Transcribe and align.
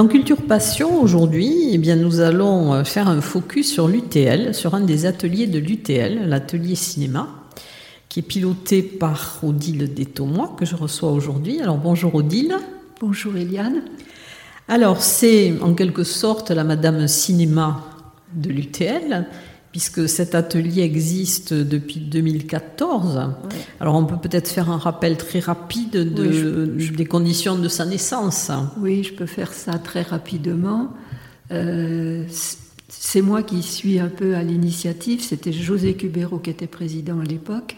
Dans 0.00 0.08
Culture 0.08 0.40
Passion, 0.40 1.02
aujourd'hui, 1.02 1.72
eh 1.72 1.76
bien, 1.76 1.94
nous 1.94 2.20
allons 2.20 2.72
euh, 2.72 2.84
faire 2.84 3.06
un 3.06 3.20
focus 3.20 3.70
sur 3.70 3.86
l'UTL, 3.86 4.54
sur 4.54 4.74
un 4.74 4.80
des 4.80 5.04
ateliers 5.04 5.46
de 5.46 5.58
l'UTL, 5.58 6.26
l'atelier 6.26 6.74
cinéma, 6.74 7.28
qui 8.08 8.20
est 8.20 8.22
piloté 8.22 8.80
par 8.80 9.40
Odile 9.42 9.92
Détomois, 9.92 10.56
que 10.58 10.64
je 10.64 10.74
reçois 10.74 11.12
aujourd'hui. 11.12 11.60
Alors 11.60 11.76
bonjour 11.76 12.14
Odile. 12.14 12.56
Bonjour 12.98 13.36
Eliane. 13.36 13.82
Alors 14.68 15.02
c'est 15.02 15.52
en 15.60 15.74
quelque 15.74 16.02
sorte 16.02 16.50
la 16.50 16.64
Madame 16.64 17.06
Cinéma 17.06 17.84
de 18.32 18.48
l'UTL, 18.48 19.26
puisque 19.72 20.08
cet 20.08 20.34
atelier 20.34 20.82
existe 20.82 21.54
depuis 21.54 22.00
2014. 22.00 23.20
Alors 23.78 23.94
on 23.94 24.04
peut 24.04 24.16
peut-être 24.16 24.48
faire 24.48 24.70
un 24.70 24.78
rappel 24.78 25.16
très 25.16 25.38
rapide 25.38 25.92
de, 25.92 26.66
des 26.96 27.06
conditions 27.06 27.56
de 27.56 27.68
sa 27.68 27.84
naissance. 27.84 28.50
Oui, 28.78 29.04
je 29.04 29.12
peux 29.12 29.26
faire 29.26 29.52
ça 29.52 29.78
très 29.78 30.02
rapidement. 30.02 30.92
Euh, 31.52 32.24
c'est 32.88 33.22
moi 33.22 33.42
qui 33.42 33.62
suis 33.62 34.00
un 34.00 34.08
peu 34.08 34.34
à 34.34 34.42
l'initiative. 34.42 35.22
C'était 35.22 35.52
José 35.52 35.94
Cubero 35.94 36.38
qui 36.38 36.50
était 36.50 36.66
président 36.66 37.20
à 37.20 37.24
l'époque. 37.24 37.76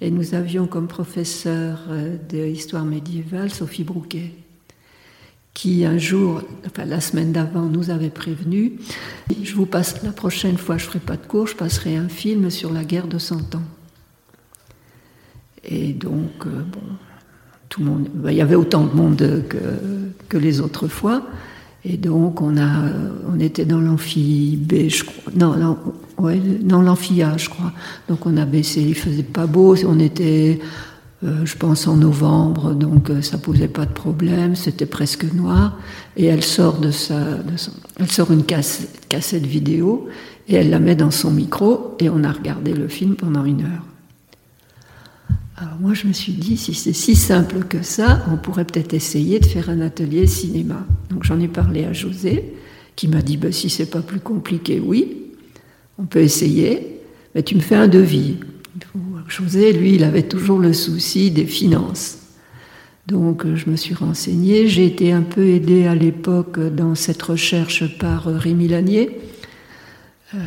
Et 0.00 0.10
nous 0.10 0.34
avions 0.34 0.66
comme 0.66 0.88
professeur 0.88 1.80
euh, 1.88 2.16
d'histoire 2.28 2.84
médiévale 2.84 3.50
Sophie 3.50 3.84
Brouquet 3.84 4.32
qui 5.56 5.86
un 5.86 5.96
jour, 5.96 6.42
enfin 6.66 6.84
la 6.84 7.00
semaine 7.00 7.32
d'avant, 7.32 7.62
nous 7.62 7.88
avait 7.88 8.10
prévenu. 8.10 8.72
Je 9.42 9.54
vous 9.54 9.64
passe 9.64 10.02
la 10.02 10.12
prochaine 10.12 10.58
fois, 10.58 10.76
je 10.76 10.84
ferai 10.84 10.98
pas 10.98 11.16
de 11.16 11.26
cours, 11.26 11.46
je 11.46 11.56
passerai 11.56 11.96
un 11.96 12.10
film 12.10 12.50
sur 12.50 12.70
la 12.70 12.84
guerre 12.84 13.06
de 13.06 13.16
Cent 13.16 13.54
Ans. 13.54 13.62
Et 15.64 15.94
donc, 15.94 16.44
euh, 16.44 16.62
bon, 16.70 16.82
tout 17.70 17.80
le 17.80 17.86
monde, 17.86 18.08
ben, 18.12 18.32
il 18.32 18.36
y 18.36 18.42
avait 18.42 18.54
autant 18.54 18.84
de 18.84 18.94
monde 18.94 19.44
que, 19.48 19.56
que 20.28 20.36
les 20.36 20.60
autres 20.60 20.88
fois. 20.88 21.22
Et 21.86 21.96
donc, 21.96 22.42
on, 22.42 22.58
a, 22.58 22.90
on 23.26 23.40
était 23.40 23.64
dans 23.64 23.80
l'amphi 23.80 24.58
B, 24.60 24.90
je 24.90 25.04
crois. 25.04 25.32
Non, 25.34 25.56
non, 25.56 25.78
ouais, 26.18 26.38
non 26.62 26.82
l'amphi 26.82 27.22
A, 27.22 27.38
je 27.38 27.48
crois. 27.48 27.72
Donc, 28.08 28.26
on 28.26 28.36
a 28.36 28.44
baissé, 28.44 28.82
il 28.82 28.94
faisait 28.94 29.22
pas 29.22 29.46
beau, 29.46 29.74
on 29.86 29.98
était 30.00 30.60
euh, 31.24 31.46
je 31.46 31.56
pense 31.56 31.86
en 31.86 31.96
novembre, 31.96 32.74
donc 32.74 33.08
euh, 33.08 33.22
ça 33.22 33.38
posait 33.38 33.68
pas 33.68 33.86
de 33.86 33.92
problème, 33.92 34.54
c'était 34.54 34.84
presque 34.84 35.24
noir. 35.32 35.78
Et 36.16 36.26
elle 36.26 36.44
sort 36.44 36.78
de 36.78 36.90
sa, 36.90 37.18
elle 37.98 38.10
sort 38.10 38.32
une 38.32 38.44
cassette, 38.44 39.46
vidéo 39.46 40.08
et 40.46 40.56
elle 40.56 40.68
la 40.68 40.78
met 40.78 40.94
dans 40.94 41.10
son 41.10 41.30
micro 41.30 41.96
et 42.00 42.10
on 42.10 42.22
a 42.22 42.30
regardé 42.30 42.74
le 42.74 42.86
film 42.86 43.16
pendant 43.16 43.46
une 43.46 43.62
heure. 43.62 43.86
Alors 45.56 45.78
moi 45.80 45.94
je 45.94 46.06
me 46.06 46.12
suis 46.12 46.34
dit 46.34 46.58
si 46.58 46.74
c'est 46.74 46.92
si 46.92 47.16
simple 47.16 47.64
que 47.64 47.82
ça, 47.82 48.22
on 48.30 48.36
pourrait 48.36 48.66
peut-être 48.66 48.92
essayer 48.92 49.40
de 49.40 49.46
faire 49.46 49.70
un 49.70 49.80
atelier 49.80 50.26
cinéma. 50.26 50.86
Donc 51.08 51.24
j'en 51.24 51.40
ai 51.40 51.48
parlé 51.48 51.86
à 51.86 51.94
José 51.94 52.52
qui 52.94 53.08
m'a 53.08 53.22
dit 53.22 53.38
bah, 53.38 53.52
si 53.52 53.70
c'est 53.70 53.90
pas 53.90 54.02
plus 54.02 54.20
compliqué, 54.20 54.80
oui, 54.84 55.16
on 55.98 56.04
peut 56.04 56.20
essayer, 56.20 57.00
mais 57.34 57.42
tu 57.42 57.54
me 57.54 57.60
fais 57.60 57.74
un 57.74 57.88
devis. 57.88 58.36
José, 59.28 59.72
lui, 59.72 59.94
il 59.94 60.04
avait 60.04 60.22
toujours 60.22 60.58
le 60.58 60.72
souci 60.72 61.30
des 61.30 61.46
finances. 61.46 62.18
Donc 63.06 63.44
euh, 63.44 63.54
je 63.54 63.70
me 63.70 63.76
suis 63.76 63.94
renseignée, 63.94 64.66
j'ai 64.66 64.86
été 64.86 65.12
un 65.12 65.22
peu 65.22 65.46
aidée 65.46 65.86
à 65.86 65.94
l'époque 65.94 66.58
dans 66.58 66.94
cette 66.94 67.22
recherche 67.22 67.98
par 67.98 68.26
euh, 68.26 68.36
Rémi 68.36 68.66
Lanier. 68.66 69.20
Euh, 70.34 70.38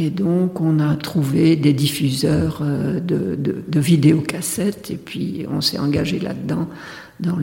et 0.00 0.10
donc 0.10 0.60
on 0.60 0.80
a 0.80 0.96
trouvé 0.96 1.56
des 1.56 1.72
diffuseurs 1.72 2.62
de, 2.62 3.36
de, 3.36 3.80
vidéocassettes 3.80 4.92
et 4.92 4.96
puis 4.96 5.44
on 5.50 5.60
s'est 5.60 5.78
engagé 5.78 6.20
là-dedans 6.20 6.68
dans, 7.18 7.38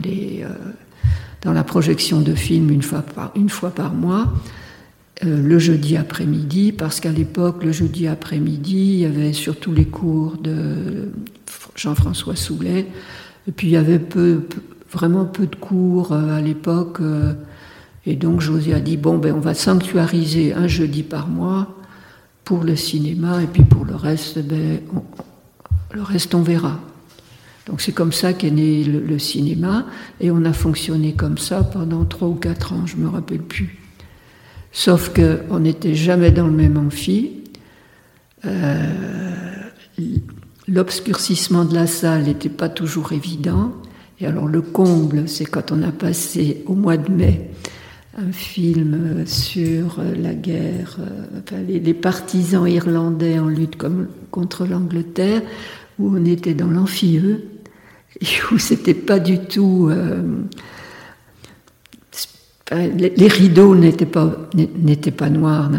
dans 1.42 1.52
la 1.52 1.64
projection 1.64 2.22
de 2.22 2.34
films 2.34 2.70
une 2.70 2.82
fois 2.82 3.02
par, 3.02 3.32
une 3.34 3.50
fois 3.50 3.70
par 3.70 3.92
mois. 3.92 4.32
Euh, 5.24 5.40
le 5.42 5.58
jeudi 5.58 5.96
après-midi, 5.96 6.72
parce 6.72 7.00
qu'à 7.00 7.10
l'époque, 7.10 7.64
le 7.64 7.72
jeudi 7.72 8.06
après-midi, 8.06 8.76
il 8.76 8.98
y 8.98 9.06
avait 9.06 9.32
surtout 9.32 9.72
les 9.72 9.86
cours 9.86 10.36
de 10.36 11.10
Jean-François 11.74 12.36
Soulet, 12.36 12.86
et 13.48 13.52
puis 13.52 13.68
il 13.68 13.70
y 13.70 13.76
avait 13.76 14.00
vraiment 14.92 15.24
peu 15.24 15.46
de 15.46 15.56
cours 15.56 16.12
euh, 16.12 16.36
à 16.36 16.42
l'époque, 16.42 16.98
euh, 17.00 17.32
et 18.04 18.14
donc 18.14 18.42
José 18.42 18.74
a 18.74 18.80
dit, 18.80 18.98
bon, 18.98 19.16
ben, 19.16 19.34
on 19.34 19.40
va 19.40 19.54
sanctuariser 19.54 20.52
un 20.52 20.68
jeudi 20.68 21.02
par 21.02 21.28
mois 21.28 21.74
pour 22.44 22.62
le 22.62 22.76
cinéma, 22.76 23.42
et 23.42 23.46
puis 23.46 23.62
pour 23.62 23.86
le 23.86 23.94
reste, 23.94 24.38
ben, 24.46 24.80
on, 24.94 25.02
le 25.96 26.02
reste 26.02 26.34
on 26.34 26.42
verra. 26.42 26.78
Donc 27.66 27.80
c'est 27.80 27.92
comme 27.92 28.12
ça 28.12 28.34
qu'est 28.34 28.50
né 28.50 28.84
le, 28.84 29.00
le, 29.00 29.18
cinéma, 29.18 29.86
et 30.20 30.30
on 30.30 30.44
a 30.44 30.52
fonctionné 30.52 31.14
comme 31.14 31.38
ça 31.38 31.64
pendant 31.64 32.04
trois 32.04 32.28
ou 32.28 32.34
quatre 32.34 32.74
ans, 32.74 32.84
je 32.84 32.96
me 32.96 33.08
rappelle 33.08 33.40
plus. 33.40 33.85
Sauf 34.78 35.10
qu'on 35.10 35.60
n'était 35.60 35.94
jamais 35.94 36.30
dans 36.30 36.46
le 36.46 36.52
même 36.52 36.76
amphi. 36.76 37.44
Euh, 38.44 38.92
l'obscurcissement 40.68 41.64
de 41.64 41.74
la 41.74 41.86
salle 41.86 42.24
n'était 42.24 42.50
pas 42.50 42.68
toujours 42.68 43.12
évident. 43.12 43.72
Et 44.20 44.26
alors 44.26 44.46
le 44.46 44.60
comble, 44.60 45.30
c'est 45.30 45.46
quand 45.46 45.72
on 45.72 45.82
a 45.82 45.92
passé 45.92 46.62
au 46.66 46.74
mois 46.74 46.98
de 46.98 47.10
mai 47.10 47.52
un 48.18 48.30
film 48.32 49.24
sur 49.24 50.02
la 50.14 50.34
guerre, 50.34 50.98
euh, 51.00 51.62
les, 51.66 51.94
partisans 51.94 52.68
irlandais 52.68 53.38
en 53.38 53.48
lutte 53.48 53.78
contre 54.30 54.66
l'Angleterre, 54.66 55.40
où 55.98 56.14
on 56.14 56.24
était 56.26 56.52
dans 56.52 56.70
l'amphie 56.70 57.18
et 58.20 58.26
où 58.52 58.58
c'était 58.58 58.92
pas 58.92 59.20
du 59.20 59.38
tout 59.38 59.88
euh, 59.90 60.20
les, 62.70 63.28
rideaux 63.28 63.74
n'étaient 63.74 64.06
pas, 64.06 65.30
noirs. 65.30 65.70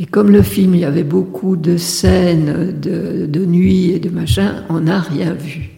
Et 0.00 0.06
comme 0.06 0.30
le 0.30 0.42
film, 0.42 0.74
il 0.74 0.80
y 0.80 0.84
avait 0.84 1.04
beaucoup 1.04 1.56
de 1.56 1.76
scènes 1.76 2.78
de, 2.80 3.44
nuit 3.44 3.90
et 3.90 3.98
de 3.98 4.08
machin, 4.08 4.64
on 4.68 4.80
n'a 4.80 5.00
rien 5.00 5.34
vu. 5.34 5.70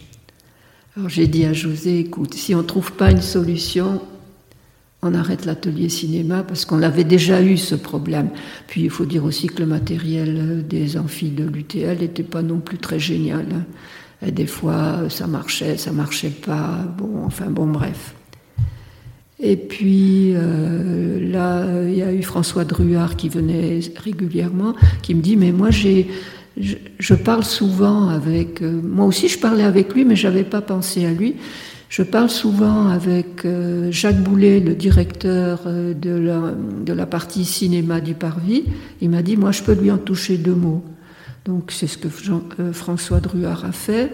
Alors 0.95 1.09
j'ai 1.09 1.27
dit 1.27 1.45
à 1.45 1.53
José, 1.53 1.99
écoute, 1.99 2.33
si 2.33 2.53
on 2.53 2.59
ne 2.59 2.63
trouve 2.63 2.91
pas 2.93 3.11
une 3.11 3.21
solution, 3.21 4.01
on 5.01 5.13
arrête 5.13 5.45
l'atelier 5.45 5.89
cinéma 5.89 6.43
parce 6.43 6.65
qu'on 6.65 6.83
avait 6.83 7.05
déjà 7.05 7.41
eu 7.41 7.57
ce 7.57 7.75
problème. 7.75 8.29
Puis 8.67 8.83
il 8.83 8.89
faut 8.89 9.05
dire 9.05 9.23
aussi 9.23 9.47
que 9.47 9.61
le 9.61 9.65
matériel 9.65 10.65
des 10.67 10.97
amphis 10.97 11.31
de 11.31 11.45
l'UTL 11.45 11.99
n'était 11.99 12.23
pas 12.23 12.41
non 12.41 12.59
plus 12.59 12.77
très 12.77 12.99
génial. 12.99 13.45
Hein. 13.53 14.29
Des 14.31 14.45
fois, 14.45 15.09
ça 15.09 15.25
marchait, 15.25 15.77
ça 15.77 15.91
marchait 15.91 16.29
pas. 16.29 16.85
Bon, 16.97 17.23
enfin 17.25 17.47
bon, 17.47 17.65
bref. 17.65 18.13
Et 19.41 19.57
puis 19.57 20.33
euh, 20.35 21.19
là, 21.31 21.65
il 21.87 21.95
y 21.95 22.03
a 22.03 22.13
eu 22.13 22.21
François 22.21 22.63
Druard 22.63 23.15
qui 23.15 23.27
venait 23.27 23.79
régulièrement, 23.97 24.75
qui 25.01 25.15
me 25.15 25.21
dit 25.21 25.35
Mais 25.35 25.51
moi, 25.51 25.71
j'ai, 25.71 26.07
je, 26.57 27.15
parle 27.15 27.43
souvent 27.43 28.09
avec. 28.09 28.61
Euh, 28.61 28.79
moi 28.83 29.05
aussi, 29.05 29.27
je 29.27 29.39
parlais 29.39 29.63
avec 29.63 29.93
lui, 29.93 30.05
mais 30.05 30.15
je 30.15 30.27
n'avais 30.27 30.43
pas 30.43 30.61
pensé 30.61 31.05
à 31.05 31.11
lui. 31.11 31.37
Je 31.89 32.03
parle 32.03 32.29
souvent 32.29 32.87
avec 32.87 33.43
euh, 33.43 33.91
Jacques 33.91 34.21
Boulet, 34.21 34.59
le 34.59 34.75
directeur 34.75 35.61
de 35.65 36.11
la, 36.11 36.53
de 36.85 36.93
la 36.93 37.05
partie 37.07 37.43
cinéma 37.43 37.99
du 37.99 38.13
Parvis. 38.13 38.65
Il 39.01 39.09
m'a 39.09 39.23
dit 39.23 39.37
Moi, 39.37 39.51
je 39.51 39.63
peux 39.63 39.73
lui 39.73 39.89
en 39.89 39.97
toucher 39.97 40.37
deux 40.37 40.55
mots. 40.55 40.83
Donc, 41.45 41.71
c'est 41.71 41.87
ce 41.87 41.97
que 41.97 42.07
Jean, 42.09 42.43
François 42.73 43.19
Druard 43.19 43.65
a 43.65 43.71
fait. 43.71 44.11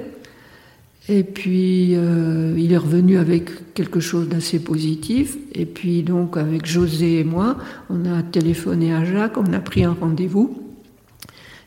Et 1.09 1.24
puis, 1.24 1.95
euh, 1.95 2.54
il 2.57 2.74
est 2.74 2.77
revenu 2.77 3.18
avec 3.18 3.74
quelque 3.74 4.01
chose 4.01 4.27
d'assez 4.27 4.59
positif. 4.59 5.38
Et 5.54 5.65
puis, 5.65 6.04
donc, 6.04 6.36
avec 6.36 6.65
José 6.65 7.19
et 7.19 7.24
moi, 7.24 7.57
on 7.89 8.06
a 8.06 8.21
téléphoné 8.24 8.94
à 8.94 9.06
Jacques, 9.06 9.38
on 9.38 9.54
a 9.54 9.59
pris 9.59 9.86
un 9.86 9.95
rendez-vous 10.00 10.62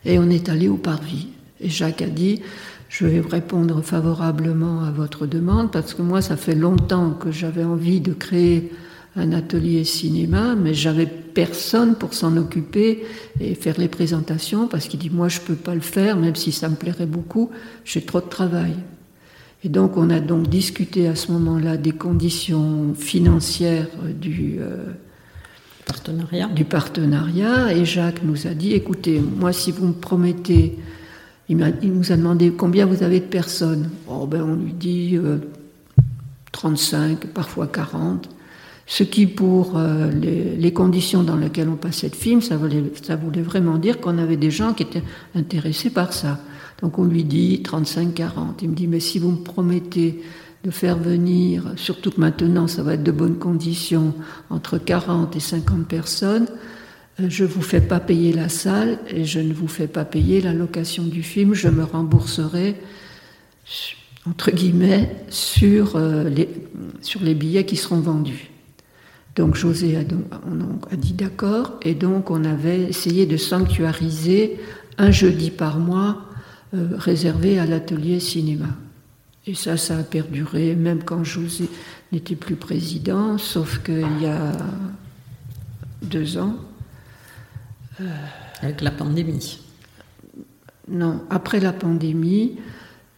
et 0.04 0.18
on 0.18 0.28
est 0.28 0.50
allé 0.50 0.68
au 0.68 0.76
parvis. 0.76 1.28
Et 1.60 1.70
Jacques 1.70 2.02
a 2.02 2.08
dit 2.08 2.42
Je 2.90 3.06
vais 3.06 3.20
répondre 3.20 3.82
favorablement 3.82 4.82
à 4.82 4.90
votre 4.90 5.26
demande 5.26 5.70
parce 5.70 5.94
que 5.94 6.02
moi, 6.02 6.20
ça 6.20 6.36
fait 6.36 6.54
longtemps 6.54 7.12
que 7.12 7.30
j'avais 7.30 7.64
envie 7.64 8.00
de 8.00 8.12
créer 8.12 8.70
un 9.16 9.32
atelier 9.32 9.84
cinéma, 9.84 10.54
mais 10.54 10.74
j'avais 10.74 11.06
personne 11.06 11.94
pour 11.96 12.12
s'en 12.12 12.36
occuper 12.36 13.04
et 13.40 13.54
faire 13.54 13.78
les 13.78 13.88
présentations 13.88 14.68
parce 14.68 14.86
qu'il 14.86 15.00
dit 15.00 15.10
Moi, 15.10 15.28
je 15.28 15.40
peux 15.40 15.54
pas 15.54 15.74
le 15.74 15.80
faire, 15.80 16.18
même 16.18 16.36
si 16.36 16.52
ça 16.52 16.68
me 16.68 16.76
plairait 16.76 17.06
beaucoup, 17.06 17.50
j'ai 17.86 18.02
trop 18.02 18.20
de 18.20 18.28
travail. 18.28 18.74
Et 19.62 19.68
donc 19.68 19.96
on 19.96 20.08
a 20.10 20.20
donc 20.20 20.48
discuté 20.48 21.06
à 21.06 21.14
ce 21.14 21.32
moment-là 21.32 21.76
des 21.76 21.92
conditions 21.92 22.94
financières 22.94 23.88
du, 24.18 24.56
euh, 24.58 24.92
partenariat. 25.86 26.48
du 26.48 26.64
partenariat. 26.64 27.74
Et 27.74 27.84
Jacques 27.84 28.22
nous 28.22 28.46
a 28.46 28.50
dit, 28.50 28.72
écoutez, 28.72 29.20
moi 29.20 29.52
si 29.52 29.70
vous 29.70 29.88
me 29.88 29.92
promettez, 29.92 30.78
il, 31.50 31.58
nous 31.82 32.12
a 32.12 32.16
demandé 32.16 32.52
combien 32.52 32.86
vous 32.86 33.02
avez 33.02 33.20
de 33.20 33.24
personnes. 33.26 33.90
Oh, 34.08 34.26
ben, 34.26 34.42
on 34.42 34.54
lui 34.54 34.72
dit 34.72 35.18
35, 36.52 37.24
euh, 37.24 37.28
parfois 37.34 37.66
40. 37.66 38.28
Ce 38.86 39.04
qui, 39.04 39.26
pour 39.26 39.76
euh, 39.76 40.10
les, 40.10 40.56
les, 40.56 40.72
conditions 40.72 41.22
dans 41.22 41.36
lesquelles 41.36 41.68
on 41.68 41.76
passait 41.76 42.08
le 42.08 42.16
film, 42.16 42.40
ça 42.40 42.56
voulait, 42.56 42.82
ça 43.02 43.14
voulait 43.14 43.42
vraiment 43.42 43.78
dire 43.78 44.00
qu'on 44.00 44.18
avait 44.18 44.36
des 44.36 44.50
gens 44.50 44.72
qui 44.72 44.84
étaient 44.84 45.02
intéressés 45.34 45.90
par 45.90 46.12
ça. 46.12 46.40
Donc 46.82 46.98
on 46.98 47.04
lui 47.04 47.24
dit 47.24 47.62
35-40. 47.64 48.54
Il 48.62 48.70
me 48.70 48.74
dit, 48.74 48.86
mais 48.86 49.00
si 49.00 49.18
vous 49.18 49.30
me 49.32 49.42
promettez 49.42 50.22
de 50.64 50.70
faire 50.70 50.98
venir, 50.98 51.72
surtout 51.76 52.10
que 52.10 52.20
maintenant 52.20 52.66
ça 52.66 52.82
va 52.82 52.94
être 52.94 53.02
de 53.02 53.12
bonnes 53.12 53.38
conditions, 53.38 54.14
entre 54.50 54.78
40 54.78 55.34
et 55.36 55.40
50 55.40 55.86
personnes, 55.86 56.46
euh, 57.20 57.26
je 57.28 57.44
ne 57.44 57.48
vous 57.48 57.62
fais 57.62 57.80
pas 57.80 58.00
payer 58.00 58.32
la 58.32 58.48
salle 58.48 58.98
et 59.08 59.24
je 59.24 59.40
ne 59.40 59.52
vous 59.52 59.68
fais 59.68 59.86
pas 59.86 60.04
payer 60.04 60.40
la 60.40 60.52
location 60.52 61.04
du 61.04 61.22
film, 61.22 61.54
je 61.54 61.68
me 61.68 61.82
rembourserai, 61.82 62.76
entre 64.26 64.50
guillemets, 64.50 65.16
sur, 65.30 65.96
euh, 65.96 66.28
les, 66.28 66.48
sur 67.00 67.22
les 67.22 67.34
billets 67.34 67.64
qui 67.64 67.76
seront 67.76 68.00
vendus. 68.00 68.50
Donc 69.36 69.54
José 69.54 69.96
a 69.96 70.96
dit 70.96 71.12
d'accord, 71.12 71.78
et 71.82 71.94
donc 71.94 72.30
on 72.30 72.44
avait 72.44 72.82
essayé 72.82 73.26
de 73.26 73.36
sanctuariser 73.36 74.58
un 74.98 75.10
jeudi 75.10 75.50
par 75.50 75.78
mois 75.78 76.29
euh, 76.72 76.90
réservé 76.96 77.58
à 77.58 77.66
l'atelier 77.66 78.20
cinéma. 78.20 78.68
Et 79.44 79.54
ça, 79.54 79.76
ça 79.76 79.98
a 79.98 80.02
perduré, 80.04 80.76
même 80.76 81.02
quand 81.02 81.24
José 81.24 81.68
n'était 82.12 82.36
plus 82.36 82.54
président, 82.54 83.38
sauf 83.38 83.82
qu'il 83.82 84.22
y 84.22 84.26
a 84.26 84.52
deux 86.00 86.38
ans. 86.38 86.54
Euh, 88.00 88.04
Avec 88.62 88.82
la 88.82 88.92
pandémie. 88.92 89.58
Non, 90.86 91.22
après 91.28 91.58
la 91.58 91.72
pandémie, 91.72 92.58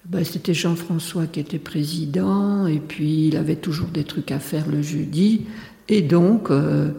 ben, 0.07 0.25
c'était 0.25 0.55
Jean-François 0.55 1.27
qui 1.27 1.41
était 1.41 1.59
président, 1.59 2.67
et 2.67 2.79
puis 2.79 3.29
il 3.29 3.37
avait 3.37 3.57
toujours 3.57 3.89
des 3.89 4.05
trucs 4.05 4.31
à 4.31 4.39
faire 4.39 4.67
le 4.67 4.81
jeudi. 4.81 5.45
Et 5.91 6.01
donc, 6.01 6.51
euh, 6.51 6.91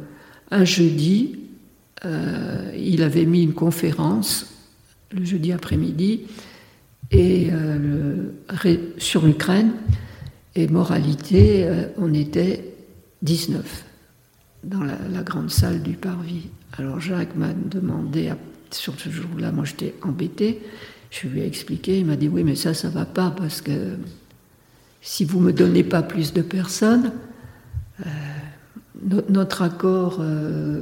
un 0.51 0.65
jeudi, 0.65 1.39
il 2.77 3.01
avait 3.01 3.25
mis 3.25 3.41
une 3.43 3.53
conférence 3.53 4.52
le 5.13 5.23
jeudi 5.23 5.51
après-midi, 5.51 6.21
et 7.11 7.49
euh, 7.51 8.29
sur 8.97 9.25
l'Ukraine. 9.25 9.71
Et 10.55 10.67
moralité, 10.67 11.65
euh, 11.65 11.87
on 11.97 12.13
était 12.13 12.73
19 13.21 13.85
dans 14.63 14.83
la, 14.83 15.23
grande 15.23 15.49
salle 15.49 15.81
du 15.81 15.93
parvis. 15.93 16.49
Alors 16.77 16.99
Jacques 16.99 17.35
m'a 17.35 17.53
demandé, 17.53 18.31
sur 18.71 18.99
ce 18.99 19.09
jour-là, 19.09 19.51
moi 19.51 19.65
j'étais 19.65 19.95
embêté, 20.03 20.61
je 21.11 21.27
lui 21.27 21.41
ai 21.41 21.45
expliqué, 21.45 21.99
il 21.99 22.05
m'a 22.05 22.15
dit 22.15 22.27
oui 22.27 22.43
mais 22.43 22.55
ça, 22.55 22.73
ça 22.73 22.89
va 22.89 23.05
pas 23.05 23.31
parce 23.31 23.61
que 23.61 23.97
si 25.01 25.25
vous 25.25 25.39
me 25.39 25.51
donnez 25.51 25.83
pas 25.83 26.01
plus 26.01 26.33
de 26.33 26.41
personnes, 26.41 27.11
euh, 28.05 28.09
notre 29.29 29.61
accord 29.61 30.17
euh, 30.19 30.81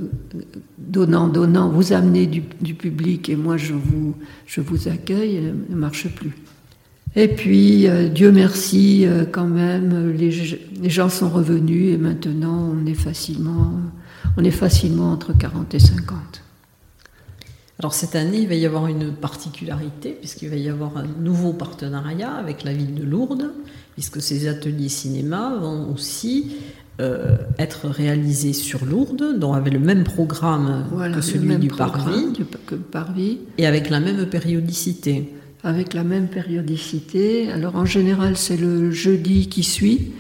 donnant-donnant, 0.77 1.69
vous 1.69 1.93
amenez 1.93 2.27
du, 2.27 2.73
public 2.73 3.29
et 3.29 3.35
moi 3.35 3.57
je 3.57 3.73
vous, 3.73 4.15
je 4.45 4.61
vous 4.61 4.87
accueille, 4.87 5.37
euh, 5.37 5.53
ne 5.69 5.75
marche 5.75 6.07
plus. 6.09 6.35
Et 7.15 7.27
puis, 7.27 7.87
euh, 7.87 8.07
Dieu 8.07 8.31
merci, 8.31 9.05
quand 9.31 9.47
même, 9.47 10.11
les, 10.11 10.59
les, 10.81 10.89
gens 10.89 11.09
sont 11.09 11.29
revenus 11.29 11.93
et 11.93 11.97
maintenant 11.97 12.73
on 12.73 12.85
est 12.85 12.93
facilement, 12.93 13.73
on 14.37 14.43
est 14.43 14.51
facilement 14.51 15.11
entre 15.11 15.37
40 15.37 15.73
et 15.73 15.79
50. 15.79 16.41
Alors 17.79 17.95
cette 17.95 18.15
année, 18.15 18.41
il 18.41 18.47
va 18.47 18.53
y 18.53 18.65
avoir 18.67 18.85
une 18.85 19.11
particularité, 19.11 20.11
puisqu'il 20.11 20.49
va 20.49 20.55
y 20.55 20.69
avoir 20.69 20.97
un 20.97 21.07
nouveau 21.19 21.51
partenariat 21.51 22.31
avec 22.31 22.63
la 22.63 22.73
ville 22.73 22.93
de 22.93 23.03
Lourdes, 23.03 23.51
puisque 23.93 24.21
ces 24.21 24.47
ateliers 24.47 24.87
cinéma 24.87 25.57
vont 25.59 25.91
aussi 25.91 26.57
euh, 26.99 27.37
être 27.57 27.87
réalisé 27.87 28.53
sur 28.53 28.85
Lourdes, 28.85 29.39
dont 29.39 29.53
avait 29.53 29.71
le 29.71 29.79
même 29.79 30.03
programme 30.03 30.85
que 31.15 31.21
celui 31.21 31.55
du 31.55 31.69
Parvis, 31.69 33.39
et 33.57 33.65
avec 33.65 33.89
la 33.89 33.99
même 33.99 34.25
périodicité. 34.27 35.33
Avec 35.63 35.93
la 35.93 36.03
même 36.03 36.27
périodicité. 36.27 37.49
Alors 37.49 37.75
en 37.75 37.85
général, 37.85 38.35
c'est 38.35 38.57
le 38.57 38.91
jeudi 38.91 39.47
qui 39.47 39.63
suit, 39.63 40.11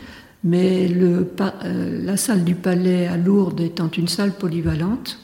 mais 0.43 0.87
le, 0.87 1.27
euh, 1.65 2.01
la 2.03 2.17
salle 2.17 2.43
du 2.45 2.55
Palais 2.55 3.05
à 3.05 3.17
Lourdes 3.17 3.59
étant 3.59 3.91
une 3.91 4.07
salle 4.07 4.31
polyvalente, 4.31 5.19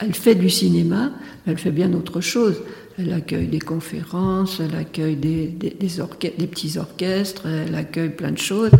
elle 0.00 0.14
fait 0.14 0.34
du 0.36 0.50
cinéma, 0.50 1.10
mais 1.46 1.52
elle 1.52 1.58
fait 1.58 1.72
bien 1.72 1.92
autre 1.94 2.20
chose. 2.20 2.56
Elle 2.98 3.12
accueille 3.12 3.48
des 3.48 3.58
conférences, 3.58 4.60
elle 4.60 4.78
accueille 4.78 5.16
des, 5.16 5.46
des, 5.46 5.70
des 5.70 6.46
petits 6.46 6.78
orchestres, 6.78 7.46
elle 7.46 7.74
accueille 7.74 8.10
plein 8.10 8.30
de 8.30 8.38
choses 8.38 8.70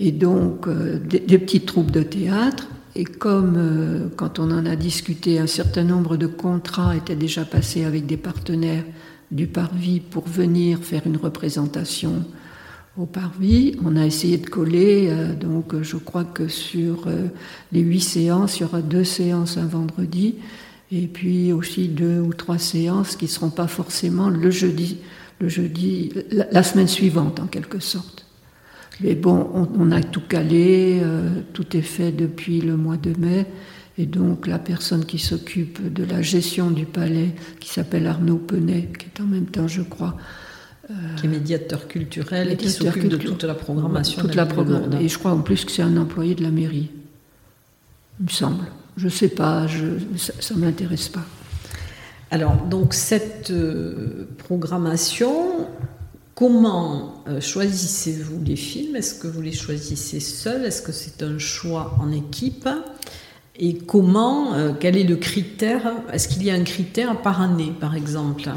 et 0.00 0.12
donc 0.12 0.66
euh, 0.66 0.98
des, 0.98 1.38
petites 1.38 1.66
troupes 1.66 1.90
de 1.90 2.02
théâtre. 2.02 2.66
Et 2.96 3.04
comme 3.04 3.54
euh, 3.56 4.08
quand 4.16 4.38
on 4.38 4.50
en 4.50 4.66
a 4.66 4.74
discuté, 4.74 5.38
un 5.38 5.46
certain 5.46 5.84
nombre 5.84 6.16
de 6.16 6.26
contrats 6.26 6.96
étaient 6.96 7.14
déjà 7.14 7.44
passés 7.44 7.84
avec 7.84 8.06
des 8.06 8.16
partenaires 8.16 8.84
du 9.30 9.46
Parvis 9.46 10.00
pour 10.00 10.26
venir 10.26 10.78
faire 10.78 11.02
une 11.06 11.18
représentation 11.18 12.24
au 12.98 13.06
Parvis, 13.06 13.76
on 13.84 13.94
a 13.94 14.04
essayé 14.04 14.38
de 14.38 14.48
coller. 14.48 15.08
Euh, 15.10 15.34
donc 15.34 15.80
je 15.82 15.96
crois 15.96 16.24
que 16.24 16.48
sur 16.48 17.06
les 17.70 17.80
huit 17.80 18.00
séances, 18.00 18.58
il 18.58 18.62
y 18.62 18.64
aura 18.64 18.82
deux 18.82 19.04
séances 19.04 19.58
un 19.58 19.66
vendredi 19.66 20.36
et 20.90 21.06
puis 21.06 21.52
aussi 21.52 21.86
deux 21.86 22.18
ou 22.18 22.32
trois 22.32 22.58
séances 22.58 23.14
qui 23.14 23.26
ne 23.26 23.30
seront 23.30 23.50
pas 23.50 23.68
forcément 23.68 24.28
le 24.28 24.50
jeudi, 24.50 24.98
le 25.38 25.48
jeudi, 25.48 26.12
la 26.30 26.62
semaine 26.64 26.88
suivante 26.88 27.38
en 27.38 27.46
quelque 27.46 27.78
sorte. 27.78 28.26
Mais 29.02 29.14
bon, 29.14 29.68
on, 29.78 29.90
a 29.92 30.02
tout 30.02 30.20
calé, 30.20 31.00
euh, 31.02 31.40
tout 31.52 31.76
est 31.76 31.82
fait 31.82 32.12
depuis 32.12 32.60
le 32.60 32.76
mois 32.76 32.96
de 32.96 33.18
mai. 33.18 33.46
Et 33.98 34.06
donc 34.06 34.46
la 34.46 34.58
personne 34.58 35.04
qui 35.04 35.18
s'occupe 35.18 35.92
de 35.92 36.04
la 36.04 36.22
gestion 36.22 36.70
du 36.70 36.86
palais, 36.86 37.34
qui 37.60 37.70
s'appelle 37.70 38.06
Arnaud 38.06 38.36
Penet, 38.38 38.88
qui 38.98 39.06
est 39.06 39.22
en 39.22 39.26
même 39.26 39.46
temps, 39.46 39.68
je 39.68 39.82
crois, 39.82 40.16
euh, 40.90 40.94
qui 41.16 41.26
est 41.26 41.28
médiateur 41.28 41.86
culturel 41.86 42.50
et 42.50 42.56
qui 42.56 42.70
s'occupe 42.70 43.08
de 43.08 43.16
toute 43.16 43.44
la 43.44 43.54
programmation. 43.54 44.22
Toute 44.22 44.34
la, 44.34 44.46
programmation. 44.46 45.00
Et 45.00 45.08
je 45.08 45.18
crois 45.18 45.32
en 45.32 45.40
plus 45.40 45.64
que 45.64 45.72
c'est 45.72 45.82
un 45.82 45.96
employé 45.96 46.34
de 46.34 46.42
la 46.42 46.50
mairie. 46.50 46.90
Il 48.20 48.24
me 48.26 48.30
semble. 48.30 48.64
Je 48.96 49.06
ne 49.06 49.10
sais 49.10 49.28
pas, 49.28 49.66
je, 49.66 49.84
ça 50.16 50.54
ne 50.54 50.60
m'intéresse 50.60 51.08
pas. 51.08 51.24
Alors, 52.30 52.54
donc 52.54 52.94
cette 52.94 53.50
euh, 53.50 54.28
programmation, 54.38 55.66
Comment 56.40 57.22
euh, 57.28 57.38
choisissez-vous 57.38 58.42
les 58.42 58.56
films? 58.56 58.96
Est-ce 58.96 59.14
que 59.14 59.26
vous 59.26 59.42
les 59.42 59.52
choisissez 59.52 60.20
seuls? 60.20 60.64
Est-ce 60.64 60.80
que 60.80 60.90
c'est 60.90 61.22
un 61.22 61.36
choix 61.36 61.94
en 62.00 62.10
équipe? 62.10 62.66
Et 63.58 63.74
comment, 63.76 64.54
euh, 64.54 64.72
quel 64.80 64.96
est 64.96 65.04
le 65.04 65.16
critère? 65.16 65.92
Est-ce 66.10 66.28
qu'il 66.28 66.42
y 66.42 66.50
a 66.50 66.54
un 66.54 66.64
critère 66.64 67.20
par 67.20 67.42
année, 67.42 67.74
par 67.78 67.94
exemple? 67.94 68.48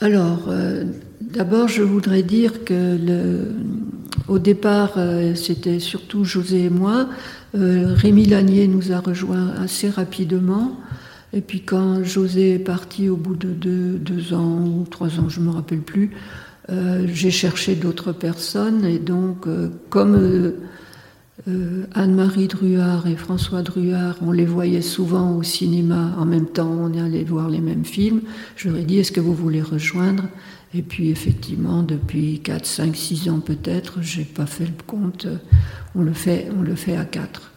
Alors, 0.00 0.44
euh, 0.50 0.84
d'abord, 1.20 1.66
je 1.66 1.82
voudrais 1.82 2.22
dire 2.22 2.64
que 2.64 3.44
au 4.28 4.38
départ, 4.38 4.96
c'était 5.34 5.80
surtout 5.80 6.22
José 6.22 6.66
et 6.66 6.70
moi. 6.70 7.08
Rémi 7.54 8.26
Lanier 8.26 8.68
nous 8.68 8.92
a 8.92 9.00
rejoints 9.00 9.48
assez 9.60 9.90
rapidement. 9.90 10.78
Et 11.32 11.40
puis 11.40 11.62
quand 11.62 12.04
José 12.04 12.54
est 12.54 12.58
parti 12.60 13.08
au 13.08 13.16
bout 13.16 13.34
de 13.34 13.48
deux, 13.48 13.98
deux 13.98 14.32
ans 14.32 14.64
ou 14.64 14.84
trois 14.88 15.18
ans, 15.18 15.28
je 15.28 15.40
ne 15.40 15.46
me 15.46 15.50
rappelle 15.50 15.80
plus, 15.80 16.10
euh, 16.70 17.06
j'ai 17.12 17.30
cherché 17.30 17.74
d'autres 17.74 18.12
personnes 18.12 18.84
et 18.84 18.98
donc, 18.98 19.46
euh, 19.46 19.70
comme 19.88 20.14
euh, 21.48 21.86
Anne-Marie 21.94 22.46
Druard 22.46 23.06
et 23.08 23.16
François 23.16 23.62
Druard, 23.62 24.16
on 24.22 24.30
les 24.30 24.44
voyait 24.44 24.82
souvent 24.82 25.36
au 25.36 25.42
cinéma 25.42 26.14
en 26.16 26.24
même 26.24 26.46
temps, 26.46 26.70
on 26.70 26.96
allait 26.96 27.24
voir 27.24 27.48
les 27.48 27.60
mêmes 27.60 27.84
films. 27.84 28.22
Je 28.56 28.68
leur 28.68 28.78
ai 28.78 28.84
dit, 28.84 28.98
est-ce 28.98 29.10
que 29.10 29.20
vous 29.20 29.34
voulez 29.34 29.62
rejoindre? 29.62 30.24
Et 30.72 30.82
puis 30.82 31.10
effectivement, 31.10 31.82
depuis 31.82 32.38
4, 32.38 32.64
5, 32.64 32.94
6 32.94 33.30
ans 33.30 33.40
peut-être, 33.40 34.00
j'ai 34.02 34.24
pas 34.24 34.46
fait 34.46 34.66
le 34.66 34.82
compte, 34.86 35.26
on 35.96 36.02
le 36.02 36.12
fait, 36.12 36.48
on 36.56 36.62
le 36.62 36.76
fait 36.76 36.96
à 36.96 37.04
4. 37.04 37.50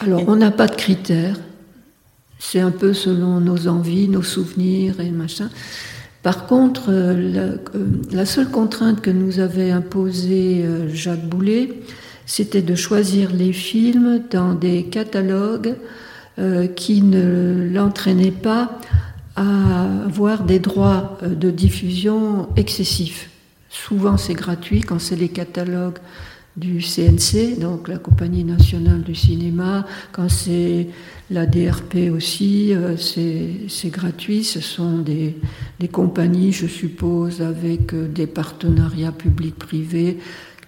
Alors, 0.00 0.26
on 0.28 0.36
n'a 0.36 0.50
pas 0.50 0.66
de 0.66 0.76
critères, 0.76 1.38
c'est 2.38 2.60
un 2.60 2.70
peu 2.70 2.94
selon 2.94 3.40
nos 3.40 3.68
envies, 3.68 4.08
nos 4.08 4.22
souvenirs 4.22 5.00
et 5.00 5.10
machin. 5.10 5.50
Par 6.26 6.46
contre, 6.46 6.90
euh, 6.90 7.56
euh, 7.76 7.86
la, 8.10 8.26
seule 8.26 8.50
contrainte 8.50 9.00
que 9.00 9.10
nous 9.10 9.38
avait 9.38 9.70
imposée 9.70 10.66
Jacques 10.92 11.24
Boulet, 11.24 11.68
c'était 12.26 12.62
de 12.62 12.74
choisir 12.74 13.32
les 13.32 13.52
films 13.52 14.22
dans 14.30 14.52
des 14.52 14.82
catalogues 14.82 15.76
euh, 16.38 16.66
qui 16.66 17.00
ne 17.00 17.70
l'entraînaient 17.72 18.30
pas 18.30 18.78
à 19.36 19.84
avoir 20.04 20.42
des 20.42 20.58
droits 20.58 21.16
euh, 21.22 21.28
de 21.28 21.50
diffusion 21.50 22.48
excessifs. 22.56 23.30
Souvent 23.70 24.16
c'est 24.18 24.34
gratuit 24.34 24.80
quand 24.80 24.98
c'est 24.98 25.16
les 25.16 25.28
catalogues 25.28 25.98
du 26.56 26.80
CNC, 26.80 27.58
donc 27.58 27.88
la 27.88 27.98
Compagnie 27.98 28.44
nationale 28.44 29.02
du 29.02 29.14
cinéma, 29.14 29.86
quand 30.12 30.28
c'est 30.28 30.88
la 31.30 31.44
DRP 31.44 32.10
aussi, 32.14 32.72
euh, 32.72 32.96
c'est 32.96 33.90
gratuit. 33.90 34.44
Ce 34.44 34.60
sont 34.60 34.98
des, 34.98 35.36
des, 35.80 35.88
compagnies, 35.88 36.52
je 36.52 36.66
suppose, 36.66 37.42
avec 37.42 37.94
des 38.12 38.26
partenariats 38.26 39.12
publics-privés 39.12 40.18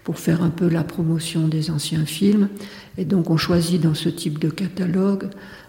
pour 0.05 0.19
faire 0.19 0.43
un 0.43 0.51
peu 0.51 0.69
la 0.69 0.85
promotion 0.85 1.49
des 1.49 1.71
anciens 1.71 2.07
films. 2.07 2.49
Et 2.97 3.05
donc 3.05 3.31
on 3.31 3.37
choisit 3.37 3.81
dans 3.81 3.95
ce 3.95 4.09
type 4.09 4.39
de 4.39 4.49
catalogue, 4.49 5.29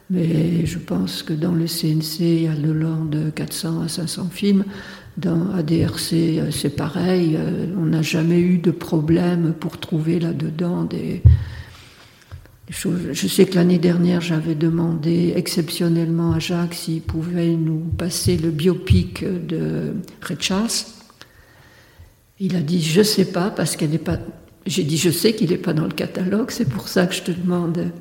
mais 0.10 0.66
je 0.66 0.80
pense 0.80 1.24
que 1.24 1.34
dans 1.34 1.54
le 1.54 1.66
CNC, 1.66 2.20
il 2.22 2.44
y 2.44 2.48
a 2.48 2.56
le 2.56 2.74
long 2.74 3.06
de 3.06 3.30
400 3.30 3.82
à 3.82 3.88
500 3.88 4.30
films. 4.32 4.64
Dans 5.20 5.52
ADRC, 5.52 6.14
euh, 6.14 6.52
c'est 6.52 6.76
pareil, 6.76 7.36
euh, 7.38 7.68
on 7.78 7.86
n'a 7.86 8.02
jamais 8.02 8.40
eu 8.40 8.58
de 8.58 8.72
problème 8.72 9.54
pour 9.60 9.78
trouver 9.78 10.20
là-dedans 10.20 10.84
des, 10.84 11.22
choses. 12.70 13.00
Je 13.12 13.28
sais 13.28 13.46
que 13.46 13.56
l'année 13.56 13.80
dernière, 13.80 14.22
j'avais 14.22 14.56
demandé 14.56 15.34
exceptionnellement 15.36 16.34
à 16.34 16.40
Jacques 16.40 16.76
s'il 16.76 17.02
pouvait 17.02 17.56
nous 17.56 17.80
passer 17.98 18.38
le 18.38 18.52
biopic 18.52 19.24
de 19.24 19.94
Red 20.22 20.42
Charles 20.42 20.70
il 22.40 22.56
a 22.56 22.62
dit 22.62 22.82
je 22.82 23.02
sais 23.02 23.26
pas 23.26 23.50
parce 23.50 23.76
qu'elle 23.76 23.92
n'est 23.92 23.98
pas. 23.98 24.18
J'ai 24.66 24.84
dit 24.84 24.98
je 24.98 25.10
sais 25.10 25.34
qu'il 25.34 25.50
n'est 25.50 25.58
pas 25.58 25.74
dans 25.74 25.86
le 25.86 25.92
catalogue, 25.92 26.52
c'est 26.52 26.70
pour 26.70 26.88
ça 26.88 27.06
que 27.06 27.14
je 27.14 27.22
te 27.22 27.32
demande 27.32 27.92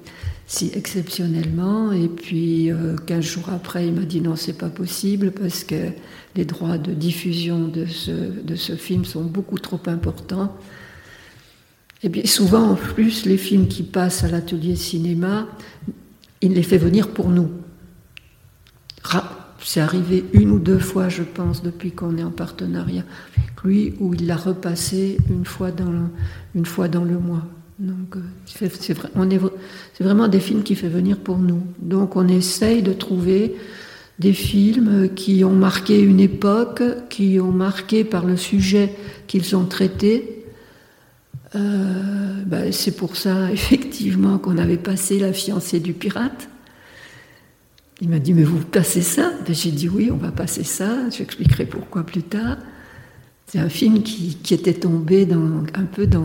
si 0.49 0.73
exceptionnellement. 0.75 1.93
Et 1.93 2.09
puis 2.09 2.73
euh, 2.73 2.97
15 3.07 3.25
jours 3.25 3.51
après, 3.51 3.87
il 3.87 3.93
m'a 3.93 4.05
dit 4.05 4.21
non, 4.21 4.35
c'est 4.35 4.59
pas 4.59 4.71
possible 4.71 5.31
parce 5.31 5.63
que 5.63 5.93
les 6.35 6.45
droits 6.45 6.79
de 6.79 6.93
diffusion 6.93 7.69
de 7.69 7.85
ce, 7.87 8.75
film 8.77 9.05
sont 9.05 9.23
beaucoup 9.23 9.59
trop 9.59 9.81
importants. 9.87 10.57
Et 12.03 12.09
bien 12.09 12.25
souvent 12.25 12.71
en 12.71 12.75
plus, 12.75 13.27
les 13.27 13.37
films 13.37 13.69
qui 13.69 13.83
passent 13.85 14.25
à 14.25 14.29
l'atelier 14.29 14.75
cinéma, 14.75 15.47
il 16.41 16.55
les 16.55 16.63
fait 16.63 16.79
venir 16.79 17.09
pour 17.09 17.29
nous. 17.29 17.51
C'est 19.61 19.81
arrivé 19.81 20.25
une 20.33 20.51
ou 20.53 20.59
deux 20.59 20.79
fois, 20.79 21.09
je 21.09 21.23
pense, 21.23 21.63
depuis 21.63 21.91
qu'on 21.91 22.17
est 22.17 22.23
en 22.23 22.31
partenariat 22.31 23.03
avec 23.37 23.63
lui, 23.65 23.95
où 23.99 24.15
il 24.15 24.27
l'a 24.27 24.37
repassé 24.37 25.19
une 25.29 25.45
fois 25.45 25.73
dans 25.73 25.91
le 27.05 27.19
mois. 27.19 27.45
Donc, 27.79 28.17
euh, 28.17 28.69
c'est 28.77 30.03
vraiment 30.03 30.29
des 30.29 30.41
films 30.41 30.63
qui 30.63 30.75
fait 30.75 30.89
venir 30.89 31.19
pour 31.19 31.39
nous. 31.39 31.63
Donc, 31.79 32.17
on 32.17 32.27
essaye 32.27 32.83
de 32.83 32.93
trouver 32.93 33.55
des 34.19 34.33
films 34.33 35.11
qui 35.15 35.45
ont 35.45 35.53
marqué 35.53 36.01
une 36.01 36.19
époque, 36.19 36.83
qui 37.09 37.39
ont 37.41 37.53
marqué 37.53 38.03
par 38.03 38.25
le 38.25 38.37
sujet 38.37 38.95
qu'ils 39.29 39.55
ont 39.55 39.65
traité. 39.65 40.45
Euh, 41.55 42.43
ben, 42.45 42.73
c'est 42.73 42.97
pour 42.97 43.17
ça, 43.17 43.51
effectivement, 43.53 44.39
qu'on 44.39 44.59
avait 44.59 44.77
passé 44.77 45.19
La 45.21 45.33
fiancée 45.33 45.79
du 45.79 45.93
pirate. 45.93 46.49
Il 48.01 48.09
m'a 48.09 48.19
dit, 48.19 48.33
mais 48.33 48.45
vous 48.45 48.59
passez 48.59 49.03
ça? 49.03 49.33
Ben, 49.47 49.55
J'ai 49.55 49.71
dit, 49.71 49.89
oui, 49.89 50.11
on 50.13 50.17
va 50.17 50.33
passer 50.33 50.65
ça. 50.65 51.09
J'expliquerai 51.11 51.67
pourquoi 51.67 52.05
plus 52.05 52.23
tard. 52.23 52.57
C'est 53.49 53.59
un 53.59 53.71
film 53.71 54.03
qui, 54.03 54.37
était 54.53 54.75
tombé 54.75 55.27
un, 55.33 55.85
peu 55.85 56.07
dans, 56.07 56.21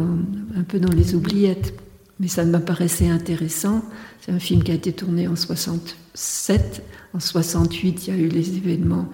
les 0.93 1.15
oubliettes, 1.15 1.73
mais 2.19 2.27
ça 2.27 2.43
m'apparaissait 2.43 3.07
intéressant. 3.07 3.81
C'est 4.19 4.33
un 4.33 4.39
film 4.39 4.61
qui 4.61 4.71
a 4.71 4.73
été 4.73 4.91
tourné 4.91 5.29
en 5.29 5.37
67. 5.37 6.83
En 7.13 7.21
68, 7.21 8.07
il 8.07 8.13
y 8.13 8.17
a 8.17 8.19
eu 8.19 8.27
les 8.27 8.57
événements. 8.57 9.07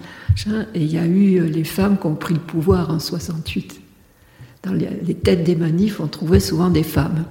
Et 0.74 0.82
il 0.82 0.92
y 0.92 0.98
a 0.98 1.06
eu 1.06 1.38
euh, 1.38 1.44
les 1.44 1.62
femmes 1.62 1.98
qui 1.98 2.06
ont 2.06 2.16
pris 2.16 2.34
le 2.34 2.40
pouvoir 2.40 2.90
en 2.90 2.98
68. 2.98 3.80
Dans 4.64 4.72
les, 4.72 5.14
têtes 5.14 5.44
des 5.44 5.54
manifs, 5.54 6.00
on 6.00 6.08
trouvait 6.08 6.40
souvent 6.40 6.68
des 6.68 6.82
femmes, 6.82 7.26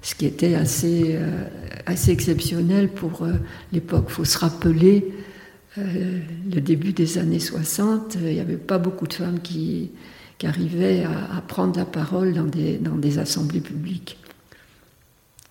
ce 0.00 0.14
qui 0.14 0.24
était 0.24 0.54
assez, 0.54 1.10
euh, 1.10 1.44
exceptionnel 2.08 2.88
pour 2.88 3.24
euh, 3.24 3.34
l'époque. 3.70 4.06
Il 4.08 4.12
faut 4.14 4.24
se 4.24 4.38
rappeler, 4.38 5.12
le 5.76 6.60
début 6.60 6.92
des 6.92 7.18
années 7.18 7.38
60, 7.38 8.16
il 8.20 8.34
n'y 8.34 8.40
avait 8.40 8.56
pas 8.56 8.78
beaucoup 8.78 9.06
de 9.06 9.14
femmes 9.14 9.40
qui, 9.40 9.90
qui 10.42 10.48
arrivaient 10.48 11.04
à, 11.04 11.40
prendre 11.40 11.78
la 11.78 11.84
parole 11.84 12.34
dans 12.34 12.42
des, 12.42 12.76
dans 12.76 12.96
des 12.96 13.20
assemblées 13.20 13.60
publiques. 13.60 14.18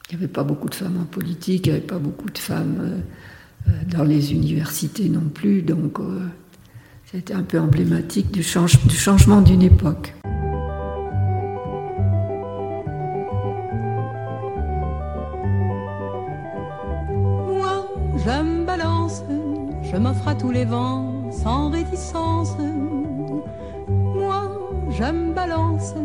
Il 0.09 0.17
n'y 0.17 0.23
avait 0.25 0.33
pas 0.33 0.43
beaucoup 0.43 0.67
de 0.67 0.75
femmes 0.75 0.97
en 1.01 1.05
politique, 1.05 1.65
il 1.65 1.69
n'y 1.69 1.77
avait 1.77 1.87
pas 1.87 1.97
beaucoup 1.97 2.29
de 2.29 2.37
femmes 2.37 3.01
euh, 3.69 3.71
dans 3.87 4.03
les 4.03 4.33
universités 4.33 5.07
non 5.07 5.29
plus, 5.33 5.61
donc 5.61 5.97
c'était 7.09 7.33
un 7.33 7.43
peu 7.43 7.57
emblématique 7.57 8.31
du, 8.31 8.43
change, 8.43 8.85
du 8.85 8.97
changement 8.97 9.41
d'une 9.41 9.61
époque. 9.61 10.13
je 19.83 19.97
m'offre 19.97 20.27
à 20.27 20.35
tous 20.35 20.51
les 20.51 20.65
vents 20.65 21.31
sans 21.31 21.69
réticence. 21.69 22.55
Je 25.01 25.07
me 25.07 25.33
balance, 25.33 25.95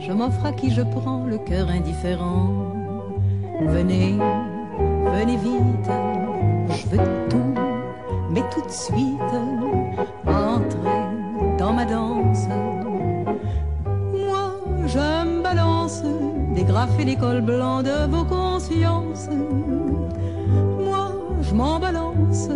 je 0.00 0.10
m'offre 0.10 0.44
à 0.44 0.52
qui 0.52 0.72
je 0.72 0.82
prends 0.82 1.24
le 1.24 1.38
cœur 1.38 1.68
indifférent. 1.68 2.48
Venez, 3.60 4.16
venez 5.14 5.36
vite, 5.36 5.90
je 6.68 6.88
veux 6.88 7.28
tout, 7.28 7.54
mais 8.28 8.42
tout 8.52 8.62
de 8.62 8.72
suite, 8.72 9.34
entrez 10.26 11.06
dans 11.58 11.72
ma 11.72 11.84
danse. 11.84 12.48
Moi, 14.26 14.56
je 14.84 14.98
me 14.98 15.42
balance, 15.42 16.02
dégrafer 16.52 17.04
les 17.04 17.14
cols 17.14 17.42
blancs 17.42 17.84
de 17.84 18.10
vos 18.10 18.24
consciences. 18.24 19.28
Moi, 20.80 21.12
je 21.40 21.54
m'en 21.54 21.78
balance 21.78 22.48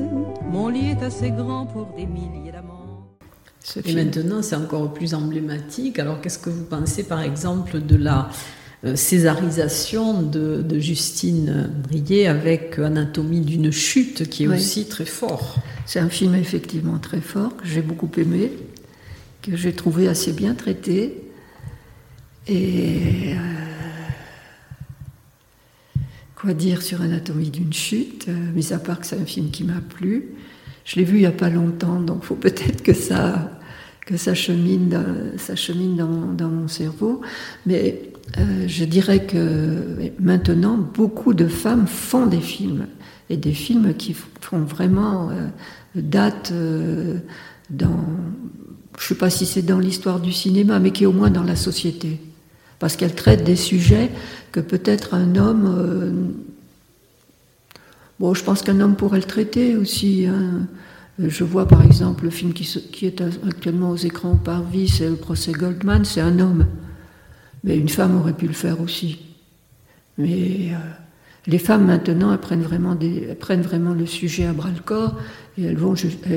mon 0.54 0.68
lit 0.68 0.90
est 0.90 1.02
assez 1.02 1.32
grand 1.32 1.66
pour 1.66 1.86
des 1.96 2.06
milliers 2.06 2.52
Et 3.84 3.94
maintenant, 3.94 4.42
c'est 4.42 4.56
encore 4.56 4.92
plus 4.92 5.14
emblématique. 5.14 5.98
Alors, 5.98 6.20
qu'est-ce 6.20 6.38
que 6.38 6.50
vous 6.50 6.64
pensez, 6.64 7.04
par 7.04 7.20
exemple, 7.20 7.80
de 7.80 7.96
la 7.96 8.28
euh, 8.84 8.96
césarisation 8.96 10.22
de, 10.22 10.78
Justine 10.78 11.70
Brier 11.88 12.26
avec 12.26 12.78
Anatomie 12.78 13.40
d'une 13.40 13.72
chute, 13.72 14.28
qui 14.28 14.44
est 14.44 14.48
aussi 14.48 14.86
très 14.86 15.06
fort? 15.06 15.56
C'est 15.86 16.00
un 16.00 16.08
film 16.08 16.34
effectivement 16.34 16.98
très 16.98 17.20
fort, 17.20 17.56
que 17.56 17.66
j'ai 17.66 17.82
beaucoup 17.82 18.10
aimé, 18.16 18.52
que 19.42 19.56
j'ai 19.56 19.72
trouvé 19.72 20.08
assez 20.08 20.32
bien 20.32 20.54
traité. 20.54 21.22
Et. 22.46 23.32
Euh, 23.32 23.54
quoi 26.44 26.52
dire 26.52 26.82
sur 26.82 27.00
Anatomie 27.00 27.48
d'une 27.48 27.72
chute, 27.72 28.26
euh, 28.28 28.52
mis 28.54 28.74
à 28.74 28.78
part 28.78 29.00
que 29.00 29.06
c'est 29.06 29.18
un 29.18 29.24
film 29.24 29.50
qui 29.50 29.64
m'a 29.64 29.80
plu. 29.80 30.34
Je 30.84 30.96
l'ai 30.96 31.04
vu 31.04 31.16
il 31.16 31.20
n'y 31.20 31.26
a 31.26 31.32
pas 31.32 31.48
longtemps, 31.48 32.00
donc 32.00 32.18
il 32.22 32.26
faut 32.26 32.34
peut-être 32.34 32.82
que 32.82 32.92
ça, 32.92 33.58
que 34.06 34.16
ça 34.16 34.34
chemine, 34.34 34.88
dans, 34.88 35.38
ça 35.38 35.56
chemine 35.56 35.96
dans, 35.96 36.48
mon 36.48 36.68
cerveau. 36.68 37.20
Mais 37.66 38.02
euh, 38.38 38.64
je 38.66 38.84
dirais 38.84 39.24
que 39.24 40.12
maintenant, 40.20 40.76
beaucoup 40.76 41.34
de 41.34 41.46
femmes 41.46 41.86
font 41.86 42.26
des 42.26 42.40
films, 42.40 42.86
et 43.30 43.36
des 43.36 43.52
films 43.52 43.94
qui 43.94 44.14
font 44.40 44.60
vraiment 44.60 45.30
euh, 45.30 45.48
date 45.94 46.52
dans, 47.70 48.04
je 48.98 49.04
ne 49.04 49.08
sais 49.08 49.14
pas 49.14 49.30
si 49.30 49.46
c'est 49.46 49.62
dans 49.62 49.78
l'histoire 49.78 50.20
du 50.20 50.32
cinéma, 50.32 50.78
mais 50.78 50.90
qui 50.90 51.04
est 51.04 51.06
au 51.06 51.12
moins 51.12 51.30
dans 51.30 51.42
la 51.42 51.56
société. 51.56 52.20
Parce 52.78 52.96
qu'elles 52.96 53.14
traitent 53.14 53.44
des 53.44 53.56
sujets 53.56 54.10
que 54.52 54.60
peut-être 54.60 55.14
un 55.14 55.36
homme. 55.36 55.74
Euh, 55.78 56.12
bon, 58.20 58.34
je 58.34 58.44
pense 58.44 58.62
qu'un 58.62 58.80
homme 58.80 58.96
pourrait 58.96 59.18
le 59.18 59.24
traiter 59.24 59.76
aussi. 59.76 60.26
Hein. 60.26 60.66
Je 61.18 61.44
vois 61.44 61.68
par 61.68 61.84
exemple 61.84 62.24
le 62.24 62.30
film 62.30 62.52
qui, 62.52 63.06
est 63.06 63.20
actuellement 63.46 63.90
aux 63.90 63.96
écrans 63.96 64.36
par 64.36 64.64
vie, 64.64 64.88
c'est 64.88 65.08
le 65.08 65.14
procès 65.14 65.52
Goldman, 65.52 66.04
c'est 66.04 66.20
un 66.20 66.40
homme. 66.40 66.66
Mais 67.62 67.78
une 67.78 67.88
femme 67.88 68.18
aurait 68.18 68.32
pu 68.32 68.48
le 68.48 68.52
faire 68.52 68.80
aussi. 68.80 69.20
Mais 70.18 70.72
les 71.46 71.58
femmes 71.58 71.86
maintenant 71.86 72.32
elles 72.32 72.38
prennent, 72.38 73.62
vraiment 73.62 73.94
le 73.94 74.06
sujet 74.06 74.46
à 74.46 74.52
bras 74.52 74.70
le 74.70 74.80
corps 74.80 75.16
et 75.56 75.64
elles 75.64 75.76
vont, 75.76 75.94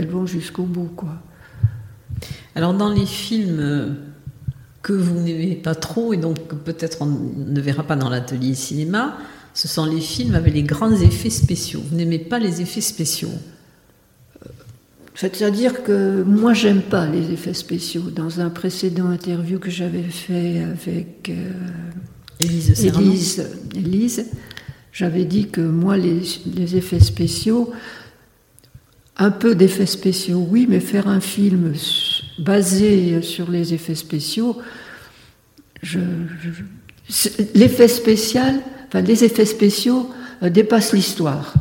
vont 0.09 0.25
jusqu'au 0.27 0.63
bout. 0.63 0.91
Quoi. 0.95 1.21
Alors 2.55 2.73
dans 2.75 2.89
les 2.89 3.05
films 3.05 3.97
que 4.83 4.93
vous 4.93 5.19
n'aimez 5.19 5.55
pas 5.55 5.75
trop 5.75 6.13
et 6.13 6.17
donc 6.17 6.37
peut-être 6.63 7.01
on 7.01 7.07
ne 7.07 7.61
verra 7.61 7.81
pas 7.83 7.95
dans 7.95 8.09
l'atelier 8.09 8.53
cinéma, 8.53 9.17
ce 9.55 9.67
sont 9.67 9.85
les 9.85 10.01
films 10.01 10.35
avec 10.35 10.53
les 10.53 10.63
grands 10.63 10.91
effets 10.91 11.31
spéciaux. 11.31 11.81
Vous 11.89 11.95
n'aimez 11.95 12.19
pas 12.19 12.37
les 12.37 12.61
effets 12.61 12.81
spéciaux 12.81 13.33
c'est-à-dire 15.17 15.81
que 15.81 16.21
moi, 16.21 16.53
j'aime 16.53 16.83
pas 16.83 17.07
les 17.07 17.31
effets 17.31 17.55
spéciaux. 17.55 18.11
Dans 18.11 18.39
un 18.39 18.51
précédent 18.51 19.09
interview 19.09 19.57
que 19.57 19.71
j'avais 19.71 20.03
fait 20.03 20.59
avec 20.59 21.29
euh, 21.29 21.53
Élise, 22.39 24.29
j'avais 24.91 25.25
dit 25.25 25.47
que 25.47 25.61
moi, 25.61 25.97
les, 25.97 26.75
effets 26.75 26.99
spéciaux, 26.99 27.71
un 29.17 29.31
peu 29.31 29.55
d'effets 29.55 29.87
spéciaux, 29.87 30.47
oui, 30.51 30.67
mais 30.69 30.79
faire 30.79 31.07
un 31.07 31.19
film 31.19 31.73
basé 32.37 33.23
sur 33.23 33.49
les 33.49 33.73
effets 33.73 33.95
spéciaux, 33.95 34.55
l'effet 37.55 37.87
spécial, 37.87 38.61
enfin, 38.87 39.01
les 39.01 39.23
effets 39.23 39.47
spéciaux 39.47 40.11
euh, 40.43 40.51
dépassent 40.51 40.93
l'histoire. 40.93 41.55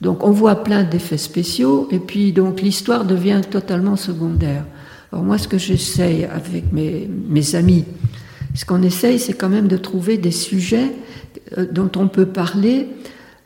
Donc 0.00 0.24
on 0.24 0.30
voit 0.30 0.62
plein 0.62 0.84
d'effets 0.84 1.18
spéciaux 1.18 1.88
et 1.90 1.98
puis 1.98 2.32
donc 2.32 2.60
l'histoire 2.60 3.04
devient 3.04 3.40
totalement 3.48 3.96
secondaire. 3.96 4.64
Alors 5.12 5.24
moi 5.24 5.38
ce 5.38 5.48
que 5.48 5.58
j'essaye 5.58 6.24
avec 6.24 6.64
mes, 6.72 7.54
amis, 7.54 7.84
ce 8.54 8.64
qu'on 8.64 8.82
essaye 8.82 9.18
c'est 9.18 9.32
quand 9.32 9.48
même 9.48 9.68
de 9.68 9.76
trouver 9.76 10.18
des 10.18 10.30
sujets 10.30 10.92
euh, 11.56 11.66
dont 11.70 11.90
on 11.96 12.08
peut 12.08 12.26
parler 12.26 12.88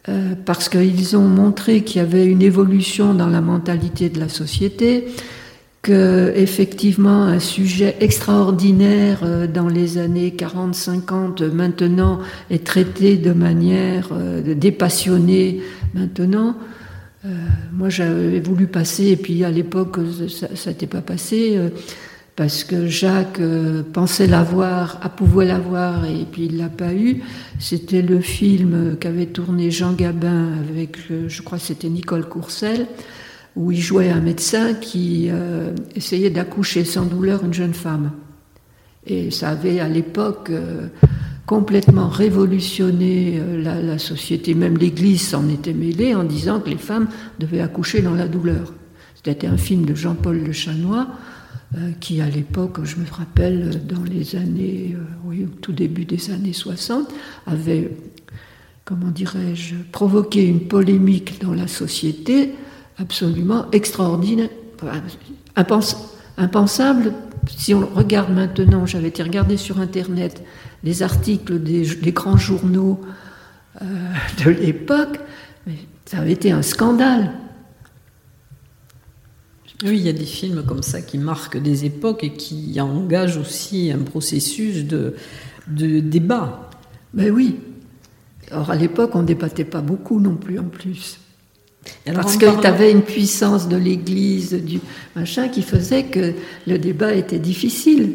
euh, 0.08 0.34
parce 0.44 0.68
qu'ils 0.68 1.16
ont 1.16 1.28
montré 1.28 1.82
qu'il 1.82 1.98
y 1.98 2.04
avait 2.04 2.26
une 2.26 2.42
évolution 2.42 3.14
dans 3.14 3.28
la 3.28 3.40
mentalité 3.40 4.08
de 4.08 4.18
la 4.18 4.28
société, 4.28 5.06
que 5.82 6.32
effectivement 6.36 7.22
un 7.22 7.38
sujet 7.38 7.96
extraordinaire 8.00 9.20
euh, 9.22 9.46
dans 9.46 9.68
les 9.68 9.98
années 9.98 10.34
40-50 10.36 11.50
maintenant 11.50 12.20
est 12.50 12.64
traité 12.64 13.16
de 13.16 13.32
manière 13.32 14.10
dépassionnée 14.44 15.62
maintenant. 15.94 16.56
Euh, 17.26 17.28
moi, 17.72 17.90
j'avais 17.90 18.40
voulu 18.40 18.66
passer, 18.66 19.08
et 19.08 19.16
puis 19.16 19.44
à 19.44 19.50
l'époque, 19.50 19.98
ça 20.28 20.70
n'était 20.70 20.86
pas 20.86 21.02
passé, 21.02 21.56
euh, 21.56 21.68
parce 22.34 22.64
que 22.64 22.86
Jacques 22.86 23.40
euh, 23.40 23.82
pensait 23.82 24.26
l'avoir, 24.26 24.98
à 25.02 25.10
pouvoir 25.10 25.46
l'avoir, 25.46 26.06
et 26.06 26.24
puis 26.30 26.46
il 26.46 26.56
l'a 26.56 26.70
pas 26.70 26.94
eu. 26.94 27.22
C'était 27.58 28.00
le 28.00 28.20
film 28.20 28.96
qu'avait 28.98 29.26
tourné 29.26 29.70
Jean 29.70 29.92
Gabin 29.92 30.52
avec, 30.70 30.96
je 31.28 31.42
crois 31.42 31.58
c'était 31.58 31.90
Nicole 31.90 32.26
Courcel, 32.26 32.86
où 33.60 33.72
il 33.72 33.80
jouait 33.80 34.10
un 34.10 34.20
médecin 34.20 34.74
qui 34.74 35.28
essayait 35.94 36.30
d'accoucher 36.30 36.84
sans 36.84 37.04
douleur 37.04 37.44
une 37.44 37.52
jeune 37.54 37.74
femme. 37.74 38.12
Et 39.06 39.30
ça 39.30 39.50
avait 39.50 39.80
à 39.80 39.88
l'époque 39.88 40.50
complètement 41.50 42.08
révolutionné 42.08 43.40
euh, 43.40 43.82
la, 43.82 43.98
société, 43.98 44.54
même 44.54 44.78
l'Église 44.78 45.30
s'en 45.30 45.48
était 45.48 45.72
mêlée 45.72 46.14
en 46.14 46.22
disant 46.22 46.60
que 46.60 46.70
les 46.70 46.76
femmes 46.76 47.08
devaient 47.40 47.60
accoucher 47.60 48.02
dans 48.02 48.14
la 48.14 48.28
douleur. 48.28 48.72
C'était 49.16 49.48
un 49.48 49.56
film 49.56 49.84
de 49.84 49.96
Jean-Paul 49.96 50.38
Le 50.38 50.52
Chanois 50.52 51.08
euh, 51.76 51.90
qui, 51.98 52.20
à 52.20 52.28
l'époque, 52.28 52.78
je 52.84 52.98
me 52.98 53.10
rappelle, 53.10 53.84
dans 53.84 54.04
les 54.04 54.36
années, 54.36 54.94
euh, 54.94 55.02
oui, 55.24 55.44
au 55.44 55.56
tout 55.60 55.72
début 55.72 56.04
des 56.04 56.30
années 56.30 56.52
60, 56.52 57.08
avait, 57.48 57.96
comment 58.84 59.10
dirais-je, 59.10 59.74
provoqué 59.90 60.46
une 60.46 60.68
polémique 60.68 61.42
dans 61.42 61.52
la 61.52 61.66
société 61.66 62.54
absolument 63.00 63.66
extraordinaire, 63.72 64.50
impensable. 65.56 67.12
Si 67.56 67.74
on 67.74 67.86
regarde 67.86 68.32
maintenant, 68.32 68.86
j'avais 68.86 69.08
été 69.08 69.22
regarder 69.22 69.56
sur 69.56 69.80
Internet 69.80 70.44
les 70.84 71.02
articles 71.02 71.58
des, 71.58 72.12
grands 72.12 72.36
journaux 72.36 73.00
euh, 73.80 73.84
de 74.44 74.50
l'époque, 74.50 75.18
ça 76.04 76.18
avait 76.18 76.32
été 76.32 76.52
un 76.52 76.62
scandale. 76.62 77.32
Oui, 79.82 79.98
il 79.98 80.02
y 80.04 80.08
a 80.08 80.12
des 80.12 80.24
films 80.24 80.62
comme 80.66 80.82
ça 80.82 81.00
qui 81.00 81.16
marquent 81.16 81.56
des 81.56 81.86
époques 81.86 82.22
et 82.22 82.32
qui 82.34 82.78
engagent 82.80 83.38
aussi 83.38 83.90
un 83.90 84.02
processus 84.02 84.84
de, 84.84 85.14
de 85.68 86.00
débat. 86.00 86.68
Ben 87.14 87.30
oui. 87.30 87.56
Alors 88.50 88.70
à 88.70 88.76
l'époque, 88.76 89.14
on 89.14 89.22
ne 89.22 89.26
débattait 89.26 89.64
pas 89.64 89.80
beaucoup 89.80 90.20
non 90.20 90.34
plus 90.34 90.58
en 90.58 90.64
plus. 90.64 91.18
Parce 92.04 92.36
que 92.36 92.60
tu 92.60 92.66
avais 92.66 92.90
une 92.90 93.02
puissance 93.02 93.68
de 93.68 93.76
l'Église, 93.76 94.52
du 94.52 94.80
machin, 95.16 95.48
qui 95.48 95.62
faisait 95.62 96.04
que 96.04 96.34
le 96.66 96.78
débat 96.78 97.14
était 97.14 97.38
difficile. 97.38 98.14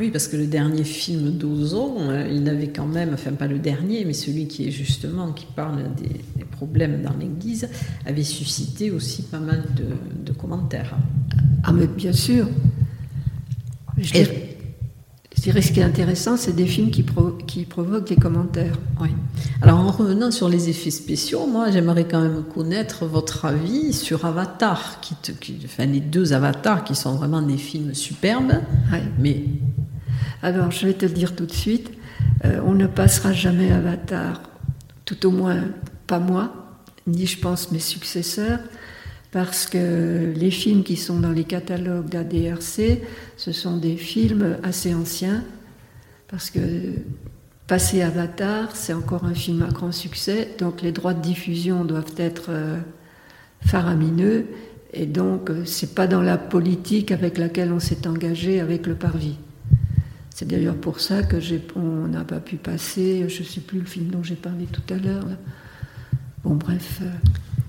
Oui, 0.00 0.10
parce 0.10 0.28
que 0.28 0.36
le 0.36 0.46
dernier 0.46 0.84
film 0.84 1.30
d'Ozon, 1.32 1.96
euh, 2.00 2.28
il 2.30 2.48
avait 2.48 2.68
quand 2.68 2.86
même, 2.86 3.10
enfin 3.14 3.32
pas 3.32 3.46
le 3.46 3.58
dernier, 3.58 4.04
mais 4.04 4.12
celui 4.12 4.46
qui 4.46 4.68
est 4.68 4.70
justement, 4.70 5.32
qui 5.32 5.46
parle 5.46 5.94
des, 5.94 6.44
problèmes 6.44 7.02
dans 7.02 7.14
l'Église, 7.18 7.68
avait 8.06 8.22
suscité 8.22 8.92
aussi 8.92 9.22
pas 9.22 9.40
mal 9.40 9.64
de, 10.24 10.32
commentaires. 10.32 10.96
Ah 11.64 11.72
mais 11.72 11.86
bien 11.86 12.12
sûr. 12.12 12.46
Je, 13.98 14.22
dirais, 15.44 15.62
ce 15.62 15.72
qui 15.72 15.80
est 15.80 15.84
intéressant, 15.84 16.36
c'est 16.36 16.54
des 16.54 16.66
films 16.66 16.90
qui, 16.90 17.04
qui 17.46 17.64
provoquent 17.64 18.08
des 18.08 18.16
commentaires. 18.16 18.78
Oui. 19.00 19.08
Alors 19.62 19.80
en 19.80 19.90
revenant 19.90 20.30
sur 20.30 20.48
les 20.48 20.68
effets 20.68 20.90
spéciaux, 20.90 21.46
moi 21.46 21.70
j'aimerais 21.70 22.04
quand 22.04 22.20
même 22.20 22.42
connaître 22.54 23.06
votre 23.06 23.44
avis 23.44 23.92
sur 23.92 24.24
Avatar, 24.24 25.00
qui, 25.00 25.14
qui 25.40 25.58
enfin 25.64 25.86
les 25.86 26.00
deux 26.00 26.32
Avatars 26.32 26.84
qui 26.84 26.94
sont 26.94 27.14
vraiment 27.14 27.42
des 27.42 27.56
films 27.56 27.94
superbes, 27.94 28.60
mais 29.18 29.44
alors, 30.44 30.70
je 30.70 30.86
vais 30.86 30.92
te 30.92 31.06
le 31.06 31.12
dire 31.12 31.34
tout 31.34 31.46
de 31.46 31.52
suite, 31.52 31.90
euh, 32.44 32.60
on 32.66 32.74
ne 32.74 32.86
passera 32.86 33.32
jamais 33.32 33.72
Avatar, 33.72 34.42
tout 35.06 35.26
au 35.26 35.30
moins 35.30 35.64
pas 36.06 36.18
moi, 36.18 36.52
ni 37.06 37.26
je 37.26 37.38
pense 37.38 37.72
mes 37.72 37.78
successeurs, 37.78 38.58
parce 39.34 39.66
que 39.66 40.32
les 40.36 40.52
films 40.52 40.84
qui 40.84 40.94
sont 40.94 41.18
dans 41.18 41.32
les 41.32 41.42
catalogues 41.42 42.08
d'ADRC, 42.08 43.00
ce 43.36 43.50
sont 43.50 43.78
des 43.78 43.96
films 43.96 44.58
assez 44.62 44.94
anciens, 44.94 45.42
parce 46.28 46.50
que 46.50 46.60
passer 47.66 48.02
Avatar, 48.02 48.76
c'est 48.76 48.92
encore 48.92 49.24
un 49.24 49.34
film 49.34 49.62
à 49.62 49.72
grand 49.72 49.90
succès, 49.90 50.54
donc 50.60 50.82
les 50.82 50.92
droits 50.92 51.14
de 51.14 51.20
diffusion 51.20 51.84
doivent 51.84 52.14
être 52.16 52.50
euh, 52.50 52.78
faramineux, 53.66 54.46
et 54.92 55.04
donc 55.04 55.50
euh, 55.50 55.64
c'est 55.64 55.96
pas 55.96 56.06
dans 56.06 56.22
la 56.22 56.38
politique 56.38 57.10
avec 57.10 57.36
laquelle 57.36 57.72
on 57.72 57.80
s'est 57.80 58.06
engagé 58.06 58.60
avec 58.60 58.86
le 58.86 58.94
Parvis. 58.94 59.38
C'est 60.30 60.46
d'ailleurs 60.46 60.76
pour 60.76 61.00
ça 61.00 61.24
que 61.24 61.38
on 61.74 62.06
n'a 62.06 62.22
pas 62.22 62.38
pu 62.38 62.54
passer, 62.54 63.28
je 63.28 63.42
ne 63.42 63.48
sais 63.48 63.60
plus 63.60 63.80
le 63.80 63.86
film 63.86 64.10
dont 64.10 64.22
j'ai 64.22 64.36
parlé 64.36 64.66
tout 64.66 64.94
à 64.94 64.96
l'heure. 64.96 65.26
Bon, 66.44 66.54
bref. 66.54 67.02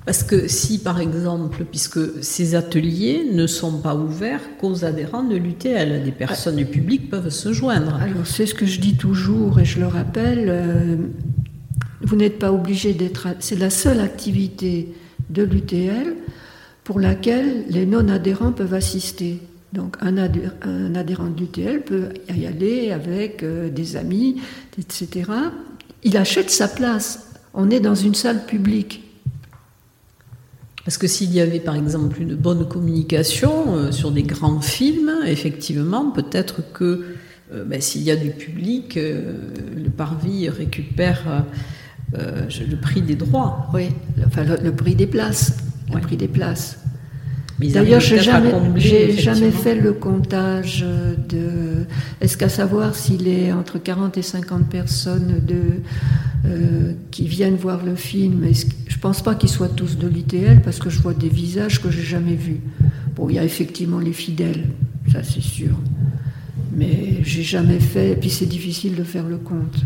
Parce 0.05 0.21
que 0.21 0.47
si, 0.47 0.77
par 0.77 0.99
exemple, 0.99 1.65
puisque 1.65 2.23
ces 2.23 2.53
ateliers 2.53 3.27
ne 3.31 3.47
sont 3.47 3.79
pas 3.79 3.95
ouverts 3.95 4.41
qu'aux 4.59 4.85
adhérents 4.85 5.23
de 5.23 5.35
l'UTL, 5.35 6.03
des 6.03 6.11
personnes 6.11 6.57
du 6.57 6.65
public 6.65 7.09
peuvent 7.09 7.29
se 7.29 7.51
joindre. 7.51 7.95
Alors, 7.95 8.27
c'est 8.27 8.45
ce 8.45 8.53
que 8.53 8.67
je 8.67 8.79
dis 8.79 8.95
toujours 8.95 9.59
et 9.59 9.65
je 9.65 9.79
le 9.79 9.87
rappelle, 9.87 10.45
euh, 10.47 10.95
vous 12.01 12.15
n'êtes 12.15 12.37
pas 12.37 12.51
obligé 12.51 12.93
d'être. 12.93 13.29
C'est 13.39 13.57
la 13.57 13.71
seule 13.71 13.99
activité 13.99 14.93
de 15.31 15.41
l'UTL 15.41 16.15
pour 16.83 16.99
laquelle 16.99 17.65
les 17.69 17.87
non-adhérents 17.87 18.51
peuvent 18.51 18.75
assister. 18.75 19.39
Donc 19.73 19.97
un, 20.01 20.17
adhérent 20.17 21.29
de 21.29 21.39
l'UTL 21.39 21.81
peut 21.81 22.09
y 22.33 22.45
aller 22.45 22.91
avec 22.91 23.41
euh, 23.41 23.69
des 23.69 23.97
amis, 23.97 24.39
etc. 24.77 25.31
Il 26.03 26.15
achète 26.15 26.51
sa 26.51 26.67
place. 26.67 27.31
On 27.55 27.71
est 27.71 27.79
dans 27.79 27.95
une 27.95 28.13
salle 28.13 28.45
publique. 28.45 29.04
Parce 30.85 30.97
que 30.97 31.07
s'il 31.07 31.33
y 31.33 31.41
avait 31.41 31.59
par 31.59 31.75
exemple 31.75 32.21
une 32.21 32.35
bonne 32.35 32.67
communication 32.67 33.75
euh, 33.75 33.91
sur 33.91 34.11
des 34.11 34.23
grands 34.23 34.61
films, 34.61 35.11
effectivement, 35.25 36.11
peut-être 36.11 36.61
que 36.73 37.03
euh, 37.51 37.65
ben, 37.65 37.81
s'il 37.81 38.03
y 38.03 38.11
a 38.11 38.15
du 38.15 38.29
public, 38.29 38.95
le 38.95 39.89
parvis 39.89 40.47
récupère 40.49 41.45
le 42.13 42.75
prix 42.75 43.01
des 43.01 43.15
droits. 43.15 43.67
Oui, 43.73 43.89
enfin 44.25 44.43
le, 44.43 44.71
prix 44.71 44.95
des 44.95 45.07
places. 45.07 45.57
Le 45.93 45.99
prix 45.99 46.17
des 46.17 46.27
places. 46.27 46.79
D'ailleurs, 47.59 48.01
je 48.01 48.15
n'ai 48.15 48.21
jamais, 48.21 49.11
jamais 49.11 49.51
fait 49.51 49.75
le 49.75 49.93
comptage 49.93 50.85
de. 51.29 51.85
Est-ce 52.19 52.37
qu'à 52.37 52.49
savoir 52.49 52.95
s'il 52.95 53.27
est 53.27 53.51
entre 53.53 53.77
40 53.77 54.17
et 54.17 54.21
50 54.21 54.67
personnes 54.67 55.39
de, 55.45 55.61
euh, 56.45 56.93
qui 57.11 57.27
viennent 57.27 57.55
voir 57.55 57.83
le 57.85 57.95
film 57.95 58.45
Je 58.51 58.95
ne 58.95 59.01
pense 59.01 59.21
pas 59.21 59.35
qu'ils 59.35 59.49
soient 59.49 59.69
tous 59.69 59.97
de 59.97 60.07
l'ITL 60.07 60.61
parce 60.61 60.79
que 60.79 60.89
je 60.89 60.99
vois 60.99 61.13
des 61.13 61.29
visages 61.29 61.81
que 61.81 61.89
j'ai 61.89 62.03
jamais 62.03 62.35
vus. 62.35 62.59
Bon, 63.15 63.29
il 63.29 63.35
y 63.35 63.39
a 63.39 63.43
effectivement 63.45 63.99
les 63.99 64.13
fidèles, 64.13 64.65
ça 65.11 65.23
c'est 65.23 65.41
sûr. 65.41 65.79
Mais 66.75 67.19
j'ai 67.23 67.43
jamais 67.43 67.79
fait. 67.79 68.11
Et 68.11 68.15
puis 68.15 68.29
c'est 68.29 68.45
difficile 68.45 68.95
de 68.95 69.03
faire 69.03 69.27
le 69.27 69.37
compte. 69.37 69.85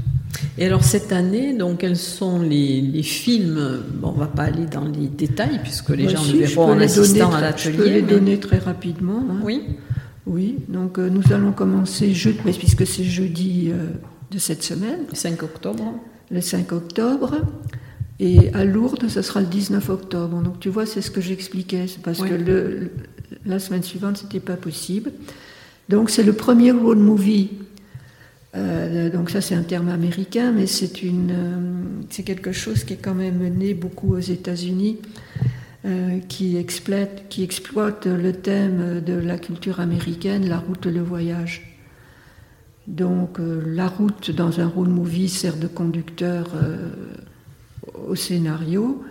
Et 0.58 0.66
alors 0.66 0.84
cette 0.84 1.12
année, 1.12 1.54
donc 1.54 1.80
quels 1.80 1.98
sont 1.98 2.40
les, 2.42 3.04
films 3.04 3.82
bon, 3.96 4.10
On 4.10 4.20
va 4.20 4.28
pas 4.28 4.44
aller 4.44 4.66
dans 4.66 4.86
les 4.86 5.08
détails 5.08 5.60
puisque 5.64 5.90
les 5.90 6.10
gens 6.10 6.24
le 6.24 6.40
verront 6.40 6.72
en 6.72 6.80
assistant 6.80 7.32
à 7.34 7.42
l'atelier. 7.42 7.78
Je 7.78 7.84
peux 7.84 7.90
les 7.90 8.02
donner 8.02 8.40
très 8.40 8.60
rapidement. 8.60 9.24
Hein. 9.30 9.40
Oui. 9.44 9.64
Oui, 10.30 10.58
donc 10.68 11.00
euh, 11.00 11.10
nous 11.10 11.34
allons 11.34 11.52
commencer 11.52 12.14
jeudi, 12.14 12.40
puisque 12.44 12.86
c'est 12.86 13.04
jeudi 13.04 13.72
euh, 13.72 13.88
de 14.30 14.38
cette 14.38 14.62
semaine. 14.62 15.00
Le 15.10 15.16
5 15.16 15.42
octobre. 15.42 15.96
Le 16.30 16.40
5 16.40 16.72
octobre. 16.72 17.42
Et 18.20 18.54
à 18.54 18.64
Lourdes, 18.64 19.08
ce 19.08 19.22
sera 19.24 19.42
le 19.42 19.48
19 19.48 19.90
octobre. 19.90 20.42
Donc 20.44 20.60
tu 20.60 20.70
vois, 20.70 20.86
c'est 20.86 21.02
ce 21.02 21.10
que 21.10 21.22
j'expliquais. 21.22 21.88
C'est 21.88 22.04
parce 22.04 22.22
que 22.22 22.34
le, 22.34 22.92
la 23.46 23.58
semaine 23.60 23.82
suivante, 23.82 24.18
c'était 24.18 24.40
pas 24.40 24.56
possible. 24.56 25.12
Donc 25.88 26.12
c'est 26.12 26.24
le 26.24 26.34
premier 26.34 26.72
road 26.72 27.00
movie. 27.00 27.50
Euh, 28.56 29.10
donc 29.10 29.30
ça, 29.30 29.42
c'est 29.42 29.56
un 29.56 29.64
terme 29.64 29.90
américain, 29.90 30.52
mais 30.52 30.66
c'est 30.66 31.04
une, 31.04 32.06
c'est 32.10 32.24
quelque 32.24 32.52
chose 32.52 32.84
qui 32.84 32.94
est 32.94 32.98
quand 32.98 33.16
même 33.16 33.48
né 33.58 33.74
beaucoup 33.74 34.14
aux 34.14 34.20
États-Unis. 34.20 34.98
Euh, 35.86 36.20
qui, 36.28 36.58
exploite, 36.58 37.30
qui 37.30 37.42
exploite 37.42 38.06
le 38.06 38.34
thème 38.34 39.00
de 39.00 39.14
la 39.14 39.38
culture 39.38 39.80
américaine, 39.80 40.50
la 40.50 40.58
route 40.58 40.88
le 40.88 41.00
voyage. 41.00 41.80
Donc 42.86 43.40
euh, 43.40 43.64
la 43.66 43.88
route 43.88 44.30
dans 44.30 44.60
un 44.60 44.68
road 44.68 44.90
movie 44.90 45.30
sert 45.30 45.56
de 45.56 45.68
conducteur 45.68 46.52
euh, 46.56 46.90
au 48.10 48.16
scénario 48.16 49.02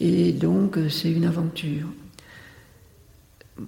et 0.00 0.32
donc 0.32 0.78
c'est 0.88 1.12
une 1.12 1.26
aventure. 1.26 1.86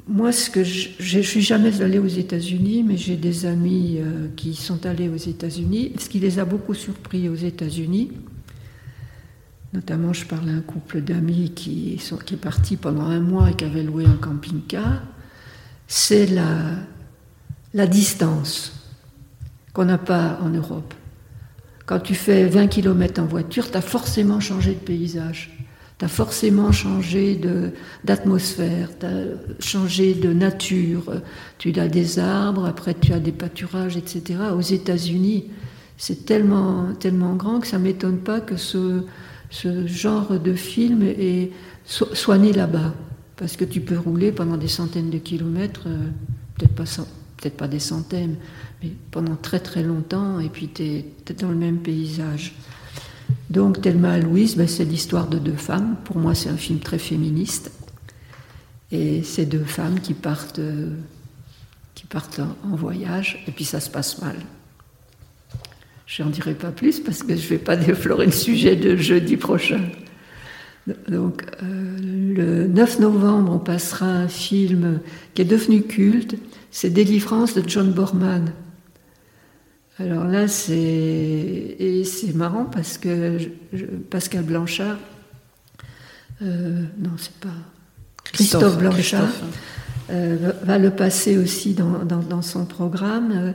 Moi, 0.09 0.33
ce 0.33 0.51
que 0.51 0.65
je, 0.65 0.89
je 0.99 1.21
suis 1.21 1.43
jamais 1.43 1.81
allée 1.81 1.99
aux 1.99 2.07
États-Unis, 2.07 2.83
mais 2.83 2.97
j'ai 2.97 3.17
des 3.17 3.47
amis 3.47 4.01
qui 4.37 4.55
sont 4.55 4.85
allés 4.85 5.09
aux 5.09 5.17
États-Unis. 5.17 5.93
Ce 5.99 6.09
qui 6.09 6.19
les 6.19 6.39
a 6.39 6.45
beaucoup 6.45 6.75
surpris 6.75 7.29
aux 7.29 7.37
États-Unis, 7.37 8.11
Notamment, 9.77 10.15
je 10.15 10.25
parle 10.25 10.49
à 10.49 10.53
un 10.53 10.61
couple 10.61 11.03
d'amis 11.03 11.53
qui, 11.55 12.01
qui 12.25 12.35
est 12.35 12.39
parti 12.39 12.77
pendant 12.79 13.05
un 13.05 13.21
mois 13.21 13.51
et 13.51 13.55
qui 13.55 13.67
avait 13.67 13.83
loué 13.83 14.07
un 14.07 14.17
camping-car. 14.17 15.03
C'est 15.87 16.27
la, 16.27 16.71
la 17.75 17.87
distance 17.87 18.73
qu'on 19.75 19.85
n'a 19.85 19.99
pas 19.99 20.39
en 20.41 20.49
Europe. 20.49 20.95
Quand 21.85 22.01
tu 22.01 22.15
fais 22.15 22.47
20 22.47 22.69
km 22.69 23.21
en 23.21 23.27
voiture, 23.27 23.71
tu 23.71 23.77
as 23.77 23.83
forcément 23.83 24.41
changé 24.41 24.73
de 24.73 24.79
paysage. 24.79 25.66
Tu 25.99 26.05
as 26.05 26.09
forcément 26.09 26.73
changé 26.73 27.41
d'atmosphère, 28.05 28.91
tu 28.99 29.07
as 29.07 29.25
changé 29.61 30.15
de 30.15 30.33
nature. 30.33 31.23
Tu 31.59 31.73
as 31.79 31.89
des 31.89 32.19
arbres, 32.19 32.67
après 32.67 32.95
tu 32.95 33.13
as 33.13 33.21
des 33.21 33.33
pâturages, 33.33 33.97
etc. 33.97 34.39
Aux 34.55 34.61
États-Unis, 34.61 35.47
c'est 35.97 36.27
tellement, 36.27 36.93
tellement 37.01 37.35
grand 37.35 37.61
que 37.61 37.67
ça 37.67 37.79
ne 37.79 37.85
m'étonne 37.85 38.19
pas 38.19 38.41
que 38.41 38.57
ce, 38.57 39.05
ce 39.51 39.87
genre 39.87 40.39
de 40.39 40.53
film 40.53 41.03
est 41.03 41.51
soigné 41.85 42.53
là-bas. 42.53 42.95
Parce 43.37 43.57
que 43.57 43.65
tu 43.65 43.81
peux 43.81 43.99
rouler 43.99 44.33
pendant 44.33 44.57
des 44.57 44.69
centaines 44.69 45.11
de 45.11 45.19
kilomètres, 45.19 45.85
euh, 45.87 46.09
peut-être 46.57 46.75
pas, 46.75 46.85
peut 47.43 47.51
pas 47.51 47.69
des 47.69 47.79
centaines, 47.79 48.37
mais 48.83 48.91
pendant 49.11 49.37
très 49.37 49.61
très 49.61 49.83
longtemps, 49.83 50.41
et 50.41 50.49
puis 50.49 50.69
tu 50.69 50.83
es, 50.83 51.05
dans 51.39 51.51
le 51.51 51.57
même 51.57 51.79
paysage. 51.79 52.55
Donc 53.51 53.81
Thelma 53.81 54.19
Louise, 54.19 54.57
ben, 54.57 54.69
c'est 54.69 54.85
l'histoire 54.85 55.29
de 55.29 55.39
deux 55.39 55.53
femmes. 55.53 55.97
Pour 56.05 56.19
moi, 56.19 56.35
c'est 56.35 56.49
un 56.49 56.57
film 56.57 56.81
très 56.81 56.99
féministe. 56.99 57.71
Et 58.93 59.23
c'est 59.23 59.47
deux 59.47 59.65
femmes 59.65 60.01
qui 60.01 60.15
partent, 60.15 60.59
euh, 60.59 60.91
qui 61.95 62.07
partent 62.07 62.41
en 62.41 62.77
voyage, 62.77 63.43
et 63.47 63.51
puis 63.51 63.65
ça 63.65 63.81
se 63.81 63.91
passe 63.91 64.21
mal. 64.21 64.37
Je 66.07 66.23
n'en 66.23 66.31
dirai 66.31 66.55
pas 66.55 66.71
plus 66.71 67.01
parce 67.01 67.23
que 67.23 67.37
je 67.37 67.45
ne 67.45 67.49
vais 67.49 67.59
pas 67.59 67.77
déflorer 67.77 68.27
le 68.27 68.33
sujet 68.33 68.77
de 68.77 68.97
jeudi 68.97 69.37
prochain. 69.37 69.81
Donc, 71.09 71.43
euh, 71.63 71.97
le 72.37 72.69
9 72.69 73.01
novembre, 73.01 73.53
on 73.53 73.59
passera 73.59 74.07
un 74.07 74.29
film 74.29 75.01
qui 75.35 75.43
est 75.43 75.47
devenu 75.47 75.83
culte, 75.83 76.37
c'est 76.71 76.91
Délivrance 76.91 77.55
de 77.55 77.69
John 77.69 77.91
Borman. 77.91 78.53
Alors 79.99 80.25
là, 80.25 80.47
c'est 80.47 80.75
et 80.75 82.05
c'est 82.05 82.35
marrant 82.35 82.65
parce 82.65 82.99
que 82.99 83.39
Pascal 84.11 84.45
Blanchard, 84.45 84.99
euh, 86.43 86.83
non, 86.99 87.13
c'est 87.17 87.33
pas 87.33 87.49
Christophe, 88.25 88.79
Blanchard. 88.79 89.33
Euh, 90.09 90.53
va 90.63 90.79
le 90.79 90.91
passer 90.91 91.37
aussi 91.37 91.75
dans, 91.75 92.05
dans, 92.05 92.43
son 92.43 92.65
programme, 92.65 93.33
euh, 93.35 93.53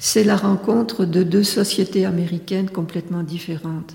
c'est 0.00 0.24
la 0.24 0.34
rencontre 0.34 1.04
de 1.04 1.22
deux 1.22 1.44
sociétés 1.44 2.04
américaines 2.04 2.68
complètement 2.68 3.22
différentes. 3.22 3.94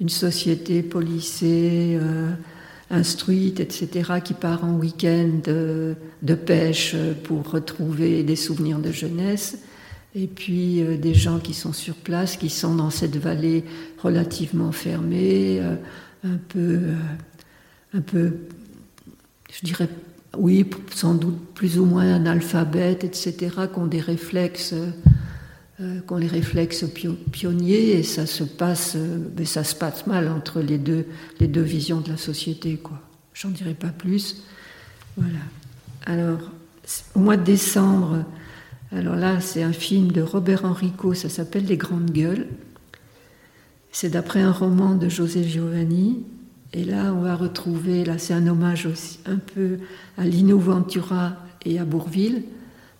Une 0.00 0.08
société 0.08 0.84
policée, 0.84 1.98
euh, 2.00 2.30
instruite, 2.90 3.58
etc., 3.58 4.20
qui 4.22 4.34
part 4.34 4.64
en 4.64 4.74
week-end 4.74 5.30
de, 5.42 5.96
de, 6.22 6.34
pêche 6.34 6.94
pour 7.24 7.50
retrouver 7.50 8.22
des 8.22 8.36
souvenirs 8.36 8.78
de 8.78 8.92
jeunesse, 8.92 9.58
et 10.14 10.26
puis 10.26 10.82
des 10.98 11.14
gens 11.14 11.38
qui 11.38 11.54
sont 11.54 11.72
sur 11.72 11.94
place, 11.94 12.36
qui 12.36 12.50
sont 12.50 12.74
dans 12.74 12.90
cette 12.90 13.16
vallée 13.16 13.64
relativement 13.98 14.72
fermée, 14.72 15.60
un 16.22 16.36
peu, 16.48 16.80
un 17.94 18.00
peu, 18.00 18.36
je 19.50 19.64
dirais 19.64 19.88
oui, 20.36 20.68
sans 20.94 21.14
doute 21.14 21.38
plus 21.54 21.78
ou 21.78 21.84
moins 21.84 22.14
analphabètes, 22.14 23.04
etc., 23.04 23.34
qui 23.72 23.78
ont 23.78 23.86
des 23.86 24.00
réflexes, 24.00 24.74
euh, 25.80 26.00
qui 26.00 26.12
ont 26.12 26.16
les 26.16 26.26
réflexes 26.26 26.84
pionniers, 27.32 27.98
et 27.98 28.02
ça 28.02 28.26
se 28.26 28.44
passe, 28.44 28.94
euh, 28.96 29.18
mais 29.36 29.44
ça 29.44 29.64
se 29.64 29.74
passe 29.74 30.06
mal 30.06 30.28
entre 30.28 30.60
les 30.60 30.78
deux, 30.78 31.06
les 31.38 31.48
deux 31.48 31.62
visions 31.62 32.00
de 32.00 32.10
la 32.10 32.16
société, 32.16 32.76
quoi. 32.76 33.00
J'en 33.34 33.50
dirai 33.50 33.74
pas 33.74 33.88
plus. 33.88 34.42
Voilà. 35.16 35.38
Alors, 36.04 36.40
au 37.14 37.20
mois 37.20 37.36
de 37.36 37.44
décembre, 37.44 38.24
alors 38.94 39.16
là, 39.16 39.40
c'est 39.40 39.62
un 39.62 39.72
film 39.72 40.12
de 40.12 40.20
Robert 40.20 40.66
Enrico, 40.66 41.14
ça 41.14 41.30
s'appelle 41.30 41.64
Les 41.64 41.78
Grandes 41.78 42.10
Gueules. 42.10 42.46
C'est 43.90 44.10
d'après 44.10 44.40
un 44.40 44.52
roman 44.52 44.94
de 44.94 45.08
José 45.08 45.44
Giovanni. 45.44 46.24
Et 46.74 46.84
là, 46.84 47.12
on 47.14 47.20
va 47.20 47.34
retrouver, 47.36 48.04
là 48.04 48.18
c'est 48.18 48.34
un 48.34 48.46
hommage 48.46 48.86
aussi 48.86 49.18
un 49.26 49.36
peu 49.36 49.78
à 50.16 50.24
Lino 50.24 50.58
Ventura 50.58 51.36
et 51.64 51.78
à 51.78 51.84
Bourville. 51.84 52.44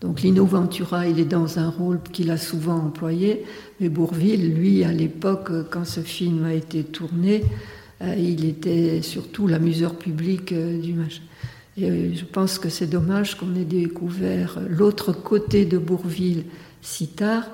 Donc 0.01 0.23
Lino 0.23 0.45
Ventura, 0.45 1.07
il 1.07 1.21
est 1.21 1.27
dans 1.27 1.59
un 1.59 1.69
rôle 1.69 2.01
qu'il 2.13 2.31
a 2.31 2.37
souvent 2.37 2.77
employé, 2.77 3.45
mais 3.81 3.89
Bourville, 3.89 4.55
lui, 4.55 4.85
à 4.85 4.93
l'époque, 4.93 5.51
quand 5.71 5.85
ce 5.85 6.01
film 6.01 6.45
a 6.45 6.55
été 6.55 6.85
tourné, 6.85 7.45
euh, 8.03 8.15
il 8.19 8.45
était 8.45 9.01
surtout 9.01 9.47
l'amuseur 9.47 9.95
public 9.95 10.53
euh, 10.53 10.81
du 10.81 10.93
match. 10.95 11.23
Je 11.77 12.25
pense 12.25 12.59
que 12.59 12.69
c'est 12.69 12.87
dommage 12.87 13.37
qu'on 13.37 13.55
ait 13.55 13.65
découvert 13.65 14.61
l'autre 14.69 15.13
côté 15.13 15.65
de 15.65 15.79
Bourville 15.79 16.45
si 16.83 17.09
tard, 17.09 17.45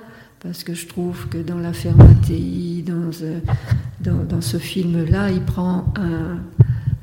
parce 0.40 0.64
que 0.64 0.74
je 0.74 0.86
trouve 0.86 1.28
que 1.28 1.38
dans 1.38 1.56
Mattei, 1.56 2.82
dans, 2.84 3.10
euh, 3.22 3.40
dans, 4.00 4.40
ce 4.40 4.56
film-là, 4.56 5.30
il 5.30 5.42
prend 5.42 5.92
un, 5.96 6.38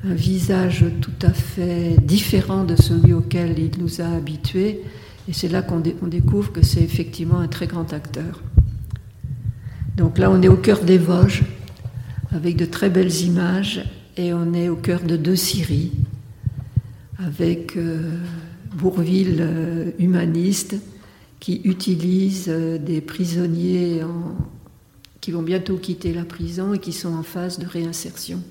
visage 0.04 0.84
tout 1.00 1.26
à 1.26 1.32
fait 1.32 1.96
différent 2.00 2.62
de 2.62 2.76
celui 2.76 3.12
auquel 3.12 3.58
il 3.58 3.72
nous 3.80 4.00
a 4.00 4.06
habitués, 4.06 4.82
et 5.28 5.32
c'est 5.32 5.48
là 5.48 5.62
qu'on 5.62 5.80
découvre 5.80 6.52
que 6.52 6.64
c'est 6.64 6.82
effectivement 6.82 7.40
un 7.40 7.48
très 7.48 7.66
grand 7.66 7.92
acteur. 7.92 8.40
Donc 9.96 10.18
là, 10.18 10.30
on 10.30 10.40
est 10.42 10.48
au 10.48 10.56
cœur 10.56 10.84
des 10.84 10.98
Vosges, 10.98 11.42
avec 12.30 12.56
de 12.56 12.66
très 12.66 12.88
belles 12.88 13.14
images, 13.22 13.84
et 14.16 14.32
on 14.32 14.54
est 14.54 14.68
au 14.68 14.76
cœur 14.76 15.00
de 15.02 15.16
deux 15.16 15.34
Syries, 15.34 15.90
avec 17.18 17.76
euh, 17.76 18.18
Bourville 18.74 19.38
euh, 19.40 19.90
humaniste, 19.98 20.76
qui 21.40 21.60
utilisent 21.64 22.48
euh, 22.48 22.78
des 22.78 23.00
prisonniers 23.00 24.00
qui 25.20 25.32
vont 25.32 25.42
bientôt 25.42 25.76
quitter 25.76 26.12
la 26.12 26.24
prison 26.24 26.74
et 26.74 26.78
qui 26.78 26.92
sont 26.92 27.14
en 27.14 27.22
phase 27.22 27.58
de 27.58 27.66
réinsertion. 27.66 28.42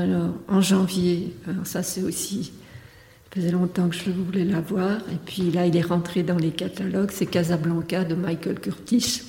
Alors, 0.00 0.32
en 0.48 0.62
janvier, 0.62 1.34
ça 1.64 1.82
c'est 1.82 2.02
aussi, 2.02 2.44
ça 2.44 3.34
faisait 3.34 3.50
longtemps 3.50 3.86
que 3.90 3.94
je 3.94 4.10
voulais 4.10 4.46
la 4.46 4.62
voir, 4.62 4.96
et 5.12 5.18
puis 5.26 5.50
là 5.50 5.66
il 5.66 5.76
est 5.76 5.82
rentré 5.82 6.22
dans 6.22 6.38
les 6.38 6.52
catalogues, 6.52 7.10
c'est 7.12 7.26
Casablanca 7.26 8.04
de 8.04 8.14
Michael 8.14 8.60
Curtis, 8.60 9.20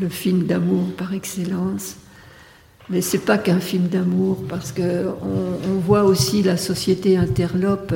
le 0.00 0.08
film 0.08 0.44
d'amour 0.44 0.92
par 0.96 1.12
excellence. 1.12 1.96
Mais 2.88 3.00
c'est 3.00 3.18
pas 3.18 3.36
qu'un 3.36 3.58
film 3.58 3.88
d'amour, 3.88 4.44
parce 4.48 4.70
que 4.70 5.06
on, 5.22 5.78
voit 5.80 6.04
aussi 6.04 6.42
la 6.42 6.56
société 6.56 7.16
interlope 7.16 7.94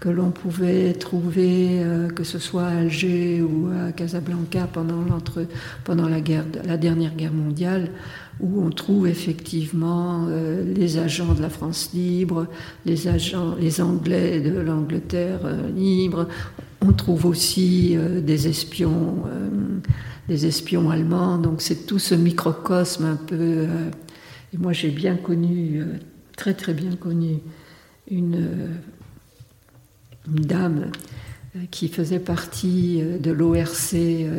que 0.00 0.08
l'on 0.08 0.30
pouvait 0.30 0.92
trouver, 0.92 1.80
euh, 1.80 2.08
que 2.08 2.22
ce 2.22 2.38
soit 2.38 2.66
à 2.66 2.78
Alger 2.78 3.42
ou 3.42 3.68
à 3.68 3.90
Casablanca 3.90 4.68
pendant, 4.72 6.08
la 6.08 6.76
dernière 6.76 7.14
guerre 7.14 7.32
mondiale, 7.32 7.88
où 8.42 8.62
on 8.62 8.70
trouve 8.70 9.06
effectivement 9.06 10.26
euh, 10.28 10.64
les 10.74 10.98
agents 10.98 11.32
de 11.34 11.40
la 11.40 11.50
France 11.50 11.90
libre, 11.94 12.46
les 12.84 13.08
agents, 13.08 13.54
les 13.58 13.80
Anglais 13.80 14.40
de 14.40 14.58
l'Angleterre 14.58 15.40
euh, 15.44 15.70
libre. 15.70 16.28
On 16.80 16.92
trouve 16.92 17.26
aussi 17.26 17.96
des 18.22 18.48
espions, 18.48 19.22
des 20.26 20.46
espions 20.46 20.90
allemands. 20.90 21.38
Donc 21.38 21.62
c'est 21.62 21.86
tout 21.86 22.00
ce 22.00 22.16
microcosme 22.16 23.04
un 23.04 23.14
peu 23.14 23.68
et 24.52 24.58
moi, 24.58 24.72
j'ai 24.72 24.90
bien 24.90 25.16
connu, 25.16 25.80
euh, 25.80 25.96
très 26.36 26.52
très 26.52 26.74
bien 26.74 26.94
connu, 26.96 27.38
une, 28.10 28.36
euh, 28.36 28.68
dame 30.26 30.90
euh, 31.56 31.60
qui 31.70 31.88
faisait 31.88 32.18
partie 32.18 33.02
de 33.02 33.30
l'ORC, 33.30 33.94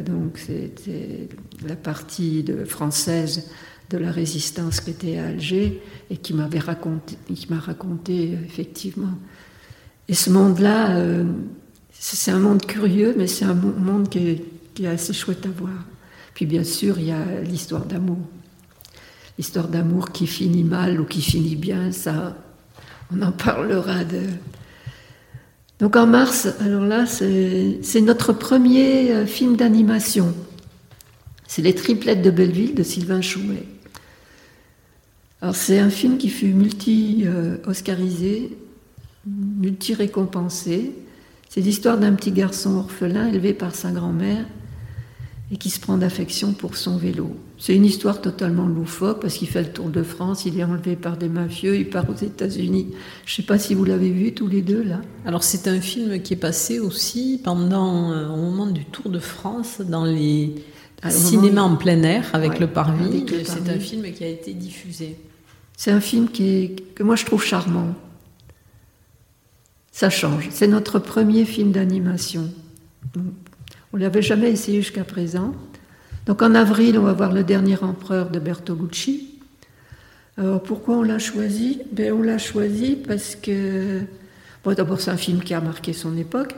donc 0.06 0.38
c'était 0.38 1.30
la 1.68 1.76
partie 1.76 2.46
française 2.66 3.50
de 3.90 3.98
la 3.98 4.12
résistance 4.12 4.80
qui 4.82 4.92
était 4.92 5.18
à 5.18 5.28
Alger 5.28 5.82
et 6.10 6.18
qui 6.18 6.34
raconté, 6.34 7.18
m'a 7.50 7.60
raconté 7.60 8.38
effectivement. 8.46 9.14
Et 10.08 10.14
ce 10.14 10.30
monde-là, 10.30 11.24
c'est 11.92 12.32
un 12.32 12.40
monde 12.40 12.66
curieux, 12.66 13.14
mais 13.18 13.28
c'est 13.28 13.46
un 13.46 13.54
monde 13.54 14.10
qui 14.10 14.20
est, 14.20 14.46
qui 14.74 14.86
est 14.86 14.90
assez 14.90 15.14
chouette 15.14 15.46
à 15.46 15.50
voir. 15.50 15.86
Puis 16.34 16.46
bien 16.46 16.64
sûr, 16.64 17.00
il 17.00 17.06
y 17.06 17.12
a 17.12 17.42
l'histoire 17.44 17.86
d'amour 17.86 18.18
histoire 19.38 19.68
d'amour 19.68 20.12
qui 20.12 20.28
finit 20.28 20.64
mal 20.64 21.00
ou 21.00 21.06
qui 21.06 21.22
finit 21.22 21.56
bien, 21.56 21.92
ça, 21.92 22.36
on 23.14 23.22
en 23.22 23.32
parlera 23.32 24.04
de. 24.04 24.22
Donc 25.80 25.96
en 25.96 26.06
mars, 26.06 26.48
alors 26.62 26.84
là, 26.84 27.06
c'est 27.06 28.02
notre 28.02 28.34
premier 28.34 29.12
euh, 29.12 29.26
film 29.26 29.58
d'animation. 29.58 30.34
C'est 31.56 31.62
Les 31.62 31.76
Triplettes 31.76 32.24
de 32.24 32.32
Belleville 32.32 32.74
de 32.74 32.82
Sylvain 32.82 33.22
Chouet. 33.22 33.68
Alors 35.40 35.56
c'est 35.56 35.78
un 35.78 35.92
film 35.92 36.18
qui 36.18 36.30
fut 36.30 36.48
multi-oscarisé, 36.48 38.58
multi-récompensé. 39.28 40.94
C'est 41.50 41.62
l'histoire 41.62 42.00
d'un 42.00 42.14
petit 42.14 42.32
garçon 42.32 42.78
orphelin 42.78 43.28
élevé 43.28 43.54
par 43.54 43.76
sa 43.76 43.92
grand-mère 43.92 44.48
et 45.52 45.58
qui 45.58 45.70
se 45.70 45.80
prend 45.80 45.96
d'affection 45.96 46.54
pour 46.54 46.76
son 46.76 46.98
vélo. 46.98 47.38
C'est 47.60 47.76
une 47.76 47.86
histoire 47.86 48.20
totalement 48.20 48.66
loufoque 48.66 49.22
parce 49.22 49.36
qu'il 49.36 49.48
fait 49.48 49.62
le 49.62 49.72
tour 49.72 49.90
de 49.90 50.02
France, 50.02 50.46
il 50.46 50.60
est 50.60 50.64
enlevé 50.64 50.96
par 50.96 51.18
des 51.18 51.30
mafieux, 51.30 51.78
il 51.78 51.88
part 51.88 52.10
aux 52.10 52.16
États-Unis. 52.16 52.88
Je 53.28 53.32
ne 53.32 53.36
sais 53.36 53.44
pas 53.44 53.60
si 53.60 53.76
vous 53.76 53.86
l'avez 53.86 54.10
vu 54.10 54.34
tous 54.34 54.48
les 54.48 54.64
deux 54.64 54.82
là. 54.82 55.02
Alors 55.24 55.44
c'est 55.44 55.68
un 55.68 55.80
film 55.80 56.20
qui 56.24 56.34
est 56.34 56.38
passé 56.38 56.80
aussi 56.80 57.40
pendant 57.44 58.12
euh, 58.12 58.28
au 58.30 58.38
moment 58.38 58.66
du 58.66 58.86
Tour 58.86 59.12
de 59.12 59.20
France 59.20 59.82
dans 59.82 60.06
les 60.06 60.56
ah, 61.04 61.10
cinémas 61.10 61.62
en 61.62 61.76
plein 61.76 62.02
air 62.04 62.30
avec 62.34 62.60
le 62.60 62.68
Parvis. 62.68 63.26
C'est 63.46 63.70
un 63.70 63.80
film 63.80 64.12
qui 64.14 64.24
a 64.24 64.28
été 64.28 64.54
diffusé. 64.54 65.18
C'est 65.76 65.92
un 65.92 66.00
film 66.00 66.30
qui 66.30 66.50
est, 66.50 66.96
que 66.96 67.04
moi 67.04 67.16
je 67.16 67.26
trouve 67.26 67.44
charmant. 67.44 67.94
Ça 69.92 70.10
change. 70.10 70.48
C'est 70.52 70.68
notre 70.68 71.00
premier 71.00 71.46
film 71.46 71.72
d'animation. 71.72 72.50
On 73.16 73.98
ne 73.98 74.02
l'avait 74.02 74.22
jamais 74.22 74.50
essayé 74.50 74.82
jusqu'à 74.82 75.04
présent. 75.04 75.54
Donc 76.26 76.42
en 76.42 76.56
avril, 76.56 76.98
on 76.98 77.04
va 77.04 77.14
voir 77.14 77.34
Le 77.34 77.44
dernier 77.44 77.78
empereur 77.84 78.30
de 78.30 78.40
Bertolucci. 78.40 79.40
Alors 80.38 80.64
pourquoi 80.64 80.96
on 80.96 81.04
l'a 81.04 81.20
choisi? 81.20 81.82
Ben, 81.92 82.14
On 82.14 82.22
l'a 82.22 82.38
choisi 82.38 82.96
parce 82.96 83.36
que, 83.36 84.02
bon, 84.64 84.74
d'abord 84.74 85.00
c'est 85.00 85.12
un 85.12 85.18
film 85.18 85.44
qui 85.44 85.54
a 85.54 85.62
marqué 85.62 85.94
son 85.94 86.18
époque, 86.18 86.56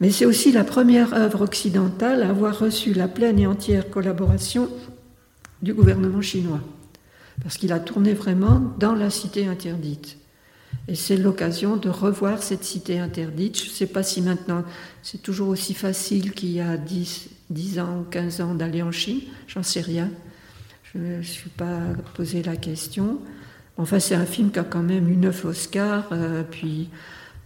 mais 0.00 0.10
c'est 0.10 0.26
aussi 0.26 0.52
la 0.52 0.64
première 0.64 1.14
œuvre 1.14 1.42
occidentale 1.42 2.22
à 2.22 2.30
avoir 2.30 2.58
reçu 2.58 2.92
la 2.92 3.08
pleine 3.08 3.38
et 3.38 3.46
entière 3.46 3.90
collaboration 3.90 4.68
du 5.62 5.74
gouvernement 5.74 6.22
chinois, 6.22 6.60
parce 7.42 7.56
qu'il 7.56 7.72
a 7.72 7.80
tourné 7.80 8.14
vraiment 8.14 8.62
dans 8.78 8.94
la 8.94 9.10
cité 9.10 9.46
interdite. 9.46 10.18
Et 10.86 10.94
c'est 10.94 11.16
l'occasion 11.16 11.76
de 11.76 11.88
revoir 11.88 12.42
cette 12.42 12.64
cité 12.64 12.98
interdite. 12.98 13.58
Je 13.58 13.68
ne 13.68 13.74
sais 13.74 13.86
pas 13.86 14.02
si 14.02 14.22
maintenant 14.22 14.64
c'est 15.02 15.22
toujours 15.22 15.48
aussi 15.48 15.74
facile 15.74 16.32
qu'il 16.32 16.50
y 16.50 16.60
a 16.60 16.76
10, 16.76 17.28
10 17.50 17.78
ans 17.78 18.00
ou 18.00 18.04
15 18.04 18.40
ans 18.40 18.54
d'aller 18.54 18.82
en 18.82 18.92
Chine, 18.92 19.20
j'en 19.46 19.62
sais 19.62 19.80
rien. 19.80 20.10
Je 20.94 20.98
ne 20.98 21.22
suis 21.22 21.50
pas 21.50 21.80
posé 22.14 22.42
la 22.42 22.56
question. 22.56 23.18
Enfin, 23.76 24.00
c'est 24.00 24.14
un 24.14 24.26
film 24.26 24.50
qui 24.50 24.58
a 24.58 24.64
quand 24.64 24.82
même 24.82 25.08
eu 25.08 25.16
9 25.16 25.44
Oscars, 25.44 26.08
euh, 26.12 26.42
puis 26.42 26.88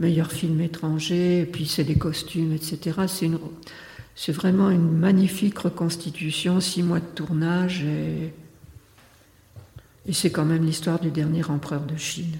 meilleur 0.03 0.33
film 0.33 0.61
étranger, 0.61 1.49
puis 1.51 1.67
c'est 1.67 1.85
des 1.85 1.95
costumes, 1.95 2.53
etc. 2.53 3.03
C'est, 3.07 3.31
c'est 4.17 4.33
vraiment 4.33 4.69
une 4.69 4.91
magnifique 4.99 5.59
reconstitution, 5.59 6.61
six 6.61 6.83
mois 6.83 7.01
de 7.01 7.07
tournage, 7.15 7.85
et, 7.85 8.33
et 10.07 10.13
c'est 10.13 10.31
quand 10.31 10.45
même 10.45 10.67
l'histoire 10.67 10.99
du 10.99 11.11
dernier 11.11 11.45
empereur 11.49 11.83
de 11.83 11.97
Chine. 11.97 12.37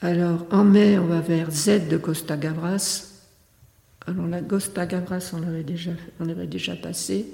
Alors, 0.00 0.46
en 0.50 0.64
mai, 0.64 0.98
on 0.98 1.06
va 1.06 1.20
vers 1.20 1.50
Z 1.50 1.88
de 1.88 1.98
Costa 1.98 2.38
Gavras, 2.38 3.10
alors 4.06 4.26
la 4.26 4.40
Costa 4.40 4.86
Gavras, 4.86 5.30
on 5.34 5.40
l'avait 5.40 5.62
déjà, 5.62 5.90
on 6.20 6.28
avait 6.30 6.46
déjà 6.46 6.74
passé, 6.74 7.26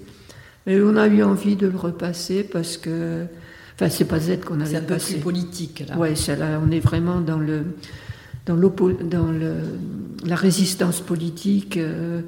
mais 0.66 0.80
on 0.80 0.96
a 0.96 1.06
eu 1.06 1.22
envie 1.22 1.54
de 1.54 1.68
le 1.68 1.76
repasser 1.76 2.42
parce 2.42 2.76
que, 2.76 3.24
enfin, 3.76 3.88
c'est 3.88 4.04
pas 4.04 4.18
Z 4.18 4.40
qu'on 4.40 4.60
avait 4.60 4.80
passé. 4.80 5.12
C'est 5.12 5.14
un 5.14 5.14
peu 5.14 5.14
plus 5.14 5.22
politique 5.22 5.84
là. 5.88 5.94
Là, 6.36 6.60
on 6.60 6.72
est 6.72 6.80
vraiment 6.80 7.20
dans 7.20 7.38
le, 7.38 7.66
dans, 8.46 8.56
dans 8.56 9.30
le, 9.30 9.78
la 10.24 10.36
résistance 10.36 11.00
politique. 11.00 11.76
Euh, 11.76 12.22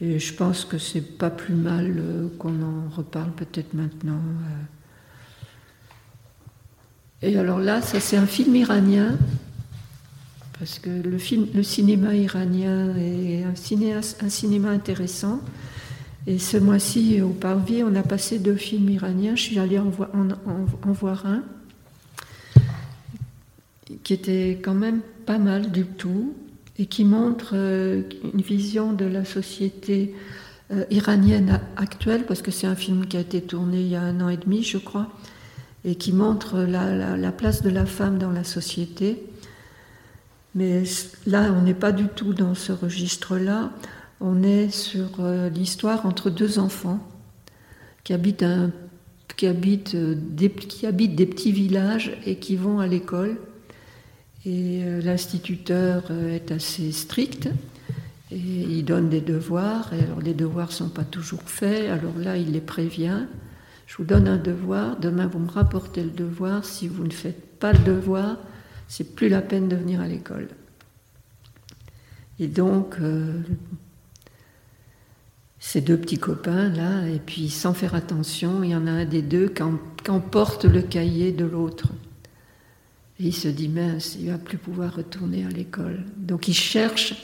et 0.00 0.18
je 0.18 0.34
pense 0.34 0.64
que 0.64 0.78
c'est 0.78 1.16
pas 1.16 1.30
plus 1.30 1.54
mal 1.54 1.94
euh, 1.96 2.28
qu'on 2.38 2.60
en 2.62 2.88
reparle 2.94 3.30
peut-être 3.32 3.72
maintenant. 3.74 4.20
Euh. 7.22 7.28
Et 7.28 7.38
alors 7.38 7.60
là, 7.60 7.80
ça 7.80 8.00
c'est 8.00 8.16
un 8.16 8.26
film 8.26 8.56
iranien 8.56 9.16
parce 10.58 10.78
que 10.78 10.90
le, 10.90 11.18
film, 11.18 11.46
le 11.54 11.62
cinéma 11.62 12.14
iranien 12.14 12.94
est 12.96 13.44
un, 13.44 13.54
un 14.26 14.28
cinéma 14.28 14.70
intéressant. 14.70 15.40
Et 16.26 16.38
ce 16.38 16.56
mois-ci, 16.56 17.20
au 17.20 17.30
Parvis, 17.30 17.82
on 17.82 17.94
a 17.96 18.02
passé 18.02 18.38
deux 18.38 18.54
films 18.54 18.88
iraniens. 18.90 19.34
Je 19.34 19.42
suis 19.42 19.58
allée 19.58 19.78
en, 19.78 19.86
en, 19.88 20.92
voir 20.92 21.26
un 21.26 21.42
qui 24.04 24.12
était 24.12 24.60
quand 24.62 24.74
même 24.74 25.00
pas 25.24 25.38
mal 25.38 25.70
du 25.70 25.84
tout 25.84 26.34
et 26.78 26.86
qui 26.86 27.04
montre 27.04 27.52
euh, 27.54 28.02
une 28.32 28.40
vision 28.40 28.92
de 28.92 29.04
la 29.04 29.24
société 29.24 30.14
euh, 30.72 30.84
iranienne 30.90 31.60
actuelle, 31.76 32.24
parce 32.26 32.42
que 32.42 32.50
c'est 32.50 32.66
un 32.66 32.74
film 32.74 33.06
qui 33.06 33.16
a 33.16 33.20
été 33.20 33.40
tourné 33.42 33.80
il 33.80 33.88
y 33.88 33.96
a 33.96 34.02
un 34.02 34.20
an 34.20 34.28
et 34.28 34.36
demi, 34.36 34.62
je 34.62 34.78
crois, 34.78 35.08
et 35.84 35.96
qui 35.96 36.12
montre 36.12 36.60
la 36.60 37.32
place 37.32 37.62
de 37.62 37.70
la 37.70 37.86
femme 37.86 38.18
dans 38.18 38.30
la 38.30 38.44
société. 38.44 39.22
Mais 40.54 40.84
là, 41.26 41.52
on 41.52 41.62
n'est 41.62 41.74
pas 41.74 41.92
du 41.92 42.06
tout 42.08 42.34
dans 42.34 42.54
ce 42.54 42.72
registre-là. 42.72 43.70
On 44.20 44.42
est 44.42 44.70
sur 44.70 45.08
euh, 45.20 45.48
l'histoire 45.48 46.06
entre 46.06 46.30
deux 46.30 46.58
enfants 46.58 47.00
qui 48.04 48.12
habitent, 48.12 48.44
qui, 49.36 49.46
habitent, 49.46 49.96
qui 50.68 50.86
habitent 50.86 51.16
des 51.16 51.26
petits 51.26 51.52
villages 51.52 52.16
et 52.26 52.36
qui 52.36 52.56
vont 52.56 52.80
à 52.80 52.86
l'école. 52.86 53.36
Et 54.44 54.82
euh, 54.84 55.00
l'instituteur 55.00 56.10
est 56.10 56.50
assez 56.50 56.90
strict 56.92 57.48
et 58.30 58.36
il 58.36 58.84
donne 58.84 59.08
des 59.08 59.20
devoirs. 59.20 59.92
Et 59.92 60.02
alors 60.02 60.20
les 60.20 60.34
devoirs 60.34 60.68
ne 60.68 60.72
sont 60.72 60.88
pas 60.88 61.04
toujours 61.04 61.42
faits. 61.42 61.90
Alors 61.90 62.18
là, 62.18 62.36
il 62.36 62.52
les 62.52 62.60
prévient. 62.60 63.26
Je 63.86 63.96
vous 63.96 64.04
donne 64.04 64.26
un 64.26 64.38
devoir. 64.38 64.98
Demain, 64.98 65.26
vous 65.26 65.38
me 65.38 65.50
rapportez 65.50 66.02
le 66.02 66.10
devoir. 66.10 66.64
Si 66.64 66.88
vous 66.88 67.04
ne 67.04 67.12
faites 67.12 67.58
pas 67.58 67.72
le 67.72 67.80
devoir, 67.80 68.38
c'est 68.88 69.14
plus 69.14 69.28
la 69.28 69.42
peine 69.42 69.68
de 69.68 69.76
venir 69.76 70.00
à 70.00 70.08
l'école. 70.08 70.48
Et 72.38 72.48
donc, 72.48 72.96
euh, 73.00 73.40
ces 75.60 75.80
deux 75.80 75.96
petits 75.96 76.18
copains 76.18 76.70
là, 76.70 77.06
et 77.06 77.20
puis 77.24 77.48
sans 77.48 77.74
faire 77.74 77.94
attention, 77.94 78.64
il 78.64 78.70
y 78.70 78.74
en 78.74 78.86
a 78.86 78.90
un 78.90 79.04
des 79.04 79.22
deux 79.22 79.48
qui 79.48 80.10
emporte 80.10 80.64
le 80.64 80.82
cahier 80.82 81.30
de 81.30 81.44
l'autre. 81.44 81.88
Et 83.20 83.26
il 83.26 83.34
se 83.34 83.48
dit 83.48 83.68
mince, 83.68 84.16
il 84.20 84.30
va 84.30 84.38
plus 84.38 84.58
pouvoir 84.58 84.94
retourner 84.94 85.44
à 85.44 85.48
l'école. 85.48 86.04
Donc 86.16 86.48
il 86.48 86.54
cherche 86.54 87.14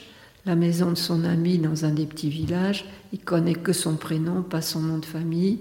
la 0.46 0.56
maison 0.56 0.90
de 0.90 0.96
son 0.96 1.24
ami 1.24 1.58
dans 1.58 1.84
un 1.84 1.90
des 1.90 2.06
petits 2.06 2.30
villages. 2.30 2.84
Il 3.12 3.20
connaît 3.20 3.54
que 3.54 3.72
son 3.72 3.96
prénom, 3.96 4.42
pas 4.42 4.62
son 4.62 4.80
nom 4.80 4.98
de 4.98 5.04
famille. 5.04 5.58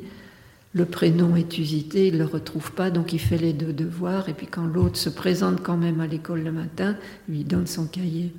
le 0.73 0.85
prénom 0.85 1.35
est 1.35 1.57
usité, 1.57 2.07
il 2.07 2.13
ne 2.13 2.19
le 2.19 2.25
retrouve 2.25 2.71
pas, 2.71 2.91
donc 2.91 3.11
il 3.11 3.19
fait 3.19 3.37
les 3.37 3.53
deux 3.53 3.73
devoirs. 3.73 4.29
Et 4.29 4.33
puis 4.33 4.45
quand 4.45 4.65
l'autre 4.65 4.97
se 4.97 5.09
présente 5.09 5.63
quand 5.63 5.77
même 5.77 5.99
à 6.01 6.07
l'école 6.07 6.43
le 6.43 6.51
matin, 6.51 6.95
lui 7.27 7.43
donne 7.43 7.65
son 7.65 7.87
cahier. 7.87 8.31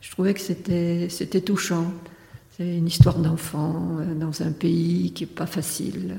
Je 0.00 0.10
trouvais 0.10 0.32
que 0.34 0.40
c'était, 0.40 1.40
touchant. 1.40 1.92
C'est 2.56 2.76
une 2.76 2.86
histoire 2.86 3.18
d'enfant 3.18 3.98
euh, 4.00 4.14
dans 4.14 4.42
un 4.42 4.52
pays 4.52 5.12
qui 5.12 5.24
n'est 5.24 5.30
pas 5.30 5.46
facile. 5.46 6.16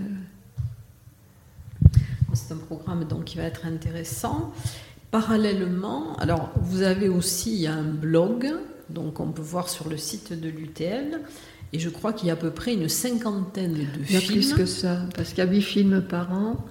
C'est 2.34 2.53
un 2.53 2.57
programme 2.57 3.05
donc 3.05 3.25
qui 3.25 3.38
va 3.38 3.43
être 3.43 3.65
intéressant. 3.65 4.53
Parallèlement, 5.12 6.15
alors 6.17 6.52
vous 6.62 6.82
avez 6.82 7.10
aussi 7.10 7.67
un 7.67 7.84
blog, 7.84 8.47
donc 8.89 9.19
on 9.19 9.28
peut 9.28 9.41
voir 9.41 9.69
sur 9.69 9.89
le 9.89 9.97
site 9.97 10.34
de 10.39 10.47
l'UTL, 10.47 11.19
et 11.74 11.80
je 11.80 11.89
crois 11.89 12.13
qu'il 12.13 12.28
y 12.28 12.32
a 12.32 12.34
à 12.34 12.38
peu 12.38 12.52
près 12.52 12.74
une 12.74 12.89
cinquantaine 12.89 13.74
de 13.74 14.04
films. 14.04 14.06
Il 14.10 14.13
y 14.13 14.17
a 14.17 14.21
plus 14.21 14.54
que 14.54 14.65
ça, 14.65 15.00
parce 15.15 15.30
qu'il 15.30 15.39
y 15.39 15.47
a 15.47 15.52
huit 15.52 15.62
films 15.62 16.02
par 16.02 16.32
an. 16.34 16.65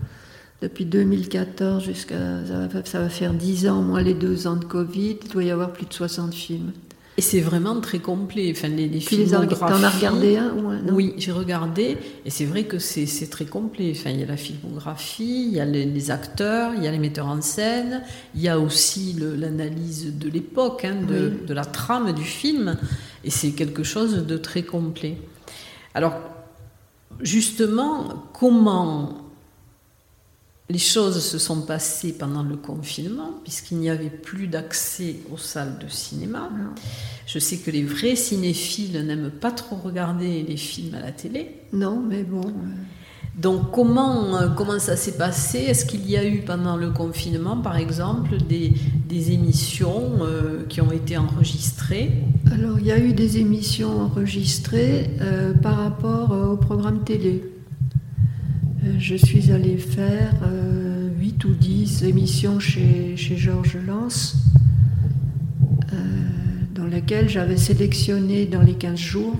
Depuis 0.63 0.85
2014 0.85 1.83
jusqu'à. 1.83 2.19
Ça 2.85 3.01
va 3.01 3.09
faire 3.09 3.33
10 3.33 3.67
ans, 3.69 3.81
moins 3.81 4.03
les 4.03 4.13
deux 4.13 4.47
ans 4.47 4.57
de 4.57 4.65
Covid, 4.67 5.17
il 5.23 5.29
doit 5.31 5.43
y 5.43 5.51
avoir 5.51 5.73
plus 5.73 5.87
de 5.87 5.93
60 5.95 6.35
films. 6.35 6.73
Et 7.21 7.23
c'est 7.23 7.43
vraiment 7.43 7.79
très 7.83 7.99
complet. 7.99 8.51
Enfin, 8.51 8.69
les, 8.69 8.89
les 8.89 8.99
films. 8.99 9.29
T'en 9.29 9.83
as 9.83 9.91
regardé 9.91 10.39
un 10.39 10.55
Oui, 10.91 11.13
j'ai 11.19 11.33
regardé. 11.33 11.99
Et 12.25 12.31
c'est 12.31 12.47
vrai 12.47 12.65
que 12.65 12.79
c'est 12.79 13.29
très 13.29 13.45
complet. 13.45 13.93
Enfin, 13.95 14.09
il 14.09 14.21
y 14.21 14.23
a 14.23 14.27
la 14.27 14.39
filmographie, 14.39 15.49
il 15.49 15.53
y 15.53 15.61
a 15.61 15.67
les, 15.67 16.11
acteurs, 16.11 16.73
il 16.75 16.83
y 16.83 16.89
a 16.89 16.91
les 16.91 16.99
metteurs 16.99 17.27
en 17.27 17.43
scène, 17.43 18.05
il 18.35 18.41
y 18.41 18.49
a 18.49 18.59
aussi 18.59 19.19
l'analyse 19.37 20.15
de 20.17 20.31
l'époque, 20.31 20.87
hein, 20.87 20.97
de, 21.07 21.35
de, 21.47 21.53
la 21.53 21.67
trame 21.67 22.15
du 22.15 22.25
film. 22.25 22.79
Et 23.23 23.29
c'est 23.29 23.51
quelque 23.51 23.83
chose 23.83 24.25
de 24.27 24.37
très 24.39 24.63
complet. 24.63 25.19
Alors, 25.93 26.15
justement, 27.21 28.31
comment 28.33 29.30
les 30.71 30.79
choses 30.79 31.21
se 31.21 31.39
sont 31.39 31.63
passées 31.63 32.13
pendant 32.13 32.45
le 32.45 32.57
confinement, 32.57 33.35
puisqu'il 33.43 33.79
n'y 33.79 33.91
avait 33.91 34.09
plus 34.09 34.47
d'accès 34.47 35.17
aux 35.33 35.37
salles 35.37 35.79
de 35.85 35.91
cinéma. 35.91 36.49
Je 37.27 37.41
sais 37.41 37.57
que 37.57 37.73
les 37.73 37.83
vrais 37.83 38.15
cinéphiles 38.15 39.05
n'aiment 39.05 39.31
pas 39.31 39.51
trop 39.51 39.75
regarder 39.75 40.45
les 40.45 40.57
films 40.57 40.95
à 40.95 41.01
la 41.01 41.11
télé. 41.11 41.57
Non, 41.73 42.01
mais 42.01 42.23
bon. 42.23 42.47
Euh. 42.47 42.53
Donc 43.37 43.73
comment, 43.73 44.37
euh, 44.37 44.49
comment 44.49 44.79
ça 44.79 44.95
s'est 44.97 45.17
passé? 45.17 45.59
Est-ce 45.59 45.87
qu'il 45.87 46.09
y 46.09 46.17
a 46.17 46.25
eu 46.25 46.43
pendant 46.43 46.77
le 46.77 46.91
confinement, 46.91 47.57
par 47.57 47.77
exemple, 47.77 48.37
des, 48.37 48.73
des 49.09 49.33
émissions 49.33 50.19
euh, 50.21 50.65
qui 50.69 50.81
ont 50.81 50.93
été 50.93 51.17
enregistrées? 51.17 52.13
Alors 52.53 52.79
il 52.79 52.87
y 52.87 52.93
a 52.93 52.99
eu 52.99 53.13
des 53.13 53.39
émissions 53.39 54.03
enregistrées 54.03 55.11
par 55.63 55.79
rapport 55.79 56.31
au 56.31 56.57
programme 56.57 57.03
télé. 57.03 57.43
Euh, 58.83 58.95
je 58.99 59.15
suis 59.15 59.53
allée 59.53 59.77
faire 59.77 60.33
8 61.19 61.45
euh, 61.45 61.49
ou 61.49 61.53
10 61.53 62.05
émissions 62.05 62.59
chez, 62.61 63.15
Georges 63.17 63.77
Lance, 63.87 64.37
euh, 65.93 65.97
dans 66.75 66.87
laquelle 66.87 67.29
j'avais 67.29 67.59
sélectionné 67.59 68.47
dans 68.47 68.63
les 68.63 68.75
15 68.75 68.99
jours. 68.99 69.39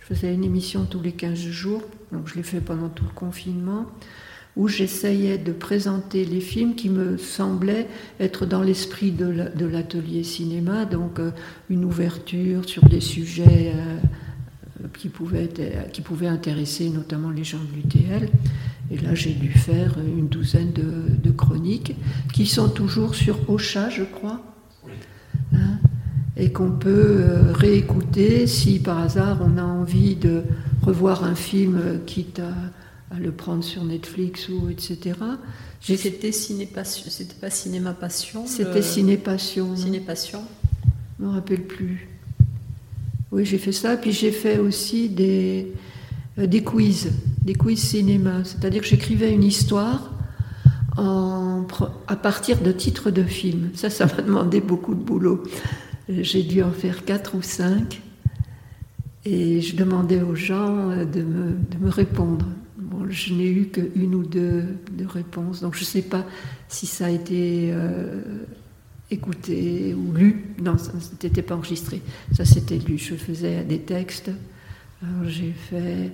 Je 0.00 0.14
faisais 0.14 0.32
une 0.32 0.44
émission 0.44 0.86
tous 0.86 1.02
les 1.02 1.12
15 1.12 1.38
jours, 1.38 1.82
donc 2.12 2.28
je 2.28 2.36
l'ai 2.36 2.42
fait 2.42 2.60
pendant 2.60 2.88
tout 2.88 3.04
le 3.04 3.14
confinement, 3.14 3.84
où 4.56 4.68
j'essayais 4.68 5.36
de 5.36 5.52
présenter 5.52 6.24
les 6.24 6.40
films 6.40 6.74
qui 6.74 6.88
me 6.88 7.18
semblaient 7.18 7.88
être 8.20 8.46
dans 8.46 8.62
l'esprit 8.62 9.10
de 9.10 9.66
l'atelier 9.66 10.24
cinéma, 10.24 10.86
donc 10.86 11.20
une 11.68 11.84
ouverture 11.84 12.66
sur 12.66 12.88
des 12.88 13.00
sujets 13.00 13.74
qui 14.98 15.10
pouvaient, 15.10 15.50
qui 15.92 16.00
pouvaient 16.00 16.26
intéresser 16.26 16.88
notamment 16.88 17.30
les 17.30 17.44
gens 17.44 17.58
de 17.58 17.76
l'UTL. 17.76 18.30
Et 18.90 18.98
là, 18.98 19.14
j'ai 19.14 19.32
dû 19.32 19.50
faire 19.50 19.98
une 19.98 20.28
douzaine 20.28 20.72
de, 20.72 21.30
chroniques 21.30 21.94
qui 22.32 22.46
sont 22.46 22.68
toujours 22.68 23.14
sur 23.14 23.48
Ocha, 23.50 23.90
je 23.90 24.02
crois. 24.02 24.40
Hein, 25.52 25.78
et 26.36 26.52
qu'on 26.52 26.70
peut 26.70 27.16
euh, 27.20 27.52
réécouter 27.52 28.46
si 28.46 28.78
par 28.78 28.98
hasard 28.98 29.38
on 29.42 29.58
a 29.58 29.62
envie 29.62 30.14
de 30.14 30.42
revoir 30.82 31.24
un 31.24 31.34
film, 31.34 32.00
quitte 32.06 32.40
à, 32.40 33.18
le 33.18 33.32
prendre 33.32 33.64
sur 33.64 33.84
Netflix 33.84 34.48
ou 34.48 34.68
etc. 34.68 35.18
C'était 35.80 36.32
c'était 36.32 36.66
pas 37.40 37.50
Cinéma 37.50 37.92
Passion 37.92 38.46
C'était 38.46 38.82
Ciné 38.82 39.16
Passion. 39.16 39.74
Ciné 39.76 40.00
Passion. 40.00 40.42
Je 41.18 41.24
me 41.24 41.30
rappelle 41.30 41.62
plus. 41.62 42.08
Oui, 43.30 43.44
j'ai 43.44 43.58
fait 43.58 43.72
ça. 43.72 43.96
Puis 43.96 44.12
j'ai 44.12 44.32
fait 44.32 44.58
aussi 44.58 45.08
des, 45.08 45.72
euh, 46.38 46.46
des 46.46 46.62
quiz, 46.62 47.10
des 47.48 47.54
quiz 47.54 47.80
cinéma. 47.80 48.44
C'est-à-dire 48.44 48.82
que 48.82 48.86
j'écrivais 48.86 49.32
une 49.32 49.42
histoire 49.42 50.12
à 50.98 52.16
partir 52.16 52.60
de 52.60 52.72
titres 52.72 53.10
de 53.10 53.22
films. 53.22 53.70
Ça, 53.74 53.88
ça 53.88 54.04
m'a 54.04 54.20
demandé 54.20 54.60
beaucoup 54.60 54.94
de 54.94 55.00
boulot. 55.00 55.42
J'ai 56.08 56.42
dû 56.42 56.62
en 56.62 56.72
faire 56.72 57.06
quatre 57.06 57.36
ou 57.36 57.42
cinq. 57.42 58.02
Et 59.24 59.62
je 59.62 59.76
demandais 59.76 60.20
aux 60.20 60.34
gens 60.34 60.90
euh, 60.90 61.04
de 61.04 61.22
me, 61.22 61.90
répondre. 61.90 62.46
Je 63.08 63.32
n'ai 63.32 63.48
eu 63.48 63.68
qu'une 63.68 64.14
ou 64.14 64.24
deux 64.24 64.64
de 64.92 65.06
réponses. 65.06 65.60
Donc 65.60 65.74
je 65.74 65.80
ne 65.80 65.86
sais 65.86 66.02
pas 66.02 66.24
si 66.68 66.86
ça 66.86 67.06
a 67.06 67.10
été 67.10 67.70
euh, 67.72 68.22
écouté 69.10 69.94
ou 69.94 70.12
lu. 70.12 70.54
Non, 70.62 70.76
ça 70.78 70.92
n'était 71.22 71.42
pas 71.42 71.56
enregistré. 71.56 72.02
Ça, 72.32 72.44
c'était 72.44 72.78
lu. 72.78 72.98
Je 72.98 73.14
faisais 73.14 73.64
des 73.64 73.80
textes. 73.80 74.30
J'ai 75.26 75.52
fait 75.52 76.10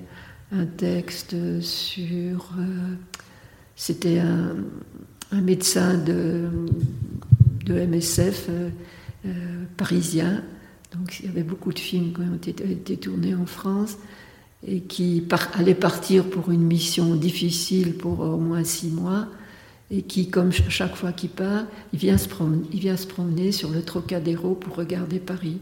un 0.52 0.66
texte 0.66 1.61
sur. 1.61 2.52
Euh, 2.59 2.94
c'était 3.76 4.20
un, 4.20 4.57
médecin 5.33 5.94
de, 5.94 6.48
MSF 7.68 8.46
euh, 8.48 8.70
euh, 9.26 9.64
parisien. 9.76 10.42
Donc 10.92 11.18
il 11.18 11.26
y 11.26 11.28
avait 11.28 11.42
beaucoup 11.42 11.72
de 11.72 11.78
films 11.78 12.12
qui 12.12 12.20
ont 12.20 12.37
été, 12.37 12.96
tournés 12.96 13.35
en 13.35 13.46
France 13.46 13.96
et 14.66 14.80
qui 14.80 15.26
allait 15.54 15.74
partir 15.74 16.30
pour 16.30 16.52
une 16.52 16.62
mission 16.62 17.16
difficile 17.16 17.94
pour 17.94 18.20
au 18.20 18.38
moins 18.38 18.62
six 18.62 18.90
mois 18.90 19.26
et 19.90 20.02
qui, 20.02 20.30
comme 20.30 20.52
chaque 20.52 20.94
fois 20.94 21.12
qu'il 21.12 21.30
part, 21.30 21.64
il 21.92 21.98
vient 21.98 22.16
se 22.16 22.28
promener 22.28 23.50
sur 23.50 23.70
le 23.70 23.83
Trocadéro 23.83 24.54
pour 24.54 24.76
regarder 24.76 25.18
Paris. 25.18 25.59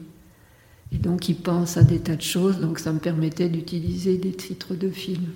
Et 0.93 0.99
donc 0.99 1.29
il 1.29 1.37
pense 1.37 1.77
à 1.77 1.83
des 1.83 2.01
tas 2.01 2.17
de 2.17 2.23
choses, 2.23 2.61
donc 2.61 2.79
ça 2.79 2.93
me 2.93 2.99
permettait 2.99 3.49
d'utiliser 3.49 4.19
des 4.19 4.33
titres 4.33 4.75
de 4.75 4.91
films. 4.91 5.31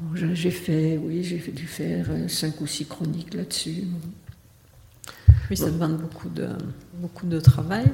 Bon, 0.00 0.16
j'ai 0.16 0.50
fait, 0.50 0.98
oui, 1.02 1.22
j'ai 1.22 1.38
dû 1.52 1.66
faire 1.66 2.06
euh, 2.08 2.26
cinq 2.26 2.60
ou 2.62 2.66
six 2.66 2.86
chroniques 2.86 3.34
là-dessus. 3.34 3.84
Oui, 5.50 5.56
ça 5.56 5.70
demande 5.70 5.98
beaucoup 5.98 6.30
de, 6.30 6.48
beaucoup 6.94 7.26
de 7.26 7.38
travail. 7.38 7.84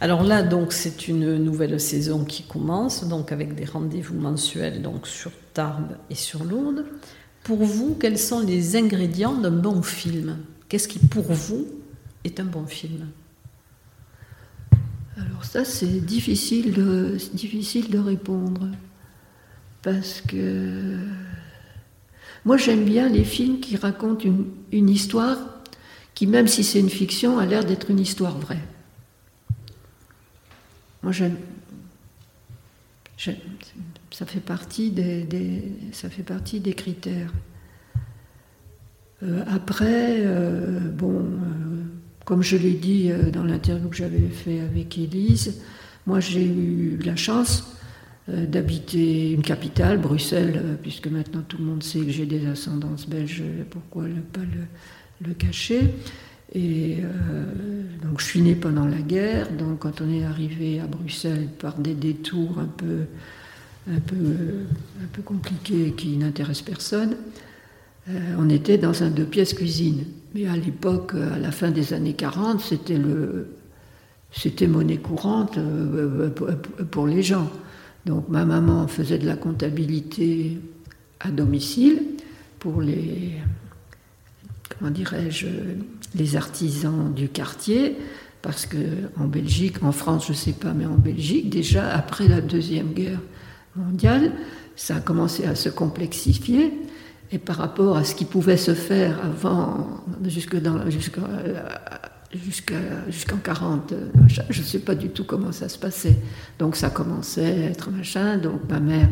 Alors 0.00 0.22
là, 0.22 0.42
donc, 0.42 0.72
c'est 0.72 1.08
une 1.08 1.36
nouvelle 1.36 1.78
saison 1.78 2.24
qui 2.24 2.44
commence, 2.44 3.06
donc 3.06 3.32
avec 3.32 3.54
des 3.54 3.66
rendez-vous 3.66 4.14
mensuels 4.14 4.80
donc 4.80 5.06
sur 5.06 5.30
Tarbes 5.52 5.98
et 6.08 6.14
sur 6.14 6.42
Lourdes. 6.42 6.86
Pour 7.42 7.58
vous, 7.58 7.94
quels 8.00 8.18
sont 8.18 8.40
les 8.40 8.76
ingrédients 8.76 9.34
d'un 9.34 9.50
bon 9.50 9.82
film? 9.82 10.38
Qu'est-ce 10.70 10.88
qui, 10.88 11.00
pour 11.00 11.30
vous, 11.30 11.66
est 12.24 12.40
un 12.40 12.44
bon 12.44 12.64
film? 12.64 13.08
Alors 15.20 15.44
ça, 15.44 15.64
c'est 15.64 16.00
difficile 16.00 16.72
de, 16.72 17.16
difficile 17.34 17.90
de 17.90 17.98
répondre. 17.98 18.68
Parce 19.82 20.20
que 20.20 20.98
moi, 22.44 22.56
j'aime 22.56 22.84
bien 22.84 23.08
les 23.08 23.24
films 23.24 23.60
qui 23.60 23.76
racontent 23.76 24.24
une, 24.72 24.88
histoire 24.88 25.38
qui, 26.14 26.26
même 26.26 26.48
si 26.48 26.64
c'est 26.64 26.80
une 26.80 26.90
fiction, 26.90 27.38
a 27.38 27.46
l'air 27.46 27.64
d'être 27.64 27.90
une 27.90 28.00
histoire 28.00 28.38
vraie. 28.38 28.62
Moi, 31.02 31.12
j'aime. 31.12 31.36
Ça 33.16 34.26
fait 34.26 34.40
partie 34.40 34.90
des, 34.90 35.62
ça 35.92 36.08
fait 36.08 36.22
partie 36.22 36.60
des 36.60 36.72
critères. 36.72 37.32
Euh, 39.22 39.44
après, 39.46 40.20
euh, 40.20 40.80
bon, 40.80 41.18
euh, 41.18 41.84
comme 42.30 42.44
je 42.44 42.56
l'ai 42.56 42.74
dit 42.74 43.10
euh, 43.10 43.28
dans 43.32 43.42
l'interview 43.42 43.88
que 43.88 43.96
j'avais 43.96 44.28
fait 44.28 44.60
avec 44.60 44.96
Élise, 44.96 45.60
moi 46.06 46.20
j'ai 46.20 46.44
eu 46.44 46.96
la 47.04 47.16
chance 47.16 47.76
euh, 48.28 48.46
d'habiter 48.46 49.32
une 49.32 49.42
capitale, 49.42 49.98
Bruxelles, 49.98 50.62
euh, 50.64 50.74
puisque 50.80 51.08
maintenant 51.08 51.42
tout 51.42 51.58
le 51.58 51.64
monde 51.64 51.82
sait 51.82 51.98
que 51.98 52.12
j'ai 52.12 52.26
des 52.26 52.46
ascendances 52.46 53.08
belges, 53.08 53.42
pourquoi 53.68 54.04
ne 54.04 54.20
pas 54.20 54.42
le, 55.24 55.34
cacher. 55.34 55.80
Et 56.54 56.98
donc 58.02 58.20
je 58.20 58.24
suis 58.24 58.40
née 58.40 58.54
pendant 58.54 58.86
la 58.86 59.00
guerre, 59.00 59.50
donc 59.52 59.80
quand 59.80 60.00
on 60.00 60.12
est 60.12 60.24
arrivé 60.24 60.80
à 60.80 60.86
Bruxelles 60.86 61.48
par 61.58 61.78
des 61.78 61.94
détours 61.94 62.58
un 62.58 62.66
peu, 62.76 63.00
un 63.88 64.00
peu, 64.00 64.16
un 65.02 65.06
peu 65.12 65.22
compliqués 65.22 65.94
qui 65.96 66.16
n'intéressent 66.16 66.62
personne, 66.62 67.16
on 68.38 68.48
était 68.48 68.78
dans 68.78 69.02
un 69.02 69.10
deux 69.10 69.24
pièces 69.24 69.54
cuisine. 69.54 70.04
Mais 70.34 70.46
à 70.46 70.56
l'époque, 70.56 71.14
à 71.14 71.38
la 71.38 71.50
fin 71.50 71.70
des 71.70 71.92
années 71.92 72.14
40, 72.14 72.60
c'était 72.60 72.98
le, 72.98 73.48
c'était 74.32 74.66
monnaie 74.66 74.98
courante 74.98 75.58
euh, 75.58 76.30
pour 76.90 77.06
les 77.06 77.22
gens. 77.22 77.50
Donc 78.06 78.28
ma 78.28 78.44
maman 78.44 78.86
faisait 78.86 79.18
de 79.18 79.26
la 79.26 79.36
comptabilité 79.36 80.58
à 81.18 81.30
domicile 81.30 82.02
pour 82.58 82.80
les, 82.80 83.32
comment 84.78 84.90
dirais-je, 84.90 85.46
les 86.14 86.36
artisans 86.36 87.12
du 87.12 87.28
quartier, 87.28 87.96
parce 88.42 88.66
que 88.66 88.76
en 89.18 89.26
Belgique, 89.26 89.82
en 89.82 89.92
France, 89.92 90.26
je 90.26 90.32
ne 90.32 90.36
sais 90.36 90.52
pas, 90.52 90.72
mais 90.72 90.86
en 90.86 90.96
Belgique, 90.96 91.50
déjà 91.50 91.90
après 91.92 92.28
la 92.28 92.40
Deuxième 92.40 92.92
Guerre 92.92 93.20
mondiale, 93.76 94.32
ça 94.76 94.96
a 94.96 95.00
commencé 95.00 95.44
à 95.44 95.54
se 95.54 95.68
complexifier. 95.68 96.72
Et 97.32 97.38
par 97.38 97.56
rapport 97.56 97.96
à 97.96 98.04
ce 98.04 98.14
qui 98.14 98.24
pouvait 98.24 98.56
se 98.56 98.74
faire 98.74 99.24
avant, 99.24 100.02
jusqu'à, 100.24 100.58
jusqu'en 103.08 103.36
40, 103.36 103.94
je 104.26 104.60
ne 104.60 104.66
sais 104.66 104.80
pas 104.80 104.96
du 104.96 105.10
tout 105.10 105.24
comment 105.24 105.52
ça 105.52 105.68
se 105.68 105.78
passait. 105.78 106.16
Donc 106.58 106.74
ça 106.74 106.90
commençait 106.90 107.66
à 107.66 107.70
être 107.70 107.90
machin. 107.90 108.36
Donc 108.38 108.68
ma 108.68 108.80
mère, 108.80 109.08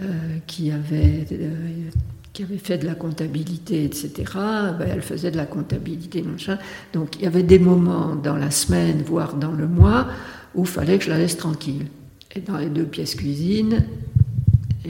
euh, 0.00 0.04
qui, 0.46 0.70
avait, 0.70 1.26
euh, 1.32 1.90
qui 2.32 2.42
avait 2.42 2.56
fait 2.56 2.78
de 2.78 2.86
la 2.86 2.94
comptabilité, 2.94 3.84
etc., 3.84 4.12
ben, 4.34 4.88
elle 4.90 5.02
faisait 5.02 5.30
de 5.30 5.36
la 5.36 5.44
comptabilité, 5.44 6.22
machin. 6.22 6.58
Donc 6.94 7.16
il 7.16 7.24
y 7.24 7.26
avait 7.26 7.42
des 7.42 7.58
moments 7.58 8.16
dans 8.16 8.36
la 8.36 8.50
semaine, 8.50 9.02
voire 9.02 9.34
dans 9.34 9.52
le 9.52 9.68
mois, 9.68 10.06
où 10.54 10.62
il 10.62 10.68
fallait 10.68 10.96
que 10.96 11.04
je 11.04 11.10
la 11.10 11.18
laisse 11.18 11.36
tranquille. 11.36 11.88
Et 12.34 12.40
dans 12.40 12.56
les 12.56 12.70
deux 12.70 12.86
pièces 12.86 13.14
cuisine, 13.14 13.84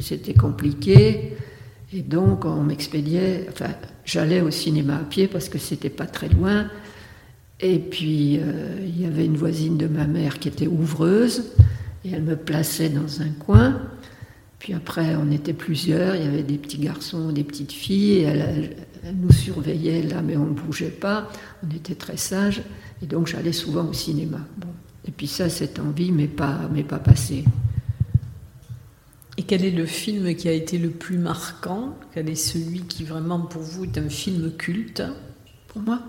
c'était 0.01 0.35
compliqué. 0.35 1.37
Et 1.95 2.03
donc, 2.03 2.45
on 2.45 2.62
m'expédiait, 2.62 3.47
enfin, 3.51 3.70
j'allais 4.05 4.40
au 4.40 4.51
cinéma 4.51 4.97
à 4.97 5.05
pied 5.05 5.28
parce 5.28 5.49
que 5.49 5.59
c'était 5.59 5.90
pas 5.90 6.07
très 6.07 6.28
loin. 6.28 6.68
Et 7.61 7.78
puis, 7.78 8.38
euh, 8.40 8.76
il 8.82 9.01
y 9.01 9.07
avait 9.07 9.26
une 9.26 9.36
voisine 9.36 9.76
de 9.76 9.86
ma 9.86 10.07
mère 10.07 10.38
qui 10.38 10.49
était 10.49 10.66
ouvreuse, 10.66 11.53
et 12.05 12.11
elle 12.11 12.22
me 12.22 12.36
plaçait 12.36 12.88
dans 12.88 13.20
un 13.20 13.28
coin. 13.28 13.80
Puis 14.59 14.74
après, 14.74 15.14
on 15.16 15.30
était 15.30 15.53
plusieurs, 15.53 16.16
il 16.16 16.24
y 16.24 16.26
avait 16.26 16.43
des 16.43 16.59
petits 16.59 16.78
garçons, 16.78 17.30
des 17.30 17.45
petites 17.45 17.72
filles, 17.72 18.18
et 18.18 18.22
elle, 18.22 18.76
nous 19.20 19.32
surveillait 19.32 20.03
là, 20.03 20.22
mais 20.22 20.36
on 20.36 20.47
ne 20.47 20.55
bougeait 20.55 20.86
pas, 20.86 21.28
on 21.64 21.74
était 21.74 21.97
très 21.97 22.16
sages, 22.16 22.62
et 23.03 23.07
donc 23.07 23.26
j'allais 23.26 23.53
souvent 23.53 23.86
au 23.88 23.93
cinéma. 23.93 24.38
Bon. 24.57 24.68
Et 25.07 25.11
puis 25.11 25.26
ça, 25.26 25.49
cette 25.49 25.80
envie 25.80 26.12
mais 26.12 26.28
pas, 26.28 26.61
mais 26.72 26.84
pas 26.84 27.01
passée. 27.01 27.45
Et 29.39 29.45
quel 29.45 29.64
est 29.64 29.70
le 29.70 29.87
film 29.87 30.35
qui 30.35 30.49
a 30.49 30.53
été 30.53 30.78
le 30.78 30.91
plus 30.91 31.16
marquant? 31.16 31.97
Quel 32.12 32.28
est 32.28 32.35
celui 32.35 32.80
qui 32.80 33.05
vraiment 33.05 33.41
pour 33.41 33.62
vous 33.62 33.85
est 33.85 33.99
un 33.99 34.09
film 34.09 34.53
culte? 34.53 35.03
Pour 35.68 35.80
moi? 35.80 36.01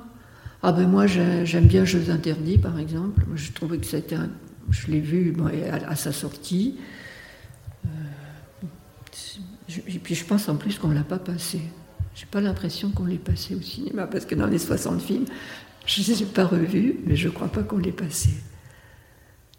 Ah 0.61 0.71
ben 0.71 0.87
moi 0.87 1.07
j'aime 1.07 1.67
bien 1.67 1.85
Jeux 1.85 2.09
interdits 2.09 2.57
par 2.57 2.79
exemple. 2.79 3.23
Moi, 3.27 3.35
je 3.35 3.51
trouvais 3.51 3.77
que 3.77 3.85
c'était 3.85 4.15
un... 4.15 4.29
Je 4.69 4.87
l'ai 4.87 4.99
vu 4.99 5.35
à, 5.87 5.95
sa 5.95 6.11
sortie. 6.11 6.77
Euh, 7.85 7.89
et 9.87 9.99
puis 9.99 10.15
je 10.15 10.25
pense 10.25 10.47
en 10.47 10.55
plus 10.55 10.77
qu'on 10.77 10.89
ne 10.89 10.95
l'a 10.95 11.03
pas 11.03 11.19
passé. 11.19 11.59
J'ai 12.15 12.25
pas 12.25 12.41
l'impression 12.41 12.91
qu'on 12.91 13.05
l'ait 13.05 13.17
passé 13.17 13.55
au 13.55 13.61
cinéma 13.61 14.07
parce 14.07 14.25
que 14.25 14.35
dans 14.35 14.47
les 14.47 14.59
60 14.59 15.01
films, 15.01 15.25
je 15.85 16.01
ne 16.01 16.07
les 16.07 16.23
ai 16.23 16.25
pas 16.25 16.45
revus, 16.45 16.99
mais 17.05 17.15
je 17.15 17.29
crois 17.29 17.49
pas 17.49 17.63
qu'on 17.63 17.77
l'ait 17.77 17.91
passé. 17.91 18.29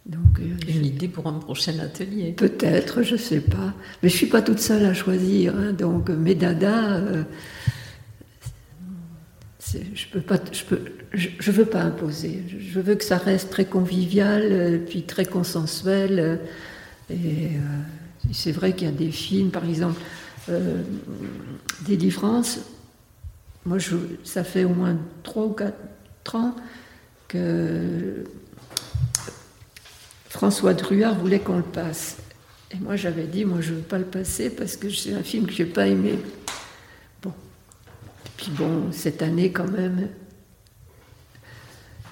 Donc, 0.06 0.38
euh, 0.38 0.56
Une 0.68 0.84
idée 0.84 1.08
pour 1.08 1.26
un 1.26 1.38
prochain 1.38 1.78
atelier. 1.78 2.32
Peut-être, 2.32 3.02
je 3.02 3.12
ne 3.12 3.18
sais 3.18 3.40
pas. 3.40 3.72
Mais 4.02 4.08
je 4.10 4.14
ne 4.14 4.18
suis 4.18 4.26
pas 4.26 4.42
toute 4.42 4.58
seule 4.58 4.84
à 4.84 4.92
choisir. 4.92 5.56
Hein, 5.56 5.72
donc 5.72 6.10
mes 6.10 6.34
dadas, 6.34 6.98
euh, 6.98 7.22
je 9.94 10.06
peux 10.12 10.20
pas, 10.20 10.36
je 10.52 10.64
peux, 10.64 10.80
je, 11.14 11.50
veux 11.50 11.64
pas 11.64 11.80
imposer. 11.80 12.42
Je 12.48 12.80
veux 12.80 12.94
que 12.96 13.04
ça 13.04 13.16
reste 13.16 13.50
très 13.50 13.64
convivial, 13.64 14.42
euh, 14.44 14.78
puis 14.78 15.02
très 15.04 15.24
consensuel. 15.24 16.38
et 17.08 17.52
c'est 18.32 18.52
vrai 18.52 18.74
qu'il 18.74 18.88
y 18.88 18.90
a 18.90 18.94
des 18.94 19.10
films, 19.10 19.50
par 19.50 19.64
exemple, 19.64 20.00
Délivrance. 21.86 22.60
Moi, 23.64 23.78
je, 23.78 23.96
ça 24.22 24.44
fait 24.44 24.64
au 24.64 24.74
moins 24.74 24.98
trois 25.22 25.46
ou 25.46 25.52
quatre 25.52 26.34
ans 26.34 26.54
que 27.26 28.24
François 30.34 30.74
Druard 30.74 31.16
voulait 31.16 31.38
qu'on 31.38 31.58
le 31.58 31.62
passe. 31.62 32.16
Et 32.72 32.76
moi, 32.78 32.96
j'avais 32.96 33.28
dit, 33.28 33.44
moi, 33.44 33.60
je 33.60 33.70
ne 33.70 33.76
veux 33.76 33.82
pas 33.82 33.98
le 33.98 34.04
passer 34.04 34.50
parce 34.50 34.76
que 34.76 34.90
c'est 34.90 35.14
un 35.14 35.22
film 35.22 35.46
que 35.46 35.52
je 35.52 35.62
n'ai 35.62 35.68
pas 35.68 35.86
aimé. 35.86 36.18
Bon. 37.22 37.30
Et 37.30 38.30
puis 38.36 38.50
bon, 38.50 38.90
cette 38.90 39.22
année, 39.22 39.52
quand 39.52 39.70
même, 39.70 40.08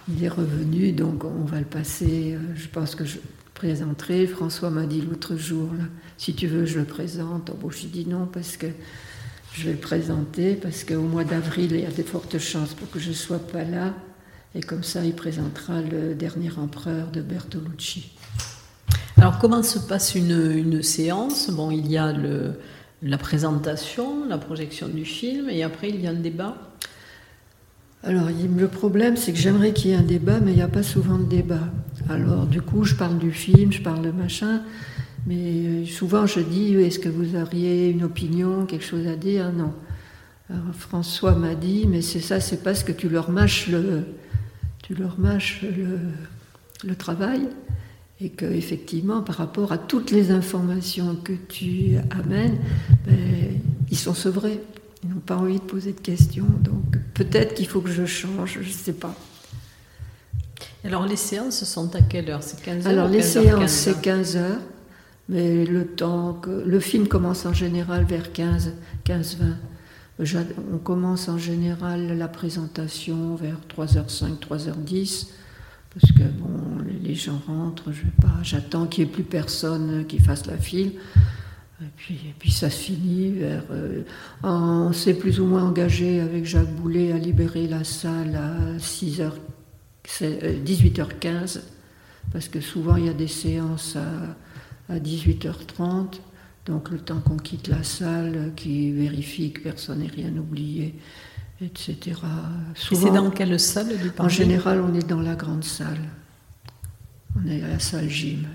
il 0.08 0.22
est 0.22 0.28
revenu, 0.28 0.92
donc 0.92 1.24
on 1.24 1.44
va 1.44 1.58
le 1.58 1.64
passer. 1.64 2.38
Je 2.54 2.68
pense 2.68 2.94
que 2.94 3.04
je 3.04 3.18
présenterai. 3.54 4.28
François 4.28 4.70
m'a 4.70 4.86
dit 4.86 5.00
l'autre 5.00 5.34
jour, 5.34 5.72
là, 5.76 5.84
si 6.16 6.32
tu 6.32 6.46
veux, 6.46 6.64
je 6.64 6.78
le 6.78 6.84
présente. 6.84 7.50
Bon, 7.60 7.70
je 7.70 7.88
dit 7.88 8.06
non, 8.06 8.26
parce 8.26 8.56
que 8.56 8.68
je 9.54 9.64
vais 9.64 9.72
le 9.72 9.78
présenter, 9.78 10.54
parce 10.54 10.84
qu'au 10.84 11.02
mois 11.02 11.24
d'avril, 11.24 11.72
il 11.72 11.80
y 11.80 11.86
a 11.86 11.90
de 11.90 12.02
fortes 12.04 12.38
chances 12.38 12.72
pour 12.72 12.88
que 12.88 13.00
je 13.00 13.08
ne 13.08 13.14
sois 13.14 13.40
pas 13.40 13.64
là. 13.64 13.92
Et 14.54 14.60
comme 14.60 14.82
ça, 14.82 15.04
il 15.04 15.14
présentera 15.14 15.80
le 15.80 16.14
dernier 16.14 16.50
empereur 16.58 17.10
de 17.10 17.22
Bertolucci. 17.22 18.10
Alors, 19.16 19.38
comment 19.38 19.62
se 19.62 19.78
passe 19.78 20.14
une, 20.14 20.82
séance? 20.82 21.50
Bon, 21.50 21.70
il 21.70 21.90
y 21.90 21.96
a 21.96 22.12
le, 22.12 22.54
la 23.02 23.18
présentation, 23.18 24.26
la 24.28 24.38
projection 24.38 24.88
du 24.88 25.04
film, 25.04 25.48
et 25.48 25.62
après, 25.62 25.88
il 25.88 26.00
y 26.00 26.06
a 26.06 26.10
un 26.10 26.14
débat 26.14 26.56
alors, 28.04 28.30
le 28.30 28.66
problème, 28.66 29.16
c'est 29.16 29.32
que 29.32 29.38
j'aimerais 29.38 29.72
qu'il 29.72 29.92
y 29.92 29.94
ait 29.94 29.96
un 29.96 30.02
débat, 30.02 30.40
mais 30.40 30.50
il 30.50 30.56
n'y 30.56 30.62
a 30.62 30.66
pas 30.66 30.82
souvent 30.82 31.18
de 31.18 31.24
débat. 31.24 31.68
Alors, 32.08 32.46
du 32.46 32.60
coup, 32.60 32.82
je 32.82 32.96
parle 32.96 33.16
du 33.18 33.30
film, 33.30 33.70
je 33.70 33.80
parle 33.80 34.02
de 34.02 34.10
machin, 34.10 34.62
mais 35.26 35.36
euh, 35.36 35.86
souvent 35.86 36.26
je 36.26 36.40
dis 36.40 36.74
est-ce 36.74 36.98
que 36.98 37.08
vous 37.08 37.36
auriez 37.36 37.90
une 37.90 38.02
opinion, 38.02 38.66
quelque 38.66 38.84
chose 38.84 39.06
à 39.06 39.14
dire? 39.14 39.52
Non. 39.52 39.72
Alors, 40.50 40.74
François 40.74 41.36
m'a 41.36 41.54
dit 41.54 41.86
mais 41.88 42.02
c'est 42.02 42.20
ça, 42.20 42.40
c'est 42.40 42.64
parce 42.64 42.82
que 42.82 42.90
tu 42.90 43.08
leur 43.08 43.30
mâches 43.30 43.68
le, 43.68 44.02
leur 44.94 45.18
mâches 45.18 45.62
le, 46.84 46.94
travail 46.96 47.48
et 48.20 48.28
que 48.30 48.44
effectivement 48.44 49.22
par 49.22 49.36
rapport 49.36 49.72
à 49.72 49.78
toutes 49.78 50.10
les 50.10 50.30
informations 50.30 51.16
que 51.16 51.32
tu 51.32 51.96
amènes, 52.10 52.58
ben, 53.06 53.60
ils 53.90 53.98
sont 53.98 54.14
sevrés. 54.14 54.60
Ils 55.04 55.10
n'ont 55.10 55.20
pas 55.20 55.36
envie 55.36 55.58
de 55.58 55.64
poser 55.64 55.92
de 55.92 56.00
questions. 56.00 56.46
Donc 56.60 56.98
peut-être 57.14 57.54
qu'il 57.54 57.66
faut 57.66 57.80
que 57.80 57.90
je 57.90 58.04
change, 58.04 58.58
je 58.60 58.68
ne 58.68 58.72
sais 58.72 58.92
pas. 58.92 59.14
Alors 60.84 61.06
les 61.06 61.16
séances 61.16 61.64
sont 61.64 61.94
à 61.94 62.02
quelle 62.02 62.30
heure? 62.30 62.42
C'est 62.42 62.60
15 62.62 62.86
heures 62.86 62.92
Alors 62.92 63.08
les 63.08 63.22
séances 63.22 63.70
c'est 63.70 64.00
15 64.00 64.36
heures, 64.36 64.60
mais 65.28 65.64
le 65.64 65.86
temps 65.86 66.34
que 66.34 66.50
le 66.50 66.80
film 66.80 67.06
commence 67.08 67.46
en 67.46 67.52
général 67.52 68.04
vers 68.04 68.32
15 68.32 68.72
15 69.04 69.36
20. 69.38 69.46
On 70.18 70.78
commence 70.78 71.28
en 71.28 71.38
général 71.38 72.16
la 72.16 72.28
présentation 72.28 73.34
vers 73.34 73.56
3h05, 73.74 74.38
3h10, 74.38 75.28
parce 75.92 76.12
que 76.12 76.22
bon, 76.22 76.84
les 77.02 77.14
gens 77.14 77.40
rentrent, 77.46 77.92
je 77.92 78.02
pas, 78.20 78.42
j'attends 78.42 78.86
qu'il 78.86 79.04
n'y 79.04 79.10
ait 79.10 79.12
plus 79.12 79.24
personne 79.24 80.04
qui 80.06 80.18
fasse 80.18 80.46
la 80.46 80.58
file. 80.58 80.92
Et 81.80 81.90
puis, 81.96 82.14
et 82.14 82.34
puis 82.38 82.50
ça 82.52 82.70
se 82.70 82.76
finit 82.76 83.30
vers. 83.30 83.64
Euh, 83.72 84.02
on 84.44 84.92
s'est 84.92 85.14
plus 85.14 85.40
ou 85.40 85.46
moins 85.46 85.64
engagé 85.64 86.20
avec 86.20 86.44
Jacques 86.44 86.72
Boulet 86.76 87.10
à 87.10 87.18
libérer 87.18 87.66
la 87.66 87.82
salle 87.82 88.36
à 88.36 88.78
6h, 88.78 89.32
18h15, 90.04 91.60
parce 92.32 92.48
que 92.48 92.60
souvent 92.60 92.96
il 92.96 93.06
y 93.06 93.08
a 93.08 93.14
des 93.14 93.26
séances 93.26 93.96
à, 93.96 94.92
à 94.92 94.98
18h30. 94.98 96.20
Donc 96.66 96.90
le 96.90 96.98
temps 96.98 97.20
qu'on 97.20 97.36
quitte 97.36 97.68
la 97.68 97.82
salle, 97.82 98.52
qui 98.54 98.92
vérifie 98.92 99.52
que 99.52 99.60
personne 99.60 99.98
n'ait 99.98 100.06
rien 100.06 100.36
oublié, 100.36 100.94
etc. 101.60 102.16
c'est 102.74 103.12
dans 103.12 103.30
quelle 103.30 103.58
salle 103.58 103.98
du 103.98 104.12
En 104.18 104.28
général, 104.28 104.80
on 104.80 104.94
est 104.94 105.06
dans 105.06 105.20
la 105.20 105.34
grande 105.34 105.64
salle. 105.64 106.00
On 107.36 107.48
est 107.48 107.62
à 107.62 107.68
la 107.68 107.78
salle 107.80 108.08
gym. 108.08 108.46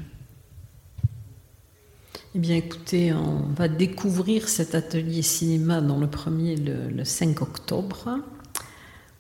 Eh 2.36 2.40
bien, 2.40 2.56
écoutez, 2.56 3.14
on 3.14 3.48
va 3.56 3.68
découvrir 3.68 4.48
cet 4.48 4.76
atelier 4.76 5.22
cinéma 5.22 5.82
dans 5.82 6.00
le 6.00 6.08
premier, 6.08 6.56
le, 6.56 7.04
5 7.04 7.42
octobre, 7.42 8.20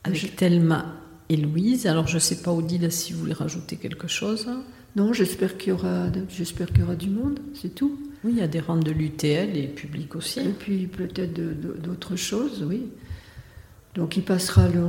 avec 0.03 0.35
Thelma 0.35 0.93
et 1.27 1.35
Louise. 1.35 1.87
Alors, 1.87 2.07
je 2.07 2.15
ne 2.15 2.19
sais 2.19 2.41
pas, 2.41 2.51
Odile, 2.51 2.91
si 2.91 3.13
vous 3.13 3.19
voulez 3.19 3.33
rajouter 3.33 3.77
quelque 3.77 4.07
chose. 4.07 4.47
Non, 4.95 5.13
j'espère 5.13 5.57
qu'il 5.57 5.69
y, 5.69 5.71
aura, 5.71 6.07
j'espère 6.29 6.67
qu'il 6.67 6.81
y 6.81 6.83
aura 6.83 6.95
du 6.95 7.09
monde, 7.09 7.39
c'est 7.53 7.73
tout. 7.73 7.97
Oui, 8.23 8.33
il 8.33 8.39
y 8.39 8.41
a 8.41 8.47
des 8.47 8.59
rangs 8.59 8.77
de 8.77 8.91
l'UTL 8.91 9.55
et 9.55 9.67
public 9.67 10.15
aussi. 10.15 10.39
Et 10.39 10.53
puis 10.57 10.87
peut-être 10.87 11.33
d'autres 11.33 12.15
choses, 12.15 12.63
oui. 12.67 12.87
Donc 13.95 14.17
il 14.17 14.23
passera 14.23 14.67
le, 14.67 14.83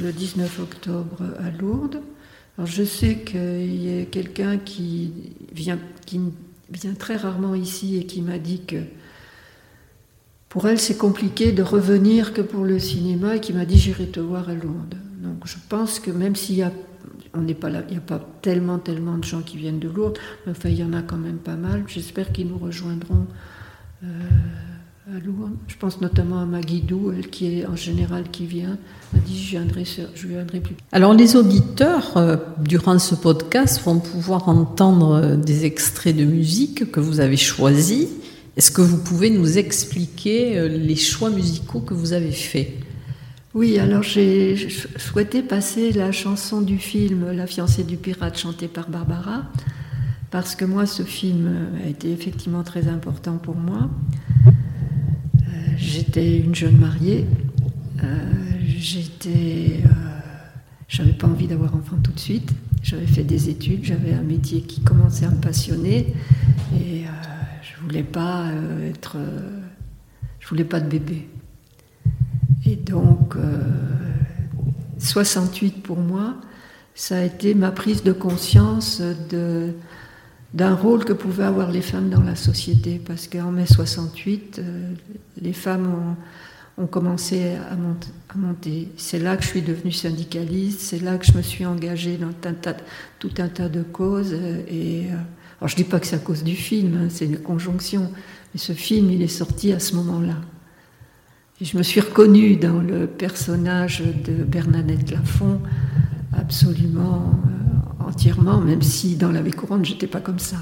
le 0.00 0.12
19 0.12 0.60
octobre 0.60 1.22
à 1.38 1.50
Lourdes. 1.50 2.00
Alors 2.56 2.68
je 2.68 2.84
sais 2.84 3.16
qu'il 3.18 3.82
y 3.82 4.02
a 4.02 4.04
quelqu'un 4.04 4.58
qui 4.58 5.12
vient, 5.52 5.78
qui 6.06 6.20
vient 6.70 6.94
très 6.94 7.16
rarement 7.16 7.54
ici 7.54 7.96
et 7.96 8.04
qui 8.04 8.22
m'a 8.22 8.38
dit 8.38 8.62
que 8.66 8.76
pour 10.48 10.68
elle 10.68 10.78
c'est 10.78 10.98
compliqué 10.98 11.52
de 11.52 11.62
revenir 11.62 12.34
que 12.34 12.42
pour 12.42 12.64
le 12.64 12.78
cinéma 12.78 13.36
et 13.36 13.40
qui 13.40 13.52
m'a 13.52 13.64
dit 13.64 13.78
j'irai 13.78 14.06
te 14.06 14.20
voir 14.20 14.48
à 14.48 14.54
Lourdes. 14.54 14.96
Donc 15.22 15.46
je 15.46 15.56
pense 15.68 15.98
que 15.98 16.10
même 16.10 16.36
s'il 16.36 16.56
y 16.56 16.62
a 16.62 16.72
on 17.34 17.40
n'est 17.40 17.54
pas 17.54 17.70
là, 17.70 17.82
il 17.88 17.92
n'y 17.92 17.98
a 17.98 18.00
pas 18.00 18.20
tellement, 18.42 18.78
tellement 18.78 19.16
de 19.16 19.24
gens 19.24 19.40
qui 19.40 19.56
viennent 19.56 19.78
de 19.78 19.88
Lourdes, 19.88 20.18
mais 20.44 20.52
enfin, 20.52 20.68
il 20.68 20.78
y 20.78 20.84
en 20.84 20.92
a 20.92 21.02
quand 21.02 21.16
même 21.16 21.38
pas 21.38 21.56
mal. 21.56 21.84
J'espère 21.86 22.32
qu'ils 22.32 22.48
nous 22.48 22.58
rejoindront 22.58 23.26
euh, 24.04 24.06
à 25.08 25.18
Lourdes. 25.24 25.56
Je 25.66 25.76
pense 25.76 26.00
notamment 26.00 26.40
à 26.40 26.44
Maguidou, 26.44 27.12
elle 27.16 27.28
qui 27.28 27.60
est 27.60 27.66
en 27.66 27.76
général 27.76 28.24
qui 28.30 28.46
vient, 28.46 28.76
m'a 29.12 29.20
dit 29.20 29.42
je 29.42 30.26
viendrai, 30.26 30.60
plus. 30.60 30.76
Alors 30.92 31.14
les 31.14 31.36
auditeurs, 31.36 32.16
euh, 32.16 32.36
durant 32.60 32.98
ce 32.98 33.14
podcast, 33.14 33.82
vont 33.84 33.98
pouvoir 33.98 34.48
entendre 34.48 35.14
euh, 35.14 35.36
des 35.36 35.64
extraits 35.64 36.16
de 36.16 36.24
musique 36.24 36.90
que 36.90 37.00
vous 37.00 37.20
avez 37.20 37.38
choisis. 37.38 38.08
Est-ce 38.56 38.70
que 38.70 38.82
vous 38.82 38.98
pouvez 38.98 39.30
nous 39.30 39.56
expliquer 39.56 40.68
les 40.68 40.96
choix 40.96 41.30
musicaux 41.30 41.80
que 41.80 41.94
vous 41.94 42.12
avez 42.12 42.32
faits? 42.32 42.68
Oui, 43.54 43.78
alors 43.78 44.02
j'ai 44.02 44.56
souhaité 44.96 45.42
passer 45.42 45.92
la 45.92 46.10
chanson 46.10 46.62
du 46.62 46.78
film 46.78 47.32
La 47.32 47.46
fiancée 47.46 47.84
du 47.84 47.98
pirate 47.98 48.38
chantée 48.38 48.66
par 48.66 48.88
Barbara, 48.88 49.42
parce 50.30 50.54
que 50.56 50.64
moi 50.64 50.86
ce 50.86 51.02
film 51.02 51.68
a 51.84 51.86
été 51.86 52.10
effectivement 52.12 52.62
très 52.62 52.88
important 52.88 53.36
pour 53.36 53.54
moi. 53.56 53.90
J'étais 55.76 56.38
une 56.38 56.54
jeune 56.54 56.78
mariée. 56.78 57.26
Euh, 58.02 58.18
j'étais, 58.64 59.82
euh, 59.84 59.88
j'avais 60.88 61.12
pas 61.12 61.26
envie 61.26 61.46
d'avoir 61.46 61.74
enfant 61.74 61.96
tout 62.02 62.12
de 62.12 62.20
suite. 62.20 62.54
J'avais 62.82 63.06
fait 63.06 63.24
des 63.24 63.50
études, 63.50 63.84
j'avais 63.84 64.14
un 64.14 64.22
métier 64.22 64.62
qui 64.62 64.80
commençait 64.80 65.26
à 65.26 65.30
me 65.30 65.40
passionner 65.40 66.14
et 66.74 67.04
euh, 67.04 67.08
je 67.62 67.82
voulais 67.82 68.02
pas 68.02 68.46
être, 68.88 69.18
je 70.40 70.48
voulais 70.48 70.64
pas 70.64 70.80
de 70.80 70.88
bébé. 70.88 71.28
Et 72.66 72.76
donc, 72.76 73.36
68 74.98 75.82
pour 75.82 75.98
moi, 75.98 76.36
ça 76.94 77.18
a 77.18 77.22
été 77.22 77.54
ma 77.54 77.70
prise 77.70 78.02
de 78.02 78.12
conscience 78.12 79.00
de 79.30 79.74
d'un 80.54 80.74
rôle 80.74 81.04
que 81.04 81.12
pouvaient 81.12 81.44
avoir 81.44 81.70
les 81.70 81.80
femmes 81.80 82.10
dans 82.10 82.22
la 82.22 82.36
société, 82.36 83.00
parce 83.04 83.26
qu'en 83.26 83.50
mai 83.50 83.66
68, 83.66 84.58
euh, 84.58 84.92
les 85.40 85.52
femmes 85.52 86.16
ont, 86.78 86.86
commencé 86.86 87.54
à, 87.70 87.76
monter. 88.36 88.88
C'est 88.96 89.18
là 89.18 89.36
que 89.36 89.44
je 89.44 89.48
suis 89.48 89.62
devenue 89.62 89.92
syndicaliste, 89.92 90.80
c'est 90.80 90.98
là 90.98 91.16
que 91.16 91.24
je 91.24 91.36
me 91.36 91.42
suis 91.42 91.64
engagée 91.64 92.16
dans 92.18 92.32
tout 93.18 93.30
un 93.38 93.48
tas 93.48 93.68
de 93.68 93.82
causes. 93.82 94.34
Et, 94.68 95.06
euh, 95.06 95.14
alors 95.60 95.68
je 95.68 95.74
ne 95.74 95.76
dis 95.76 95.84
pas 95.84 96.00
que 96.00 96.06
c'est 96.06 96.16
à 96.16 96.18
cause 96.18 96.42
du 96.42 96.56
film, 96.56 96.96
hein, 96.96 97.06
c'est 97.08 97.26
une 97.26 97.38
conjonction, 97.38 98.10
mais 98.52 98.58
ce 98.58 98.72
film, 98.72 99.10
il 99.10 99.22
est 99.22 99.28
sorti 99.28 99.72
à 99.72 99.78
ce 99.78 99.94
moment-là. 99.94 100.36
Je 101.62 101.78
me 101.78 101.84
suis 101.84 102.00
reconnue 102.00 102.56
dans 102.56 102.80
le 102.80 103.06
personnage 103.06 104.02
de 104.02 104.42
Bernadette 104.42 105.10
Lafont, 105.10 105.60
absolument... 106.36 107.40
Euh, 107.46 107.62
entièrement, 108.12 108.60
même 108.60 108.82
si 108.82 109.16
dans 109.16 109.30
la 109.30 109.42
vie 109.42 109.52
courante, 109.52 109.84
j'étais 109.84 110.06
pas 110.06 110.20
comme 110.20 110.38
ça. 110.38 110.56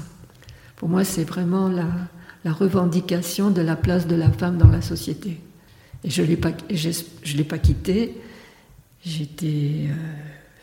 Pour 0.77 0.89
moi, 0.89 1.03
c'est 1.03 1.23
vraiment 1.23 1.67
la, 1.67 2.53
revendication 2.53 3.51
de 3.51 3.61
la 3.61 3.75
place 3.75 4.07
de 4.07 4.15
la 4.15 4.31
femme 4.31 4.57
dans 4.57 4.69
la 4.69 4.81
société. 4.81 5.37
Et 6.03 6.09
je 6.09 6.23
l'ai 6.23 6.37
pas, 6.37 6.51
l'ai 6.69 7.43
pas 7.43 7.57
quitté. 7.57 8.17
J'étais 9.03 9.87
euh, 9.89 9.93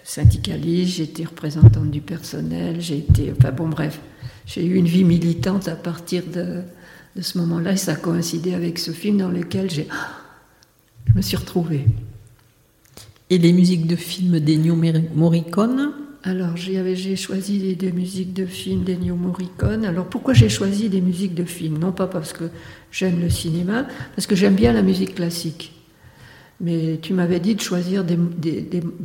syndicaliste, 0.03 0.97
j'étais 0.97 1.25
représentante 1.25 1.91
du 1.91 2.01
personnel, 2.01 2.81
j'ai 2.81 2.99
été. 2.99 3.33
Enfin 3.37 3.53
bon, 3.53 3.69
bref, 3.69 4.01
j'ai 4.47 4.65
eu 4.65 4.75
une 4.75 4.87
vie 4.87 5.05
militante 5.05 5.69
à 5.69 5.77
partir 5.77 6.23
de 6.33 6.63
ce 7.21 7.39
moment-là, 7.39 7.73
et 7.73 7.77
ça 7.77 7.93
a 7.93 7.97
coïncidé 7.97 8.55
avec 8.55 8.79
ce 8.79 8.93
film 8.93 9.19
dans 9.19 9.29
lequel 9.29 9.71
j'ai, 9.71 9.89
je 11.09 11.15
me 11.15 11.23
suis 11.23 11.37
retrouvée. 11.37 11.85
Et 13.31 13.39
les 13.39 13.53
musiques 13.53 13.87
de 13.87 13.97
films 13.97 14.41
d'Ennio 14.41 14.77
Morricone? 15.15 15.93
Alors, 16.25 16.57
j'ai 16.57 17.17
choisi 17.17 17.77
des, 17.77 17.93
musiques 17.93 18.33
de 18.33 18.47
films 18.47 18.85
d'Ennio 18.85 19.15
Morricone. 19.15 19.85
Alors, 19.85 20.07
pourquoi 20.07 20.35
j'ai 20.35 20.49
choisi 20.49 20.89
des 20.89 21.01
musiques 21.01 21.35
de 21.35 21.45
films? 21.45 21.79
Non 21.79 21.93
pas 21.93 22.07
parce 22.07 22.33
que 22.33 22.45
j'aime 22.91 23.21
le 23.21 23.31
cinéma, 23.31 23.87
parce 24.15 24.27
que 24.27 24.35
j'aime 24.35 24.55
bien 24.55 24.73
la 24.73 24.83
musique 24.83 25.15
classique. 25.15 25.73
Mais 26.61 26.99
tu 27.01 27.13
m'avais 27.13 27.39
dit 27.39 27.55
de 27.55 27.61
choisir 27.61 28.03
des, 28.03 28.17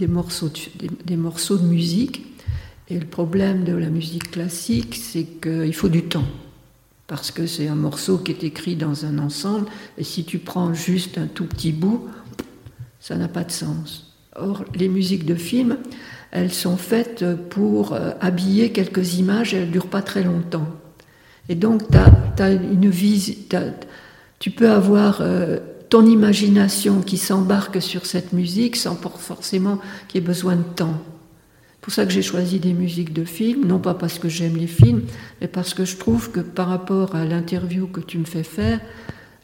morceaux 0.07 0.49
de, 0.49 0.87
des, 1.05 1.15
morceaux 1.15 1.57
de 1.57 1.67
musique. 1.67 2.25
Et 2.89 2.99
le 2.99 3.05
problème 3.05 3.63
de 3.63 3.73
la 3.73 3.89
musique 3.89 4.31
classique, 4.31 4.95
c'est 4.95 5.25
qu'il 5.41 5.73
faut 5.73 5.89
du 5.89 6.03
temps. 6.03 6.25
Parce 7.13 7.29
que 7.29 7.45
c'est 7.45 7.67
un 7.67 7.75
morceau 7.75 8.17
qui 8.17 8.31
est 8.31 8.43
écrit 8.43 8.75
dans 8.75 9.05
un 9.05 9.19
ensemble. 9.19 9.67
Et 9.99 10.03
si 10.03 10.25
tu 10.25 10.39
prends 10.39 10.73
juste 10.73 11.19
un 11.19 11.27
tout 11.27 11.45
petit 11.45 11.71
bout, 11.71 12.07
ça 12.99 13.15
n'a 13.15 13.27
pas 13.27 13.43
de 13.43 13.51
sens. 13.51 14.15
Or, 14.35 14.65
les 14.73 14.87
musiques 14.87 15.23
de 15.23 15.35
films, 15.35 15.77
elles 16.31 16.51
sont 16.51 16.75
faites 16.75 17.23
pour 17.51 17.93
euh, 17.93 18.13
habiller 18.19 18.71
quelques 18.71 19.19
images 19.19 19.53
elles 19.53 19.67
ne 19.67 19.71
durent 19.71 19.91
pas 19.91 20.01
très 20.01 20.23
longtemps. 20.23 20.65
Et 21.49 21.53
donc, 21.53 21.83
as, 21.93 22.49
une 22.51 22.89
tu 24.39 24.49
peux 24.49 24.71
avoir 24.71 25.19
euh, 25.21 25.59
ton 25.89 26.07
imagination 26.07 27.01
qui 27.01 27.19
s'embarque 27.19 27.79
sur 27.79 28.07
cette 28.07 28.33
musique 28.33 28.75
sans 28.75 28.95
forcément 28.95 29.77
qu'il 30.07 30.19
y 30.19 30.23
ait 30.23 30.27
besoin 30.27 30.55
de 30.55 30.63
temps. 30.63 30.99
C'est 31.83 31.87
pour 31.87 31.93
ça 31.95 32.05
que 32.05 32.13
j'ai 32.13 32.21
choisi 32.21 32.61
des 32.61 32.71
musiques 32.71 33.11
de 33.11 33.25
films, 33.25 33.65
non 33.67 33.77
pas 33.77 33.93
parce 33.93 34.17
que 34.17 34.29
j'aime 34.29 34.55
les 34.55 34.67
films, 34.67 35.01
mais 35.41 35.49
parce 35.49 35.73
que 35.73 35.83
je 35.83 35.97
trouve 35.97 36.31
que 36.31 36.39
par 36.39 36.69
rapport 36.69 37.13
à 37.13 37.25
l'interview 37.25 37.87
que 37.87 37.99
tu 37.99 38.17
me 38.19 38.23
fais 38.23 38.43
faire, 38.43 38.79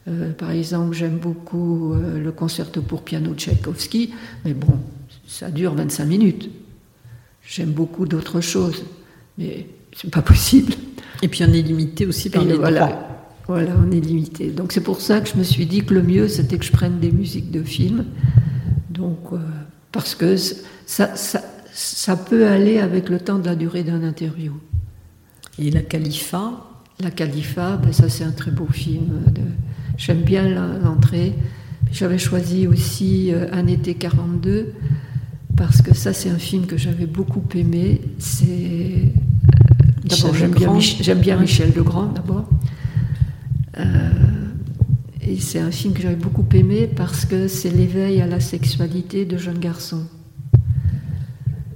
euh, 0.08 0.32
par 0.32 0.50
exemple, 0.50 0.94
j'aime 0.94 1.18
beaucoup 1.18 1.94
le 1.94 2.32
concerto 2.32 2.80
pour 2.80 3.02
piano 3.02 3.34
de 3.34 3.38
Tchaïkovski, 3.38 4.14
mais 4.46 4.54
bon, 4.54 4.72
ça 5.26 5.50
dure 5.50 5.74
25 5.74 6.06
minutes. 6.06 6.48
J'aime 7.46 7.72
beaucoup 7.72 8.06
d'autres 8.06 8.40
choses, 8.40 8.84
mais 9.36 9.66
c'est 9.94 10.10
pas 10.10 10.22
possible. 10.22 10.72
Et 11.20 11.28
puis 11.28 11.44
on 11.44 11.52
est 11.52 11.60
limité 11.60 12.06
aussi 12.06 12.30
par 12.30 12.42
les 12.42 12.54
voilà, 12.54 12.86
droits. 12.86 13.08
Voilà, 13.48 13.72
on 13.86 13.90
est 13.90 14.00
limité. 14.00 14.46
Donc 14.46 14.72
c'est 14.72 14.80
pour 14.80 15.02
ça 15.02 15.20
que 15.20 15.28
je 15.28 15.36
me 15.36 15.42
suis 15.42 15.66
dit 15.66 15.84
que 15.84 15.92
le 15.92 16.02
mieux 16.02 16.26
c'était 16.26 16.56
que 16.56 16.64
je 16.64 16.72
prenne 16.72 17.00
des 17.00 17.12
musiques 17.12 17.50
de 17.50 17.62
films. 17.62 18.06
Donc 18.88 19.18
euh, 19.34 19.36
parce 19.92 20.14
que 20.14 20.36
ça, 20.86 21.14
ça, 21.16 21.42
ça, 21.72 22.16
peut 22.16 22.46
aller 22.46 22.78
avec 22.78 23.08
le 23.08 23.18
temps 23.18 23.38
de 23.38 23.46
la 23.46 23.54
durée 23.54 23.82
d'un 23.82 24.02
interview. 24.02 24.54
Et 25.58 25.70
la 25.70 25.82
Khalifa? 25.82 26.66
La 27.00 27.10
Khalifa, 27.10 27.76
ben 27.76 27.92
ça 27.92 28.08
c'est 28.08 28.24
un 28.24 28.32
très 28.32 28.50
beau 28.50 28.66
film. 28.66 29.22
De... 29.32 29.42
J'aime 29.96 30.22
bien 30.22 30.48
l'entrée. 30.82 31.34
J'avais 31.92 32.18
choisi 32.18 32.66
aussi 32.66 33.32
euh, 33.32 33.46
Un 33.52 33.66
été 33.66 33.94
42 33.94 34.74
parce 35.56 35.82
que 35.82 35.94
ça, 35.94 36.14
c'est 36.14 36.30
un 36.30 36.38
film 36.38 36.64
que 36.64 36.78
j'avais 36.78 37.06
beaucoup 37.06 37.42
aimé. 37.54 38.00
C'est 38.18 39.12
d'abord 40.04 40.34
j'aime 40.34 40.52
bien, 40.52 40.80
j'aime 40.80 41.18
bien 41.18 41.36
Michel 41.36 41.72
Legrand 41.76 42.06
d'abord. 42.06 42.48
Euh, 43.78 43.84
et 45.20 45.38
c'est 45.38 45.58
un 45.58 45.70
film 45.70 45.92
que 45.92 46.00
j'avais 46.00 46.16
beaucoup 46.16 46.46
aimé 46.54 46.88
parce 46.94 47.26
que 47.26 47.46
c'est 47.46 47.70
l'éveil 47.70 48.22
à 48.22 48.26
la 48.26 48.40
sexualité 48.40 49.26
de 49.26 49.36
jeunes 49.36 49.58
garçons. 49.58 50.06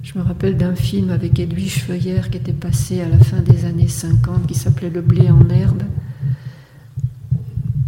Je 0.05 0.19
me 0.19 0.23
rappelle 0.23 0.59
d'un 0.59 0.75
film 0.75 1.09
avec 1.09 1.39
Edwige 1.41 1.83
Feuillère 1.83 2.29
qui 2.29 2.37
était 2.37 2.53
passé 2.53 3.01
à 3.01 3.09
la 3.09 3.19
fin 3.19 3.41
des 3.41 3.65
années 3.65 3.89
50 3.89 4.47
qui 4.47 4.55
s'appelait 4.55 4.91
Le 4.91 5.01
blé 5.01 5.31
en 5.31 5.49
herbe. 5.49 5.83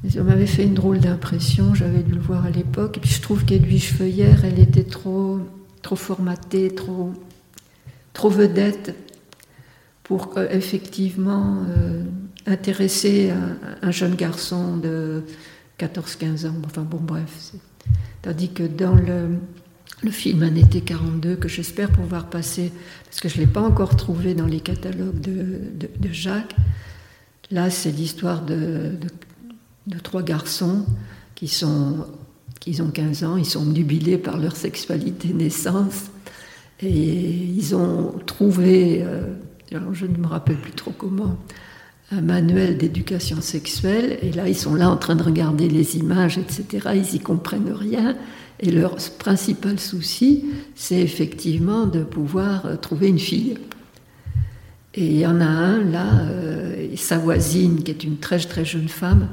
Ça 0.08 0.22
m'avait 0.22 0.46
fait 0.46 0.64
une 0.64 0.72
drôle 0.72 1.00
d'impression, 1.00 1.74
j'avais 1.74 2.02
dû 2.02 2.12
le 2.12 2.20
voir 2.20 2.46
à 2.46 2.50
l'époque. 2.50 2.96
Et 2.96 3.00
puis 3.00 3.10
je 3.10 3.20
trouve 3.20 3.44
qu'Edwige 3.44 3.92
Feuillère, 3.92 4.46
elle 4.46 4.58
était 4.58 4.84
trop 4.84 5.40
trop 5.82 5.96
formaté, 5.96 6.74
trop, 6.74 7.12
trop 8.14 8.30
vedette 8.30 8.94
pour 10.02 10.38
euh, 10.38 10.48
effectivement 10.50 11.64
euh, 11.68 12.02
intéresser 12.46 13.30
un, 13.82 13.90
jeune 13.90 14.14
garçon 14.14 14.78
de 14.78 15.22
14-15 15.78 16.46
ans. 16.46 16.54
Enfin 16.64 16.82
bon, 16.82 16.98
bref. 16.98 17.52
Tandis 18.22 18.52
que 18.52 18.62
dans 18.62 18.94
le, 18.94 19.38
le 20.02 20.10
film 20.10 20.42
Un 20.42 20.54
été 20.54 20.80
42, 20.80 21.36
que 21.36 21.48
j'espère 21.48 21.90
pouvoir 21.90 22.28
passer, 22.28 22.72
parce 23.04 23.20
que 23.20 23.28
je 23.28 23.36
ne 23.36 23.46
l'ai 23.46 23.52
pas 23.52 23.62
encore 23.62 23.96
trouvé 23.96 24.34
dans 24.34 24.46
les 24.46 24.60
catalogues 24.60 25.20
de, 25.20 25.60
de, 25.78 26.12
Jacques, 26.12 26.54
là 27.50 27.70
c'est 27.70 27.92
l'histoire 27.92 28.44
de, 28.44 28.92
de, 29.86 29.98
trois 29.98 30.22
garçons 30.22 30.84
qui 31.34 31.48
sont 31.48 32.06
ils 32.66 32.82
ont 32.82 32.90
15 32.90 33.24
ans, 33.24 33.36
ils 33.36 33.46
sont 33.46 33.64
nubilés 33.64 34.18
par 34.18 34.38
leur 34.38 34.56
sexualité 34.56 35.28
naissance. 35.32 36.10
Et 36.80 36.90
ils 36.90 37.74
ont 37.74 38.14
trouvé, 38.26 39.02
euh, 39.02 39.22
je 39.92 40.04
ne 40.04 40.16
me 40.16 40.26
rappelle 40.26 40.56
plus 40.56 40.72
trop 40.72 40.90
comment, 40.90 41.38
un 42.10 42.20
manuel 42.20 42.76
d'éducation 42.76 43.40
sexuelle. 43.40 44.18
Et 44.20 44.32
là, 44.32 44.48
ils 44.48 44.56
sont 44.56 44.74
là 44.74 44.90
en 44.90 44.96
train 44.96 45.14
de 45.14 45.22
regarder 45.22 45.68
les 45.68 45.96
images, 45.96 46.38
etc. 46.38 46.88
Ils 46.94 47.12
n'y 47.12 47.20
comprennent 47.20 47.72
rien. 47.72 48.16
Et 48.60 48.70
leur 48.70 48.96
principal 49.18 49.78
souci, 49.78 50.44
c'est 50.74 51.00
effectivement 51.00 51.86
de 51.86 52.02
pouvoir 52.02 52.66
euh, 52.66 52.76
trouver 52.76 53.08
une 53.08 53.18
fille. 53.18 53.56
Et 54.96 55.04
il 55.04 55.18
y 55.18 55.26
en 55.26 55.42
a 55.42 55.44
un, 55.44 55.84
là, 55.84 56.20
euh, 56.20 56.96
sa 56.96 57.18
voisine, 57.18 57.82
qui 57.82 57.90
est 57.90 58.02
une 58.02 58.16
très 58.16 58.38
très 58.38 58.64
jeune 58.64 58.88
femme, 58.88 59.28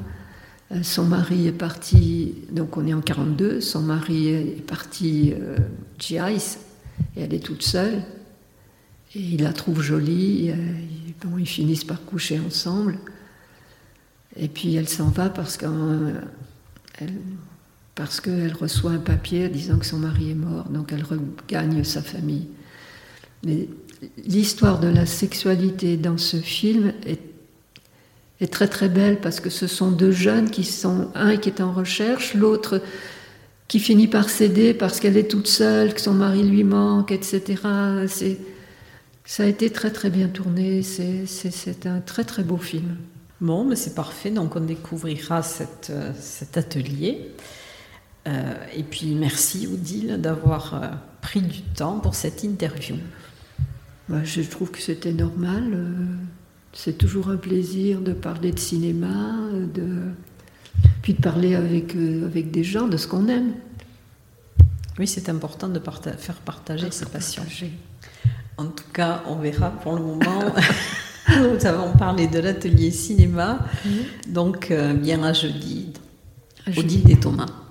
euh, 0.72 0.82
son 0.82 1.04
mari 1.04 1.46
est 1.46 1.52
parti, 1.52 2.34
donc 2.52 2.76
on 2.76 2.86
est 2.86 2.92
en 2.92 3.00
42, 3.00 3.62
son 3.62 3.80
mari 3.80 4.28
est 4.28 4.66
parti 4.66 5.32
euh, 5.32 5.56
GIS 5.98 6.58
et 7.16 7.22
elle 7.22 7.32
est 7.32 7.42
toute 7.42 7.62
seule. 7.62 8.02
Et 9.14 9.20
il 9.20 9.42
la 9.42 9.54
trouve 9.54 9.80
jolie, 9.80 10.52
bon, 11.22 11.38
ils 11.38 11.46
finissent 11.46 11.84
par 11.84 12.04
coucher 12.04 12.40
ensemble. 12.40 12.98
Et 14.36 14.48
puis 14.48 14.74
elle 14.74 14.88
s'en 14.88 15.08
va 15.08 15.30
parce 15.30 15.56
qu'elle 15.56 15.70
parce 17.94 18.20
qu'elle 18.20 18.54
reçoit 18.54 18.92
un 18.92 18.98
papier 18.98 19.48
disant 19.48 19.78
que 19.78 19.86
son 19.86 19.98
mari 19.98 20.30
est 20.30 20.34
mort, 20.34 20.64
donc 20.68 20.92
elle 20.92 21.04
regagne 21.04 21.84
sa 21.84 22.02
famille. 22.02 22.48
Mais 23.44 23.68
l'histoire 24.24 24.80
de 24.80 24.88
la 24.88 25.06
sexualité 25.06 25.96
dans 25.96 26.18
ce 26.18 26.38
film 26.38 26.92
est, 27.06 27.20
très 28.50 28.68
très 28.68 28.90
belle 28.90 29.20
parce 29.22 29.40
que 29.40 29.48
ce 29.48 29.66
sont 29.66 29.90
deux 29.90 30.10
jeunes 30.10 30.50
qui 30.50 30.64
sont, 30.64 31.08
un 31.14 31.36
qui 31.38 31.48
est 31.48 31.62
en 31.62 31.72
recherche, 31.72 32.34
l'autre 32.34 32.82
qui 33.68 33.80
finit 33.80 34.06
par 34.06 34.28
céder 34.28 34.74
parce 34.74 35.00
qu'elle 35.00 35.16
est 35.16 35.30
toute 35.30 35.46
seule, 35.46 35.94
que 35.94 36.00
son 36.00 36.12
mari 36.12 36.42
lui 36.42 36.62
manque, 36.62 37.10
etc. 37.10 37.62
Ça 39.24 39.44
a 39.44 39.46
été 39.46 39.70
très 39.70 39.90
très 39.90 40.10
bien 40.10 40.28
tourné, 40.28 40.82
c'est, 40.82 41.24
c'est 41.26 41.86
un 41.86 42.00
très 42.00 42.24
très 42.24 42.42
beau 42.42 42.58
film. 42.58 42.96
Bon, 43.40 43.64
mais 43.64 43.76
c'est 43.76 43.94
parfait, 43.94 44.30
donc 44.30 44.56
on 44.56 44.60
découvrira 44.60 45.42
cette, 45.42 45.88
euh, 45.90 46.12
cet 46.20 46.58
atelier. 46.58 47.30
Euh, 48.26 48.54
et 48.74 48.82
puis 48.82 49.14
merci 49.14 49.66
Odile 49.66 50.18
d'avoir 50.20 50.74
euh, 50.74 50.86
pris 51.20 51.42
du 51.42 51.60
temps 51.60 51.98
pour 51.98 52.14
cette 52.14 52.42
interview. 52.42 52.96
Bah, 54.08 54.24
je 54.24 54.40
trouve 54.42 54.70
que 54.70 54.80
c'était 54.80 55.12
normal. 55.12 55.70
Euh, 55.74 55.92
c'est 56.72 56.96
toujours 56.96 57.28
un 57.28 57.36
plaisir 57.36 58.00
de 58.00 58.12
parler 58.12 58.52
de 58.52 58.58
cinéma, 58.58 59.36
de... 59.74 60.10
puis 61.02 61.14
de 61.14 61.20
parler 61.20 61.54
avec, 61.54 61.94
avec 61.94 62.50
des 62.50 62.64
gens 62.64 62.88
de 62.88 62.96
ce 62.96 63.06
qu'on 63.06 63.28
aime. 63.28 63.52
Oui, 64.98 65.06
c'est 65.06 65.28
important 65.28 65.68
de 65.68 65.80
faire 66.18 66.36
partager 66.36 66.90
ses 66.90 67.06
passions. 67.06 67.44
En 68.56 68.66
tout 68.66 68.90
cas, 68.92 69.22
on 69.26 69.36
verra 69.36 69.70
pour 69.70 69.94
le 69.94 70.02
moment. 70.02 70.52
Nous 71.28 71.64
avons 71.66 71.92
parlé 71.96 72.26
de 72.26 72.38
l'atelier 72.38 72.90
cinéma, 72.90 73.60
donc 74.28 74.72
bien 75.00 75.22
à 75.22 75.32
jeudi. 75.32 75.92
À 76.66 76.76
Odile 76.78 77.10
et 77.10 77.18
Thomas. 77.18 77.63